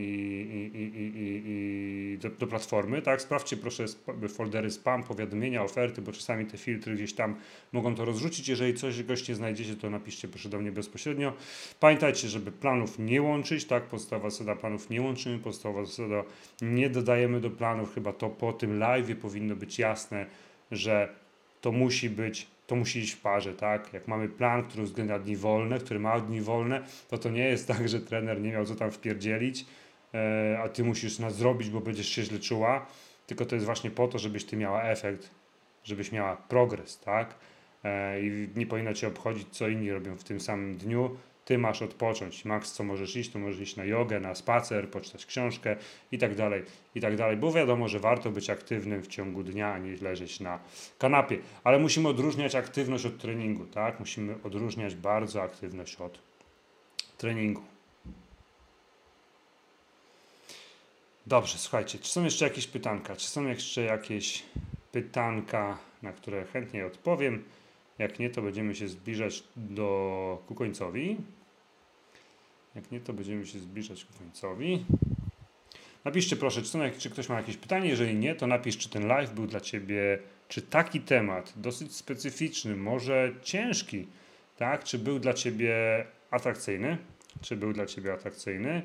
i, 0.74 0.78
i, 0.78 1.12
i 1.46 2.18
do, 2.18 2.30
do, 2.30 2.48
platformy. 2.48 3.02
Tak? 3.02 3.22
Sprawdźcie 3.22 3.58
proszę 3.58 3.86
foldery 4.30 4.72
spam, 4.72 5.04
powiadomienia, 5.04 5.64
oferty, 5.64 6.02
bo 6.02 6.12
czasami 6.12 6.46
te 6.46 6.58
filtry 6.58 6.96
gdzieś 6.96 7.14
tam 7.14 7.36
mogą 7.72 7.96
to 7.96 8.06
rozrzucić. 8.06 8.48
Jeżeli 8.48 8.74
coś 8.74 9.04
goś 9.04 9.30
nie 9.30 9.36
znajdziecie, 9.36 9.76
to 9.76 9.90
napiszcie 9.90 10.28
proszę 10.28 10.50
do 10.50 10.60
mnie 10.60 10.72
bezpośrednio. 10.72 11.34
Pamiętajcie, 11.80 12.28
żeby 12.28 12.52
planów 12.52 13.00
nie 13.00 13.22
łączyć, 13.22 13.66
tak? 13.66 13.84
Podstawowa 13.84 14.30
zasada 14.30 14.56
planów 14.56 14.90
nie 14.90 15.02
łączymy, 15.02 15.40
podstawowa 15.40 15.86
zasada 15.86 16.24
nie 16.62 16.90
dodajemy 16.90 17.42
do 17.42 17.50
planów, 17.50 17.94
chyba 17.94 18.14
to 18.14 18.30
po 18.30 18.54
tym 18.54 18.80
live 18.80 19.18
powinno 19.22 19.56
być 19.56 19.80
jasne, 19.80 20.26
że 20.72 21.10
to 21.62 21.72
musi 21.72 22.10
być 22.10 22.48
to 22.68 22.76
musi 22.76 23.00
iść 23.00 23.14
w 23.14 23.22
parze, 23.22 23.54
tak? 23.54 23.94
Jak 23.94 24.08
mamy 24.08 24.30
plan, 24.30 24.64
który 24.64 24.84
uwzględnia 24.84 25.20
dni 25.20 25.38
wolne, 25.38 25.80
który 25.80 26.00
ma 26.00 26.20
dni 26.20 26.42
wolne, 26.42 26.84
to 27.10 27.18
to 27.18 27.30
nie 27.30 27.46
jest 27.46 27.68
tak, 27.74 27.90
że 27.90 28.00
trener 28.00 28.42
nie 28.42 28.52
miał 28.52 28.66
co 28.66 28.76
tam 28.76 28.92
wpierdzielić, 28.92 29.66
e, 30.14 30.60
a 30.64 30.70
ty 30.70 30.84
musisz 30.84 31.20
nas 31.20 31.36
zrobić, 31.36 31.70
bo 31.70 31.82
będziesz 31.82 32.10
się 32.10 32.24
źle 32.24 32.40
czuła, 32.40 32.86
tylko 33.28 33.46
to 33.46 33.56
jest 33.56 33.66
właśnie 33.66 33.92
po 33.92 34.08
to, 34.08 34.20
żebyś 34.20 34.46
ty 34.46 34.58
miała 34.58 34.84
efekt, 34.84 35.32
żebyś 35.84 36.12
miała 36.12 36.36
progres, 36.36 37.00
tak? 37.00 37.36
E, 37.84 38.22
I 38.22 38.50
nie 38.56 38.68
powinno 38.68 38.94
cię 38.94 39.08
obchodzić, 39.08 39.48
co 39.52 39.68
inni 39.68 39.92
robią 39.92 40.18
w 40.18 40.24
tym 40.24 40.40
samym 40.40 40.78
dniu, 40.78 41.18
ty 41.48 41.58
masz 41.58 41.82
odpocząć. 41.82 42.46
Max, 42.46 42.72
co 42.72 42.84
możesz 42.84 43.16
iść, 43.16 43.32
to 43.32 43.40
możesz 43.40 43.60
iść 43.60 43.76
na 43.76 43.86
jogę, 43.86 44.20
na 44.20 44.36
spacer, 44.36 44.90
poczytać 44.90 45.26
książkę 45.26 45.76
i 46.12 46.18
tak 46.18 46.36
dalej, 46.36 46.64
i 46.96 47.02
tak 47.02 47.16
dalej, 47.16 47.38
bo 47.38 47.52
wiadomo, 47.52 47.88
że 47.88 48.00
warto 48.00 48.32
być 48.32 48.50
aktywnym 48.50 49.04
w 49.04 49.08
ciągu 49.08 49.44
dnia, 49.44 49.74
a 49.74 49.78
nie 49.78 49.96
leżeć 49.96 50.40
na 50.40 50.60
kanapie. 50.98 51.38
Ale 51.64 51.80
musimy 51.80 52.10
odróżniać 52.10 52.56
aktywność 52.56 53.06
od 53.06 53.18
treningu, 53.18 53.66
tak? 53.66 54.00
Musimy 54.00 54.36
odróżniać 54.44 54.96
bardzo 54.96 55.42
aktywność 55.42 55.96
od 55.96 56.20
treningu. 57.18 57.62
Dobrze, 61.28 61.58
słuchajcie, 61.58 62.00
czy 62.00 62.10
są 62.10 62.24
jeszcze 62.24 62.46
jakieś 62.46 62.68
pytanka? 62.68 63.16
Czy 63.16 63.28
są 63.28 63.48
jeszcze 63.48 63.82
jakieś 63.82 64.44
pytanka, 64.92 65.78
na 66.02 66.14
które 66.14 66.46
chętnie 66.46 66.86
odpowiem? 66.86 67.44
Jak 67.98 68.20
nie, 68.20 68.30
to 68.30 68.42
będziemy 68.42 68.76
się 68.76 68.88
zbliżać 68.88 69.44
do, 69.56 70.44
ku 70.48 70.56
końcowi. 70.56 71.18
Jak 72.78 72.92
nie, 72.92 73.00
to 73.00 73.14
będziemy 73.14 73.46
się 73.46 73.60
zbliżać 73.60 74.06
ku 74.06 74.14
końcowi. 74.20 74.86
Napiszcie 76.06 76.36
proszę, 76.36 76.62
czy, 76.62 76.68
są, 76.68 76.80
czy 76.98 77.10
ktoś 77.10 77.30
ma 77.30 77.36
jakieś 77.36 77.58
pytanie. 77.58 77.90
Jeżeli 77.90 78.16
nie, 78.16 78.36
to 78.36 78.48
napisz, 78.48 78.78
czy 78.78 78.90
ten 78.90 79.08
live 79.08 79.34
był 79.34 79.48
dla 79.48 79.62
Ciebie, 79.62 80.20
czy 80.48 80.62
taki 80.62 81.02
temat, 81.02 81.54
dosyć 81.56 81.96
specyficzny, 81.96 82.76
może 82.76 83.34
ciężki, 83.44 84.08
tak? 84.58 84.84
Czy 84.84 85.00
był 85.00 85.20
dla 85.20 85.34
Ciebie 85.34 86.06
atrakcyjny? 86.32 86.98
Czy 87.42 87.56
był 87.56 87.74
dla 87.74 87.86
Ciebie 87.86 88.14
atrakcyjny? 88.14 88.82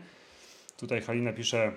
Tutaj 0.76 1.02
Halina 1.02 1.32
pisze, 1.32 1.72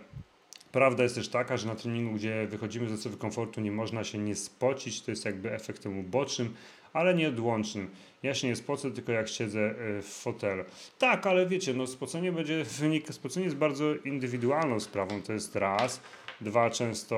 Prawda 0.75 1.03
jest 1.03 1.15
też 1.15 1.29
taka, 1.29 1.57
że 1.57 1.67
na 1.67 1.75
treningu, 1.75 2.15
gdzie 2.15 2.47
wychodzimy 2.47 2.89
ze 2.89 2.97
strefy 2.97 3.17
komfortu, 3.17 3.61
nie 3.61 3.71
można 3.71 4.03
się 4.03 4.17
nie 4.17 4.35
spocić, 4.35 5.01
to 5.01 5.11
jest 5.11 5.25
jakby 5.25 5.51
efektem 5.51 5.99
ubocznym, 5.99 6.53
ale 6.93 7.13
nieodłącznym. 7.13 7.89
Ja 8.23 8.33
się 8.33 8.47
nie 8.47 8.55
spocę, 8.55 8.91
tylko 8.91 9.11
jak 9.11 9.27
siedzę 9.27 9.59
e, 9.59 10.01
w 10.01 10.05
fotelu. 10.05 10.63
Tak, 10.99 11.27
ale 11.27 11.45
wiecie, 11.47 11.73
no 11.73 11.87
spocenie 11.87 12.31
będzie 12.31 12.63
wynik, 12.63 13.13
spocenie 13.13 13.45
jest 13.45 13.57
bardzo 13.57 13.95
indywidualną 13.95 14.79
sprawą, 14.79 15.21
to 15.21 15.33
jest 15.33 15.55
raz. 15.55 16.01
Dwa, 16.41 16.69
często 16.69 17.15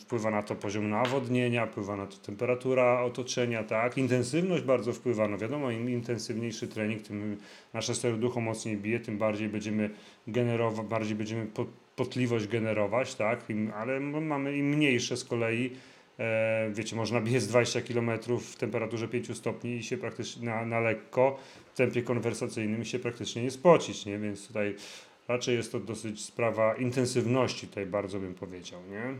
wpływa 0.00 0.30
na 0.30 0.42
to 0.42 0.54
poziom 0.54 0.90
nawodnienia, 0.90 1.66
wpływa 1.66 1.96
na 1.96 2.06
to 2.06 2.16
temperatura 2.16 3.02
otoczenia, 3.02 3.64
tak. 3.64 3.98
Intensywność 3.98 4.64
bardzo 4.64 4.92
wpływa, 4.92 5.28
no 5.28 5.38
wiadomo, 5.38 5.70
im 5.70 5.90
intensywniejszy 5.90 6.68
trening, 6.68 7.02
tym 7.02 7.36
nasze 7.72 7.94
serducho 7.94 8.40
mocniej 8.40 8.76
bije, 8.76 9.00
tym 9.00 9.18
bardziej 9.18 9.48
będziemy 9.48 9.90
generować, 10.26 10.86
bardziej 10.86 11.16
będziemy 11.16 11.46
potliwość 11.96 12.46
generować, 12.46 13.14
tak, 13.14 13.44
ale 13.76 14.00
mamy 14.00 14.56
im 14.56 14.66
mniejsze 14.66 15.16
z 15.16 15.24
kolei, 15.24 15.70
e, 16.18 16.70
wiecie, 16.70 16.96
można 16.96 17.20
biec 17.20 17.46
20 17.46 17.80
km 17.80 18.10
w 18.40 18.56
temperaturze 18.56 19.08
5 19.08 19.36
stopni 19.36 19.76
i 19.76 19.82
się 19.82 19.96
praktycznie 19.96 20.46
na, 20.46 20.66
na 20.66 20.80
lekko, 20.80 21.38
w 21.72 21.76
tempie 21.76 22.02
konwersacyjnym 22.02 22.84
się 22.84 22.98
praktycznie 22.98 23.42
nie 23.42 23.50
spocić, 23.50 24.06
nie, 24.06 24.18
więc 24.18 24.48
tutaj 24.48 24.76
raczej 25.28 25.56
jest 25.56 25.72
to 25.72 25.80
dosyć 25.80 26.24
sprawa 26.24 26.74
intensywności, 26.74 27.68
tutaj 27.68 27.86
bardzo 27.86 28.20
bym 28.20 28.34
powiedział, 28.34 28.80
nie. 28.90 29.14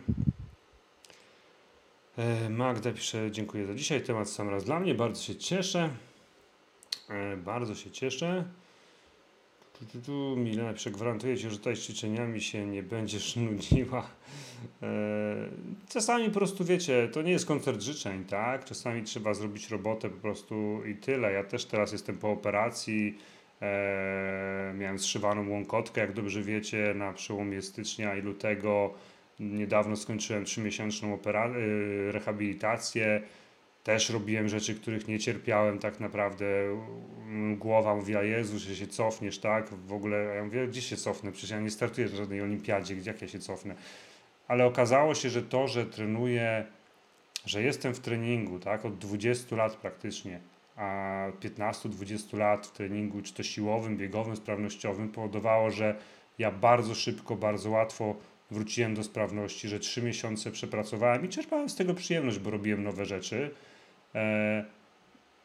E, 2.24 2.50
Magda 2.50 2.92
pisze, 2.92 3.30
dziękuję 3.30 3.66
za 3.66 3.74
dzisiaj, 3.74 4.02
temat 4.02 4.30
sam 4.30 4.48
raz 4.48 4.64
dla 4.64 4.80
mnie, 4.80 4.94
bardzo 4.94 5.22
się 5.22 5.36
cieszę, 5.36 5.90
e, 7.08 7.36
bardzo 7.36 7.74
się 7.74 7.90
cieszę. 7.90 8.44
Tu, 9.82 9.98
tu, 9.98 10.04
tu, 10.06 10.36
Milena 10.36 10.72
przegwarantuje 10.72 11.36
Ci, 11.36 11.50
że 11.50 11.56
tutaj 11.56 11.76
z 11.76 11.80
ćwiczeniami 11.80 12.40
się 12.40 12.66
nie 12.66 12.82
będziesz 12.82 13.36
nudziła. 13.36 14.06
E, 14.82 14.86
czasami 15.88 16.26
po 16.26 16.34
prostu 16.34 16.64
wiecie, 16.64 17.08
to 17.12 17.22
nie 17.22 17.32
jest 17.32 17.46
koncert 17.46 17.80
życzeń, 17.82 18.24
tak? 18.24 18.64
Czasami 18.64 19.02
trzeba 19.02 19.34
zrobić 19.34 19.70
robotę 19.70 20.10
po 20.10 20.16
prostu 20.16 20.80
i 20.86 20.94
tyle. 20.94 21.32
Ja 21.32 21.44
też 21.44 21.64
teraz 21.64 21.92
jestem 21.92 22.16
po 22.18 22.30
operacji. 22.30 23.18
E, 23.62 24.74
miałem 24.78 24.98
zszywaną 24.98 25.48
łąkotkę, 25.50 26.00
jak 26.00 26.12
dobrze 26.12 26.42
wiecie, 26.42 26.94
na 26.94 27.12
przełomie 27.12 27.62
stycznia 27.62 28.16
i 28.16 28.22
lutego. 28.22 28.94
Niedawno 29.40 29.96
skończyłem 29.96 30.44
trzymiesięczną 30.44 31.16
opera- 31.16 31.56
e, 31.56 32.12
rehabilitację 32.12 33.22
też 33.84 34.10
robiłem 34.10 34.48
rzeczy, 34.48 34.74
których 34.74 35.08
nie 35.08 35.18
cierpiałem 35.18 35.78
tak 35.78 36.00
naprawdę. 36.00 36.46
Głowa 37.56 37.94
mówiła, 37.94 38.22
Jezu, 38.22 38.58
że 38.58 38.76
się 38.76 38.86
cofniesz, 38.86 39.38
tak? 39.38 39.68
W 39.68 39.92
ogóle, 39.92 40.16
ja 40.16 40.44
mówię, 40.44 40.68
gdzie 40.68 40.82
się 40.82 40.96
cofnę? 40.96 41.32
Przecież 41.32 41.50
ja 41.50 41.60
nie 41.60 41.70
startuję 41.70 42.06
w 42.08 42.14
żadnej 42.14 42.42
olimpiadzie, 42.42 42.94
gdzie 42.94 43.10
jak 43.10 43.22
ja 43.22 43.28
się 43.28 43.38
cofnę? 43.38 43.74
Ale 44.48 44.66
okazało 44.66 45.14
się, 45.14 45.30
że 45.30 45.42
to, 45.42 45.68
że 45.68 45.86
trenuję, 45.86 46.66
że 47.46 47.62
jestem 47.62 47.94
w 47.94 48.00
treningu, 48.00 48.58
tak? 48.58 48.84
Od 48.84 48.98
20 48.98 49.56
lat 49.56 49.76
praktycznie, 49.76 50.40
a 50.76 51.26
15-20 51.40 52.38
lat 52.38 52.66
w 52.66 52.72
treningu, 52.72 53.22
czy 53.22 53.34
to 53.34 53.42
siłowym, 53.42 53.96
biegowym, 53.96 54.36
sprawnościowym, 54.36 55.08
powodowało, 55.08 55.70
że 55.70 55.96
ja 56.38 56.50
bardzo 56.50 56.94
szybko, 56.94 57.36
bardzo 57.36 57.70
łatwo 57.70 58.16
wróciłem 58.50 58.94
do 58.94 59.04
sprawności, 59.04 59.68
że 59.68 59.80
3 59.80 60.02
miesiące 60.02 60.50
przepracowałem 60.50 61.24
i 61.24 61.28
czerpałem 61.28 61.68
z 61.68 61.76
tego 61.76 61.94
przyjemność, 61.94 62.38
bo 62.38 62.50
robiłem 62.50 62.82
nowe 62.82 63.04
rzeczy. 63.04 63.50
E, 64.14 64.64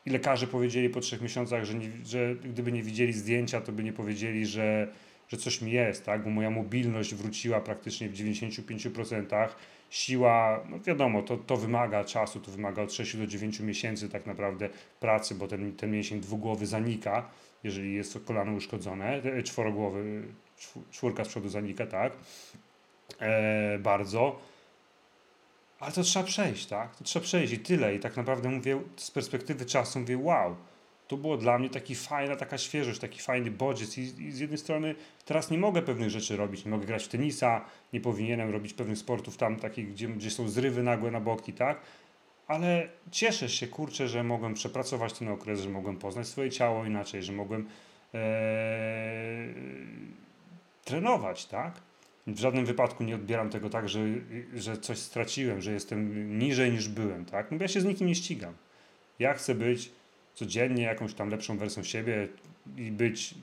I 0.06 0.10
lekarze 0.10 0.48
powiedzieli 0.48 0.90
po 0.90 1.00
trzech 1.00 1.22
miesiącach, 1.22 1.66
że, 1.66 1.74
nie, 1.74 1.90
że 2.06 2.36
gdyby 2.36 2.72
nie 2.72 2.84
widzieli 2.84 3.14
zdjęcia, 3.14 3.62
to 3.62 3.72
by 3.72 3.84
nie 3.84 3.94
powiedzieli, 3.94 4.46
że, 4.46 4.88
że 5.28 5.38
coś 5.38 5.62
mi 5.62 5.72
jest, 5.72 6.06
tak? 6.06 6.24
Bo 6.24 6.30
moja 6.30 6.50
mobilność 6.50 7.16
wróciła 7.16 7.62
praktycznie 7.62 8.10
w 8.10 8.14
95%. 8.14 9.50
Siła, 9.90 10.64
no 10.70 10.80
wiadomo, 10.80 11.22
to, 11.22 11.38
to 11.38 11.58
wymaga 11.58 12.04
czasu, 12.04 12.40
to 12.40 12.52
wymaga 12.52 12.82
od 12.82 12.94
6 12.94 13.18
do 13.18 13.28
9 13.28 13.60
miesięcy 13.60 14.10
tak 14.10 14.26
naprawdę 14.26 14.70
pracy, 15.00 15.36
bo 15.36 15.48
ten, 15.48 15.76
ten 15.76 15.92
mięsień 15.92 16.22
dwugłowy 16.22 16.66
zanika, 16.66 17.30
jeżeli 17.64 17.94
jest 17.94 18.20
kolano 18.26 18.52
uszkodzone, 18.52 19.24
e, 19.24 19.44
czworogłowy, 19.44 20.24
czw- 20.60 20.82
czwórka 20.92 21.26
z 21.26 21.28
przodu 21.28 21.50
zanika, 21.50 21.86
tak? 21.88 22.14
E, 23.20 23.80
bardzo. 23.80 24.40
Ale 25.80 25.92
to 25.92 26.04
trzeba 26.04 26.26
przejść, 26.26 26.66
tak? 26.66 26.96
To 26.96 27.04
trzeba 27.04 27.24
przejść 27.24 27.54
i 27.54 27.60
tyle. 27.60 27.96
I 27.96 28.00
tak 28.00 28.18
naprawdę 28.18 28.50
mówię, 28.50 28.82
z 28.96 29.12
perspektywy 29.12 29.66
czasu 29.66 30.00
mówię, 30.00 30.18
wow, 30.18 30.56
to 31.08 31.18
było 31.18 31.38
dla 31.38 31.60
mnie 31.60 31.70
taki 31.70 31.96
fajna, 31.96 32.36
taka 32.36 32.58
świeżość, 32.58 33.00
taki 33.00 33.22
fajny 33.22 33.52
bodziec. 33.52 33.98
I, 33.98 34.02
I 34.02 34.32
z 34.32 34.40
jednej 34.40 34.58
strony 34.58 34.96
teraz 35.26 35.52
nie 35.52 35.58
mogę 35.58 35.82
pewnych 35.82 36.10
rzeczy 36.10 36.38
robić, 36.38 36.66
nie 36.66 36.72
mogę 36.72 36.86
grać 36.86 37.04
w 37.04 37.08
tenisa, 37.08 37.66
nie 37.94 38.02
powinienem 38.02 38.52
robić 38.52 38.74
pewnych 38.74 38.98
sportów 38.98 39.38
tam 39.38 39.56
takich, 39.56 39.92
gdzie, 39.92 40.08
gdzie 40.08 40.32
są 40.32 40.50
zrywy 40.50 40.84
nagłe 40.84 41.12
na 41.12 41.20
boki, 41.20 41.54
tak? 41.54 41.82
Ale 42.48 42.90
cieszę 43.12 43.50
się, 43.50 43.68
kurczę, 43.68 44.08
że 44.08 44.24
mogłem 44.24 44.54
przepracować 44.54 45.14
ten 45.14 45.28
okres, 45.28 45.62
że 45.62 45.70
mogłem 45.70 45.98
poznać 45.98 46.28
swoje 46.28 46.50
ciało 46.50 46.86
inaczej, 46.86 47.24
że 47.24 47.34
mogłem 47.34 47.68
e, 48.14 48.18
trenować, 50.86 51.46
tak? 51.46 51.87
W 52.28 52.40
żadnym 52.40 52.66
wypadku 52.66 53.04
nie 53.04 53.16
odbieram 53.16 53.50
tego 53.50 53.70
tak, 53.70 53.90
że, 53.90 54.00
że 54.56 54.78
coś 54.78 54.98
straciłem, 54.98 55.62
że 55.62 55.72
jestem 55.72 56.40
niżej 56.40 56.72
niż 56.72 56.90
byłem, 56.90 57.26
tak? 57.26 57.52
No 57.52 57.58
bo 57.58 57.64
ja 57.64 57.68
się 57.68 57.82
z 57.82 57.86
nikim 57.86 58.08
nie 58.08 58.16
ścigam. 58.16 58.54
Ja 59.20 59.34
chcę 59.34 59.56
być 59.56 59.92
codziennie 60.34 60.84
jakąś 60.84 61.14
tam 61.14 61.30
lepszą 61.30 61.58
wersją 61.58 61.84
siebie 61.84 62.28
i 62.78 62.92
być, 62.92 63.36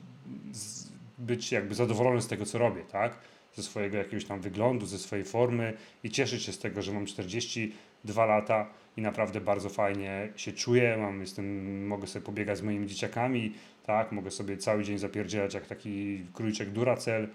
być 1.17 1.51
jakby 1.51 1.75
zadowolony 1.75 2.21
z 2.21 2.27
tego, 2.27 2.45
co 2.45 2.57
robię, 2.57 2.83
tak? 2.91 3.17
Ze 3.53 3.63
swojego 3.63 3.97
jakiegoś 3.97 4.25
tam 4.25 4.41
wyglądu, 4.41 4.85
ze 4.85 4.99
swojej 4.99 5.25
formy 5.25 5.73
i 6.03 6.09
cieszyć 6.09 6.43
się 6.43 6.51
z 6.51 6.59
tego, 6.59 6.81
że 6.81 6.93
mam 6.93 7.05
42 7.05 8.25
lata 8.25 8.69
i 8.97 9.01
naprawdę 9.01 9.41
bardzo 9.41 9.69
fajnie 9.69 10.29
się 10.35 10.53
czuję, 10.53 10.97
mam, 10.97 11.21
jestem, 11.21 11.87
mogę 11.87 12.07
sobie 12.07 12.25
pobiegać 12.25 12.57
z 12.57 12.61
moimi 12.61 12.87
dzieciakami, 12.87 13.53
tak? 13.85 14.11
Mogę 14.11 14.31
sobie 14.31 14.57
cały 14.57 14.83
dzień 14.83 14.97
zapierdzielać 14.97 15.53
jak 15.53 15.67
taki 15.67 16.21
króliczek 16.33 16.69
Duracell, 16.69 17.27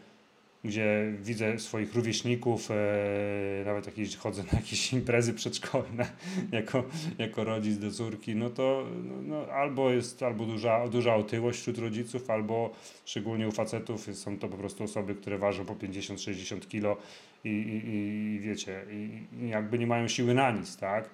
gdzie 0.64 1.12
widzę 1.22 1.58
swoich 1.58 1.94
rówieśników, 1.94 2.70
e, 2.70 3.64
nawet 3.66 3.86
jakieś, 3.86 4.16
chodzę 4.16 4.42
na 4.42 4.58
jakieś 4.58 4.92
imprezy 4.92 5.34
przedszkolne 5.34 6.06
jako, 6.52 6.84
jako 7.18 7.44
rodzic 7.44 7.78
do 7.78 7.90
córki, 7.90 8.36
no 8.36 8.50
to 8.50 8.86
no, 9.04 9.22
no, 9.22 9.52
albo 9.52 9.90
jest 9.90 10.22
albo 10.22 10.46
duża, 10.46 10.88
duża 10.88 11.14
otyłość 11.14 11.61
wśród 11.61 11.78
rodziców, 11.78 12.30
albo 12.30 12.70
szczególnie 13.04 13.48
u 13.48 13.52
facetów 13.52 14.08
są 14.12 14.38
to 14.38 14.48
po 14.48 14.56
prostu 14.56 14.84
osoby, 14.84 15.14
które 15.14 15.38
ważą 15.38 15.64
po 15.64 15.74
50-60 15.74 16.68
kilo 16.68 16.96
i, 17.44 17.48
i, 17.48 17.90
i 17.94 18.40
wiecie, 18.40 18.84
i, 18.90 19.48
jakby 19.48 19.78
nie 19.78 19.86
mają 19.86 20.08
siły 20.08 20.34
na 20.34 20.50
nic, 20.50 20.76
tak? 20.76 21.11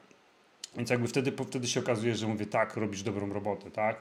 Więc 0.77 0.91
jakby 0.91 1.09
wtedy, 1.09 1.33
wtedy 1.47 1.67
się 1.67 1.81
okazuje, 1.81 2.15
że 2.15 2.27
mówię 2.27 2.47
tak, 2.47 2.77
robisz 2.77 3.03
dobrą 3.03 3.33
robotę, 3.33 3.71
tak? 3.71 3.97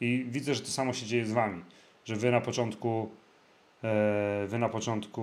I 0.00 0.26
widzę, 0.28 0.54
że 0.54 0.60
to 0.60 0.68
samo 0.68 0.92
się 0.92 1.06
dzieje 1.06 1.26
z 1.26 1.32
wami, 1.32 1.62
że 2.04 2.16
wy 2.16 2.30
na 2.30 2.40
początku 2.40 3.10
wy 4.46 4.58
na 4.58 4.68
początku 4.68 5.22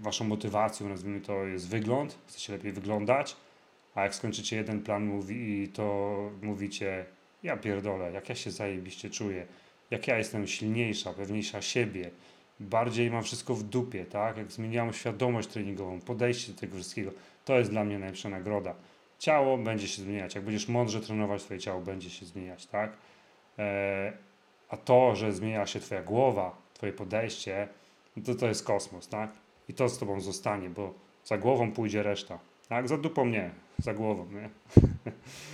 waszą 0.00 0.24
motywacją, 0.24 0.88
nazwijmy 0.88 1.20
to, 1.20 1.44
jest 1.44 1.68
wygląd, 1.68 2.18
chcecie 2.26 2.52
lepiej 2.52 2.72
wyglądać, 2.72 3.36
a 3.94 4.02
jak 4.02 4.14
skończycie 4.14 4.56
jeden 4.56 4.82
plan 4.82 5.04
mówi, 5.06 5.68
to 5.68 6.16
mówicie, 6.42 7.04
ja 7.42 7.56
pierdolę, 7.56 8.12
jak 8.12 8.28
ja 8.28 8.34
się 8.34 8.50
zajebiście 8.50 9.10
czuję, 9.10 9.46
jak 9.90 10.08
ja 10.08 10.18
jestem 10.18 10.46
silniejsza, 10.46 11.12
pewniejsza 11.12 11.62
siebie, 11.62 12.10
bardziej 12.60 13.10
mam 13.10 13.22
wszystko 13.22 13.54
w 13.54 13.62
dupie, 13.62 14.04
tak? 14.04 14.36
Jak 14.36 14.52
zmieniam 14.52 14.92
świadomość 14.92 15.48
treningową, 15.48 16.00
podejście 16.00 16.52
do 16.52 16.60
tego 16.60 16.74
wszystkiego, 16.74 17.10
to 17.44 17.58
jest 17.58 17.70
dla 17.70 17.84
mnie 17.84 17.98
najlepsza 17.98 18.28
nagroda. 18.28 18.74
Ciało 19.18 19.58
będzie 19.58 19.88
się 19.88 20.02
zmieniać, 20.02 20.34
jak 20.34 20.44
będziesz 20.44 20.68
mądrze 20.68 21.00
trenować, 21.00 21.42
twoje 21.42 21.60
ciało 21.60 21.80
będzie 21.80 22.10
się 22.10 22.26
zmieniać, 22.26 22.66
tak? 22.66 22.92
E, 23.58 24.12
a 24.68 24.76
to, 24.76 25.16
że 25.16 25.32
zmienia 25.32 25.66
się 25.66 25.80
twoja 25.80 26.02
głowa, 26.02 26.56
twoje 26.80 26.92
podejście, 26.92 27.68
no 28.16 28.22
to 28.22 28.34
to 28.34 28.46
jest 28.46 28.64
kosmos, 28.64 29.08
tak? 29.08 29.30
I 29.68 29.74
to 29.74 29.88
z 29.88 29.98
tobą 29.98 30.20
zostanie, 30.20 30.70
bo 30.70 30.94
za 31.24 31.38
głową 31.38 31.72
pójdzie 31.72 32.02
reszta. 32.02 32.38
Tak? 32.68 32.88
Za 32.88 32.98
dupą 32.98 33.26
nie, 33.26 33.50
za 33.78 33.94
głową, 33.94 34.26
nie? 34.32 34.50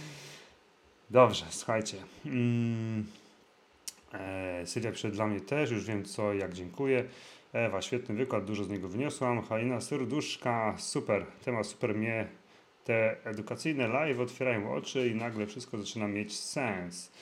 Dobrze, 1.10 1.44
słuchajcie. 1.50 1.96
Mm. 2.26 3.06
E, 4.12 4.66
Sylwia 4.66 4.92
przed 4.92 5.12
dla 5.12 5.26
mnie 5.26 5.40
też, 5.40 5.70
już 5.70 5.84
wiem 5.84 6.04
co 6.04 6.34
jak 6.34 6.52
dziękuję. 6.52 7.04
Ewa, 7.52 7.82
świetny 7.82 8.14
wykład, 8.14 8.44
dużo 8.44 8.64
z 8.64 8.68
niego 8.68 8.88
wyniosłam. 8.88 9.42
Halina 9.42 9.80
Serduszka, 9.80 10.74
super, 10.78 11.26
temat 11.44 11.66
super 11.66 11.94
mnie. 11.94 12.28
Te 12.84 13.16
edukacyjne 13.24 13.88
live 13.88 14.20
otwierają 14.20 14.74
oczy 14.74 15.08
i 15.08 15.14
nagle 15.14 15.46
wszystko 15.46 15.78
zaczyna 15.78 16.08
mieć 16.08 16.38
sens. 16.38 17.12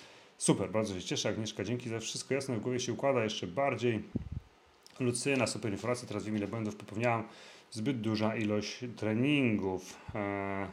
Super, 0.44 0.70
bardzo 0.70 0.94
się 0.94 1.02
cieszę. 1.02 1.28
Agnieszka, 1.28 1.64
dzięki 1.64 1.88
za 1.88 2.00
wszystko. 2.00 2.34
Jasne 2.34 2.56
w 2.56 2.60
głowie 2.60 2.80
się 2.80 2.92
układa 2.92 3.24
jeszcze 3.24 3.46
bardziej. 3.46 4.02
Lucyna, 5.00 5.46
super 5.46 5.72
informacja. 5.72 6.08
Teraz 6.08 6.24
wiem 6.24 6.36
ile 6.36 6.46
błędów 6.46 6.76
popełniałam. 6.76 7.28
Zbyt 7.70 8.00
duża 8.00 8.36
ilość 8.36 8.78
treningów. 8.96 9.96
Eee, 10.14 10.66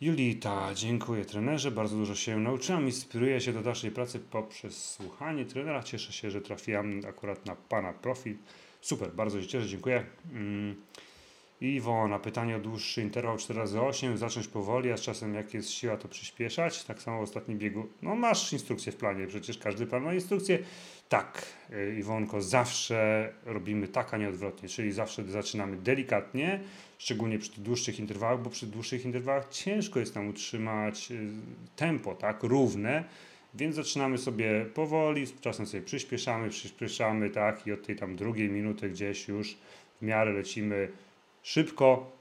Julita, 0.00 0.74
dziękuję 0.74 1.24
trenerze. 1.24 1.70
Bardzo 1.70 1.96
dużo 1.96 2.14
się 2.14 2.38
nauczyłam. 2.38 2.84
Inspiruję 2.84 3.40
się 3.40 3.52
do 3.52 3.62
dalszej 3.62 3.90
pracy 3.90 4.18
poprzez 4.18 4.90
słuchanie 4.90 5.44
trenera. 5.44 5.82
Cieszę 5.82 6.12
się, 6.12 6.30
że 6.30 6.40
trafiłam 6.40 7.00
akurat 7.08 7.46
na 7.46 7.56
Pana 7.56 7.92
profil. 7.92 8.36
Super, 8.80 9.12
bardzo 9.12 9.42
się 9.42 9.46
cieszę. 9.46 9.68
Dziękuję. 9.68 10.06
Mm. 10.32 10.76
Iwona, 11.62 12.18
pytanie 12.18 12.56
o 12.56 12.60
dłuższy 12.60 13.02
interwał 13.02 13.36
4x8, 13.36 14.16
zacząć 14.16 14.48
powoli, 14.48 14.92
a 14.92 14.96
z 14.96 15.00
czasem 15.00 15.34
jak 15.34 15.54
jest 15.54 15.70
siła, 15.70 15.96
to 15.96 16.08
przyspieszać. 16.08 16.84
Tak 16.84 17.02
samo 17.02 17.18
w 17.18 17.22
ostatnim 17.22 17.58
biegu. 17.58 17.86
No 18.02 18.14
masz 18.14 18.52
instrukcję 18.52 18.92
w 18.92 18.96
planie, 18.96 19.26
przecież 19.26 19.58
każdy 19.58 19.86
plan 19.86 20.02
ma 20.02 20.14
instrukcję. 20.14 20.58
Tak, 21.08 21.46
y, 21.72 21.96
Iwonko, 21.98 22.42
zawsze 22.42 23.32
robimy 23.44 23.88
tak, 23.88 24.14
a 24.14 24.16
nie 24.16 24.28
odwrotnie, 24.28 24.68
czyli 24.68 24.92
zawsze 24.92 25.24
zaczynamy 25.24 25.76
delikatnie, 25.76 26.60
szczególnie 26.98 27.38
przy 27.38 27.60
dłuższych 27.60 28.00
interwałach, 28.00 28.42
bo 28.42 28.50
przy 28.50 28.66
dłuższych 28.66 29.04
interwałach 29.04 29.48
ciężko 29.48 30.00
jest 30.00 30.14
nam 30.14 30.28
utrzymać 30.28 31.10
y, 31.10 31.30
tempo, 31.76 32.14
tak, 32.14 32.42
równe, 32.42 33.04
więc 33.54 33.76
zaczynamy 33.76 34.18
sobie 34.18 34.66
powoli, 34.74 35.26
czasem 35.40 35.66
sobie 35.66 35.82
przyspieszamy, 35.82 36.50
przyspieszamy, 36.50 37.30
tak, 37.30 37.66
i 37.66 37.72
od 37.72 37.86
tej 37.86 37.96
tam 37.96 38.16
drugiej 38.16 38.48
minuty 38.48 38.90
gdzieś 38.90 39.28
już 39.28 39.56
w 40.00 40.02
miarę 40.04 40.32
lecimy 40.32 40.88
szybko. 41.42 42.12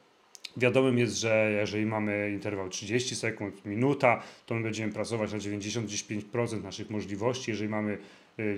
Wiadomym 0.58 0.98
jest, 0.98 1.16
że 1.18 1.52
jeżeli 1.60 1.86
mamy 1.86 2.32
interwał 2.34 2.70
30 2.70 3.16
sekund, 3.16 3.66
minuta, 3.66 4.24
to 4.46 4.56
my 4.56 4.62
będziemy 4.64 4.94
pracować 4.94 5.32
na 5.34 5.40
95% 5.40 6.64
naszych 6.64 6.90
możliwości. 6.90 7.52
Jeżeli 7.52 7.70
mamy 7.70 7.98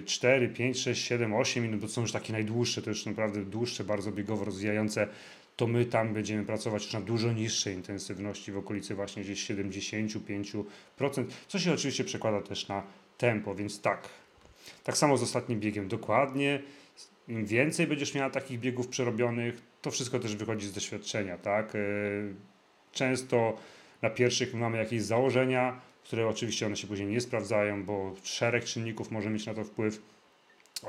4, 0.06 0.50
5, 0.50 0.80
6, 0.80 1.08
7, 1.08 1.34
8 1.34 1.64
minut, 1.64 1.82
to 1.82 1.88
są 1.88 2.02
już 2.02 2.12
takie 2.12 2.34
najdłuższe, 2.34 2.82
to 2.82 2.90
już 2.90 3.06
naprawdę 3.06 3.46
dłuższe, 3.46 3.84
bardzo 3.84 4.12
biegowo 4.12 4.46
rozwijające, 4.46 5.08
to 5.56 5.68
my 5.68 5.86
tam 5.86 6.14
będziemy 6.14 6.46
pracować 6.46 6.84
już 6.84 6.94
na 6.94 7.02
dużo 7.02 7.34
niższej 7.34 7.74
intensywności, 7.74 8.52
w 8.52 8.58
okolicy 8.58 8.96
właśnie 8.96 9.24
gdzieś 9.24 9.48
75%, 9.52 10.64
co 11.48 11.60
się 11.60 11.74
oczywiście 11.74 12.04
przekłada 12.04 12.42
też 12.42 12.68
na 12.68 12.84
tempo, 13.18 13.56
więc 13.56 13.82
tak. 13.82 14.10
Tak 14.84 14.98
samo 14.98 15.18
z 15.18 15.24
ostatnim 15.24 15.60
biegiem, 15.60 15.88
dokładnie. 15.88 16.62
Im 17.28 17.46
więcej 17.46 17.88
będziesz 17.88 18.14
miała 18.14 18.30
takich 18.30 18.60
biegów 18.60 18.88
przerobionych, 18.88 19.73
to 19.84 19.92
wszystko 19.92 20.20
też 20.20 20.36
wychodzi 20.36 20.68
z 20.68 20.74
doświadczenia, 20.74 21.38
tak? 21.38 21.76
E, 21.76 21.80
często 22.92 23.58
na 24.02 24.10
pierwszych 24.10 24.54
mamy 24.54 24.78
jakieś 24.78 25.02
założenia, 25.02 25.82
które 26.04 26.28
oczywiście 26.28 26.66
one 26.66 26.76
się 26.76 26.88
później 26.88 27.08
nie 27.08 27.22
sprawdzają, 27.22 27.84
bo 27.84 28.16
szereg 28.24 28.64
czynników 28.64 29.12
może 29.12 29.30
mieć 29.30 29.46
na 29.46 29.54
to 29.54 29.64
wpływ. 29.64 30.02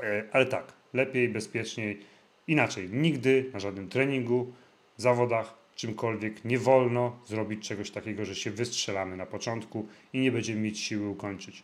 E, 0.03 0.23
ale 0.31 0.45
tak, 0.45 0.73
lepiej, 0.93 1.29
bezpieczniej, 1.29 1.99
inaczej. 2.47 2.89
Nigdy 2.89 3.49
na 3.53 3.59
żadnym 3.59 3.89
treningu, 3.89 4.53
zawodach, 4.97 5.53
czymkolwiek 5.75 6.45
nie 6.45 6.59
wolno 6.59 7.19
zrobić 7.25 7.67
czegoś 7.67 7.91
takiego, 7.91 8.25
że 8.25 8.35
się 8.35 8.51
wystrzelamy 8.51 9.17
na 9.17 9.25
początku 9.25 9.87
i 10.13 10.19
nie 10.19 10.31
będziemy 10.31 10.61
mieć 10.61 10.79
siły 10.79 11.09
ukończyć. 11.09 11.63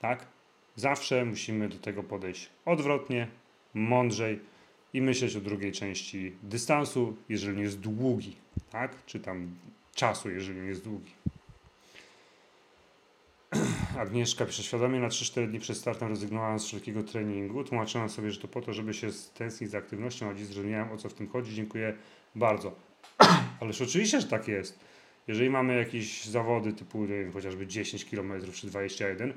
Tak? 0.00 0.26
Zawsze 0.76 1.24
musimy 1.24 1.68
do 1.68 1.78
tego 1.78 2.02
podejść 2.02 2.50
odwrotnie, 2.64 3.28
mądrzej 3.74 4.40
i 4.94 5.02
myśleć 5.02 5.36
o 5.36 5.40
drugiej 5.40 5.72
części 5.72 6.32
dystansu, 6.42 7.16
jeżeli 7.28 7.56
nie 7.56 7.62
jest 7.62 7.80
długi, 7.80 8.36
tak? 8.70 9.04
Czy 9.06 9.20
tam 9.20 9.56
czasu, 9.94 10.30
jeżeli 10.30 10.60
nie 10.60 10.68
jest 10.68 10.84
długi. 10.84 11.12
Agnieszka 13.98 14.46
pisze, 14.46 14.62
świadomie 14.62 15.00
na 15.00 15.08
3-4 15.08 15.48
dni 15.48 15.60
przed 15.60 15.76
startem 15.76 16.08
rezygnowałam 16.08 16.58
z 16.58 16.66
wszelkiego 16.66 17.02
treningu. 17.02 17.64
Tłumaczyłam 17.64 18.08
sobie, 18.08 18.30
że 18.30 18.40
to 18.40 18.48
po 18.48 18.62
to, 18.62 18.72
żeby 18.72 18.94
się 18.94 19.12
stęsknić 19.12 19.70
za 19.70 19.78
aktywnością, 19.78 20.30
a 20.30 20.34
dziś 20.34 20.46
zrozumiałem, 20.46 20.92
o 20.92 20.96
co 20.96 21.08
w 21.08 21.14
tym 21.14 21.28
chodzi. 21.28 21.54
Dziękuję 21.54 21.96
bardzo. 22.34 22.74
Ależ 23.60 23.82
oczywiście, 23.82 24.20
że 24.20 24.26
tak 24.26 24.48
jest. 24.48 24.78
Jeżeli 25.28 25.50
mamy 25.50 25.76
jakieś 25.76 26.24
zawody 26.24 26.72
typu 26.72 27.06
wiem, 27.06 27.32
chociażby 27.32 27.66
10 27.66 28.04
km 28.04 28.32
czy 28.52 28.66
21, 28.66 29.34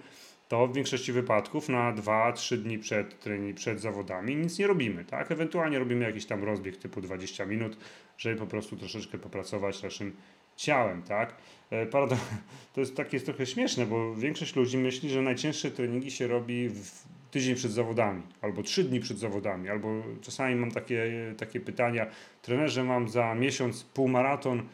to 0.47 0.67
w 0.67 0.73
większości 0.73 1.11
wypadków 1.13 1.69
na 1.69 1.93
2-3 1.93 2.57
dni 2.57 2.79
przed, 2.79 3.25
przed 3.55 3.81
zawodami 3.81 4.35
nic 4.35 4.59
nie 4.59 4.67
robimy, 4.67 5.05
tak? 5.05 5.31
Ewentualnie 5.31 5.79
robimy 5.79 6.05
jakiś 6.05 6.25
tam 6.25 6.43
rozbieg 6.43 6.77
typu 6.77 7.01
20 7.01 7.45
minut, 7.45 7.77
żeby 8.17 8.35
po 8.35 8.47
prostu 8.47 8.77
troszeczkę 8.77 9.17
popracować 9.17 9.83
naszym 9.83 10.15
ciałem, 10.55 11.03
tak? 11.03 11.35
E, 11.69 11.85
parado- 11.85 12.17
To 12.73 12.79
jest 12.79 12.95
takie 12.95 13.15
jest 13.15 13.25
trochę 13.25 13.45
śmieszne, 13.45 13.85
bo 13.85 14.15
większość 14.15 14.55
ludzi 14.55 14.77
myśli, 14.77 15.09
że 15.09 15.21
najcięższe 15.21 15.71
treningi 15.71 16.11
się 16.11 16.27
robi 16.27 16.69
w 16.69 17.03
tydzień 17.31 17.55
przed 17.55 17.71
zawodami, 17.71 18.21
albo 18.41 18.63
trzy 18.63 18.83
dni 18.83 18.99
przed 18.99 19.19
zawodami, 19.19 19.69
albo 19.69 20.03
czasami 20.21 20.55
mam 20.55 20.71
takie, 20.71 21.11
takie 21.37 21.59
pytania, 21.59 22.07
trenerze 22.41 22.83
mam 22.83 23.09
za 23.09 23.35
miesiąc 23.35 23.83
półmaraton, 23.83 24.67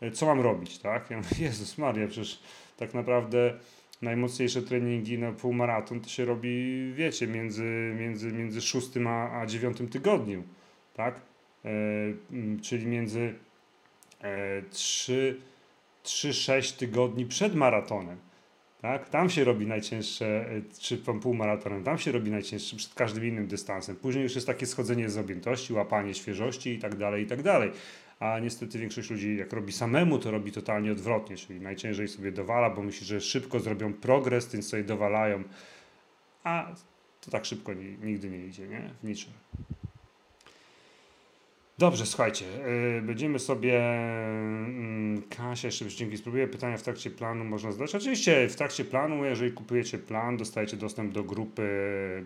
e, 0.00 0.10
co 0.10 0.26
mam 0.26 0.40
robić, 0.40 0.78
tak? 0.78 1.10
Ja 1.10 1.16
mówię, 1.16 1.36
Jezus 1.38 1.78
Maria, 1.78 2.06
przecież 2.06 2.42
tak 2.76 2.94
naprawdę 2.94 3.54
najmocniejsze 4.02 4.62
treningi 4.62 5.18
na 5.18 5.32
półmaraton 5.32 6.00
to 6.00 6.08
się 6.08 6.24
robi, 6.24 6.92
wiecie, 6.94 7.26
między, 7.26 7.94
między, 7.98 8.32
między 8.32 8.60
szóstym 8.60 9.06
a, 9.06 9.40
a 9.40 9.46
dziewiątym 9.46 9.88
tygodniu, 9.88 10.42
tak? 10.94 11.20
E, 11.64 11.70
m, 12.32 12.60
czyli 12.60 12.86
między 12.86 13.34
e, 14.20 14.62
3, 14.70 15.40
3-6 16.04 16.78
tygodni 16.78 17.26
przed 17.26 17.54
maratonem. 17.54 18.18
Tak? 18.80 19.08
Tam 19.08 19.30
się 19.30 19.44
robi 19.44 19.66
najcięższe, 19.66 20.26
e, 20.26 20.62
czy 20.80 20.98
półmaratonem, 20.98 21.84
tam 21.84 21.98
się 21.98 22.12
robi 22.12 22.30
najcięższe 22.30 22.76
przed 22.76 22.94
każdym 22.94 23.24
innym 23.24 23.46
dystansem. 23.46 23.96
Później 23.96 24.22
już 24.22 24.34
jest 24.34 24.46
takie 24.46 24.66
schodzenie 24.66 25.10
z 25.10 25.18
objętości, 25.18 25.72
łapanie 25.72 26.14
świeżości 26.14 26.70
i 26.70 26.78
tak 26.78 26.96
dalej, 26.96 27.24
i 27.24 27.26
tak 27.26 27.42
dalej. 27.42 27.70
A 28.20 28.38
niestety 28.38 28.78
większość 28.78 29.10
ludzi, 29.10 29.36
jak 29.36 29.52
robi 29.52 29.72
samemu, 29.72 30.18
to 30.18 30.30
robi 30.30 30.52
totalnie 30.52 30.92
odwrotnie, 30.92 31.36
czyli 31.36 31.60
najciężej 31.60 32.08
sobie 32.08 32.32
dowala, 32.32 32.70
bo 32.70 32.82
myśli, 32.82 33.06
że 33.06 33.20
szybko 33.20 33.60
zrobią 33.60 33.92
progres, 33.92 34.52
więc 34.52 34.68
sobie 34.68 34.84
dowalają, 34.84 35.44
a 36.44 36.74
to 37.20 37.30
tak 37.30 37.44
szybko 37.44 37.74
ni- 37.74 37.98
nigdy 38.02 38.30
nie 38.30 38.46
idzie, 38.46 38.68
nie? 38.68 38.90
W 39.02 39.06
niczym. 39.08 39.32
Dobrze, 41.78 42.06
słuchajcie, 42.06 42.44
yy, 42.94 43.02
będziemy 43.02 43.38
sobie. 43.38 43.72
Yy, 45.14 45.22
Kasia, 45.36 45.68
jeszcze 45.68 45.88
dzięki 45.88 46.16
spróbuję. 46.16 46.48
Pytania 46.48 46.76
w 46.76 46.82
trakcie 46.82 47.10
planu 47.10 47.44
można 47.44 47.72
zadać. 47.72 47.94
Oczywiście 47.94 48.48
w 48.48 48.56
trakcie 48.56 48.84
planu, 48.84 49.24
jeżeli 49.24 49.52
kupujecie 49.52 49.98
plan, 49.98 50.36
dostajecie 50.36 50.76
dostęp 50.76 51.12
do 51.12 51.24
grupy, 51.24 51.68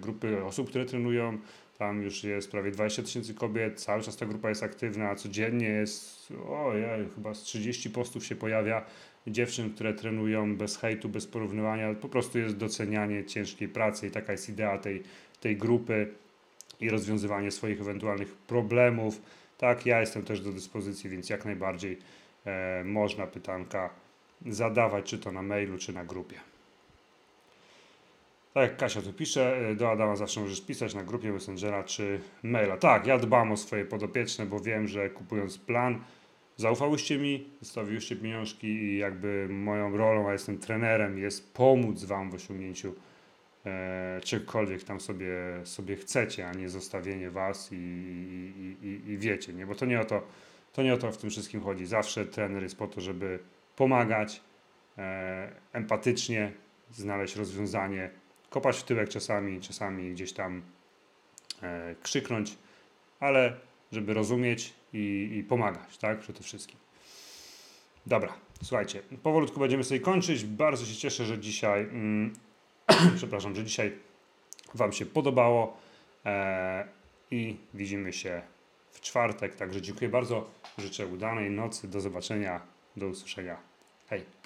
grupy 0.00 0.44
osób, 0.44 0.68
które 0.68 0.84
trenują. 0.84 1.38
Tam 1.78 2.02
już 2.02 2.24
jest 2.24 2.50
prawie 2.50 2.70
20 2.70 3.02
tysięcy 3.02 3.34
kobiet, 3.34 3.80
cały 3.80 4.02
czas 4.02 4.16
ta 4.16 4.26
grupa 4.26 4.48
jest 4.48 4.62
aktywna, 4.62 5.14
codziennie 5.14 5.68
jest, 5.68 6.32
ojej, 6.48 7.08
chyba 7.14 7.34
z 7.34 7.42
30 7.42 7.90
postów 7.90 8.26
się 8.26 8.36
pojawia 8.36 8.84
dziewczyn, 9.26 9.70
które 9.74 9.94
trenują 9.94 10.56
bez 10.56 10.76
hejtu, 10.76 11.08
bez 11.08 11.26
porównywania. 11.26 11.94
Po 11.94 12.08
prostu 12.08 12.38
jest 12.38 12.56
docenianie 12.56 13.24
ciężkiej 13.24 13.68
pracy 13.68 14.06
i 14.06 14.10
taka 14.10 14.32
jest 14.32 14.48
idea 14.48 14.78
tej, 14.78 15.02
tej 15.40 15.56
grupy 15.56 16.08
i 16.80 16.90
rozwiązywanie 16.90 17.50
swoich 17.50 17.80
ewentualnych 17.80 18.34
problemów. 18.34 19.22
Tak, 19.58 19.86
ja 19.86 20.00
jestem 20.00 20.22
też 20.22 20.40
do 20.40 20.52
dyspozycji, 20.52 21.10
więc 21.10 21.30
jak 21.30 21.44
najbardziej 21.44 21.98
e, 22.46 22.84
można 22.84 23.26
pytanka 23.26 23.90
zadawać, 24.46 25.04
czy 25.04 25.18
to 25.18 25.32
na 25.32 25.42
mailu, 25.42 25.78
czy 25.78 25.92
na 25.92 26.04
grupie. 26.04 26.53
Tak 28.54 28.70
jak 28.70 28.76
Kasia 28.76 29.02
tu 29.02 29.12
pisze, 29.12 29.68
e, 29.70 29.74
do 29.74 29.90
Adama 29.90 30.16
zawsze 30.16 30.40
możesz 30.40 30.60
pisać 30.60 30.94
na 30.94 31.02
grupie 31.02 31.32
Messengera 31.32 31.84
czy 31.84 32.20
maila. 32.42 32.76
Tak, 32.76 33.06
ja 33.06 33.18
dbam 33.18 33.52
o 33.52 33.56
swoje 33.56 33.84
podopieczne, 33.84 34.46
bo 34.46 34.60
wiem, 34.60 34.88
że 34.88 35.10
kupując 35.10 35.58
plan, 35.58 36.04
zaufałyście 36.56 37.18
mi, 37.18 37.50
zostawiłyście 37.60 38.16
pieniążki 38.16 38.66
i 38.66 38.98
jakby 38.98 39.48
moją 39.50 39.96
rolą, 39.96 40.28
a 40.28 40.32
jestem 40.32 40.58
trenerem, 40.58 41.18
jest 41.18 41.54
pomóc 41.54 42.04
Wam 42.04 42.30
w 42.30 42.34
osiągnięciu 42.34 42.94
e, 43.66 44.20
czegokolwiek 44.24 44.84
tam 44.84 45.00
sobie, 45.00 45.34
sobie 45.64 45.96
chcecie, 45.96 46.48
a 46.48 46.52
nie 46.52 46.68
zostawienie 46.68 47.30
Was 47.30 47.72
i, 47.72 47.76
i, 47.76 48.86
i, 48.86 49.10
i 49.10 49.18
wiecie, 49.18 49.52
nie? 49.52 49.66
Bo 49.66 49.74
to 49.74 49.86
nie 49.86 50.00
o 50.00 50.04
to, 50.04 50.22
to 50.72 50.82
nie 50.82 50.94
o 50.94 50.96
to 50.96 51.12
w 51.12 51.16
tym 51.16 51.30
wszystkim 51.30 51.60
chodzi. 51.60 51.86
Zawsze 51.86 52.26
trener 52.26 52.62
jest 52.62 52.78
po 52.78 52.86
to, 52.86 53.00
żeby 53.00 53.38
pomagać, 53.76 54.40
e, 54.98 55.52
empatycznie 55.72 56.52
znaleźć 56.92 57.36
rozwiązanie, 57.36 58.10
kopać 58.54 58.76
w 58.78 58.82
tyłek 58.82 59.08
czasami, 59.08 59.60
czasami 59.60 60.12
gdzieś 60.12 60.32
tam 60.32 60.62
e, 61.62 61.94
krzyknąć, 62.02 62.56
ale 63.20 63.56
żeby 63.92 64.14
rozumieć 64.14 64.72
i, 64.92 65.30
i 65.38 65.44
pomagać, 65.44 65.98
tak? 65.98 66.20
Przede 66.20 66.42
wszystkim. 66.42 66.76
Dobra, 68.06 68.32
słuchajcie, 68.62 69.02
powolutku 69.22 69.60
będziemy 69.60 69.84
sobie 69.84 70.00
kończyć. 70.00 70.44
Bardzo 70.44 70.86
się 70.86 70.94
cieszę, 70.94 71.24
że 71.24 71.38
dzisiaj, 71.38 71.80
mm, 71.80 72.32
przepraszam, 73.16 73.54
że 73.54 73.64
dzisiaj 73.64 73.92
Wam 74.74 74.92
się 74.92 75.06
podobało 75.06 75.76
e, 76.24 76.88
i 77.30 77.56
widzimy 77.74 78.12
się 78.12 78.42
w 78.90 79.00
czwartek. 79.00 79.54
Także 79.54 79.82
dziękuję 79.82 80.10
bardzo. 80.10 80.50
Życzę 80.78 81.06
udanej 81.06 81.50
nocy. 81.50 81.88
Do 81.88 82.00
zobaczenia. 82.00 82.60
Do 82.96 83.06
usłyszenia. 83.06 83.56
Hej. 84.08 84.43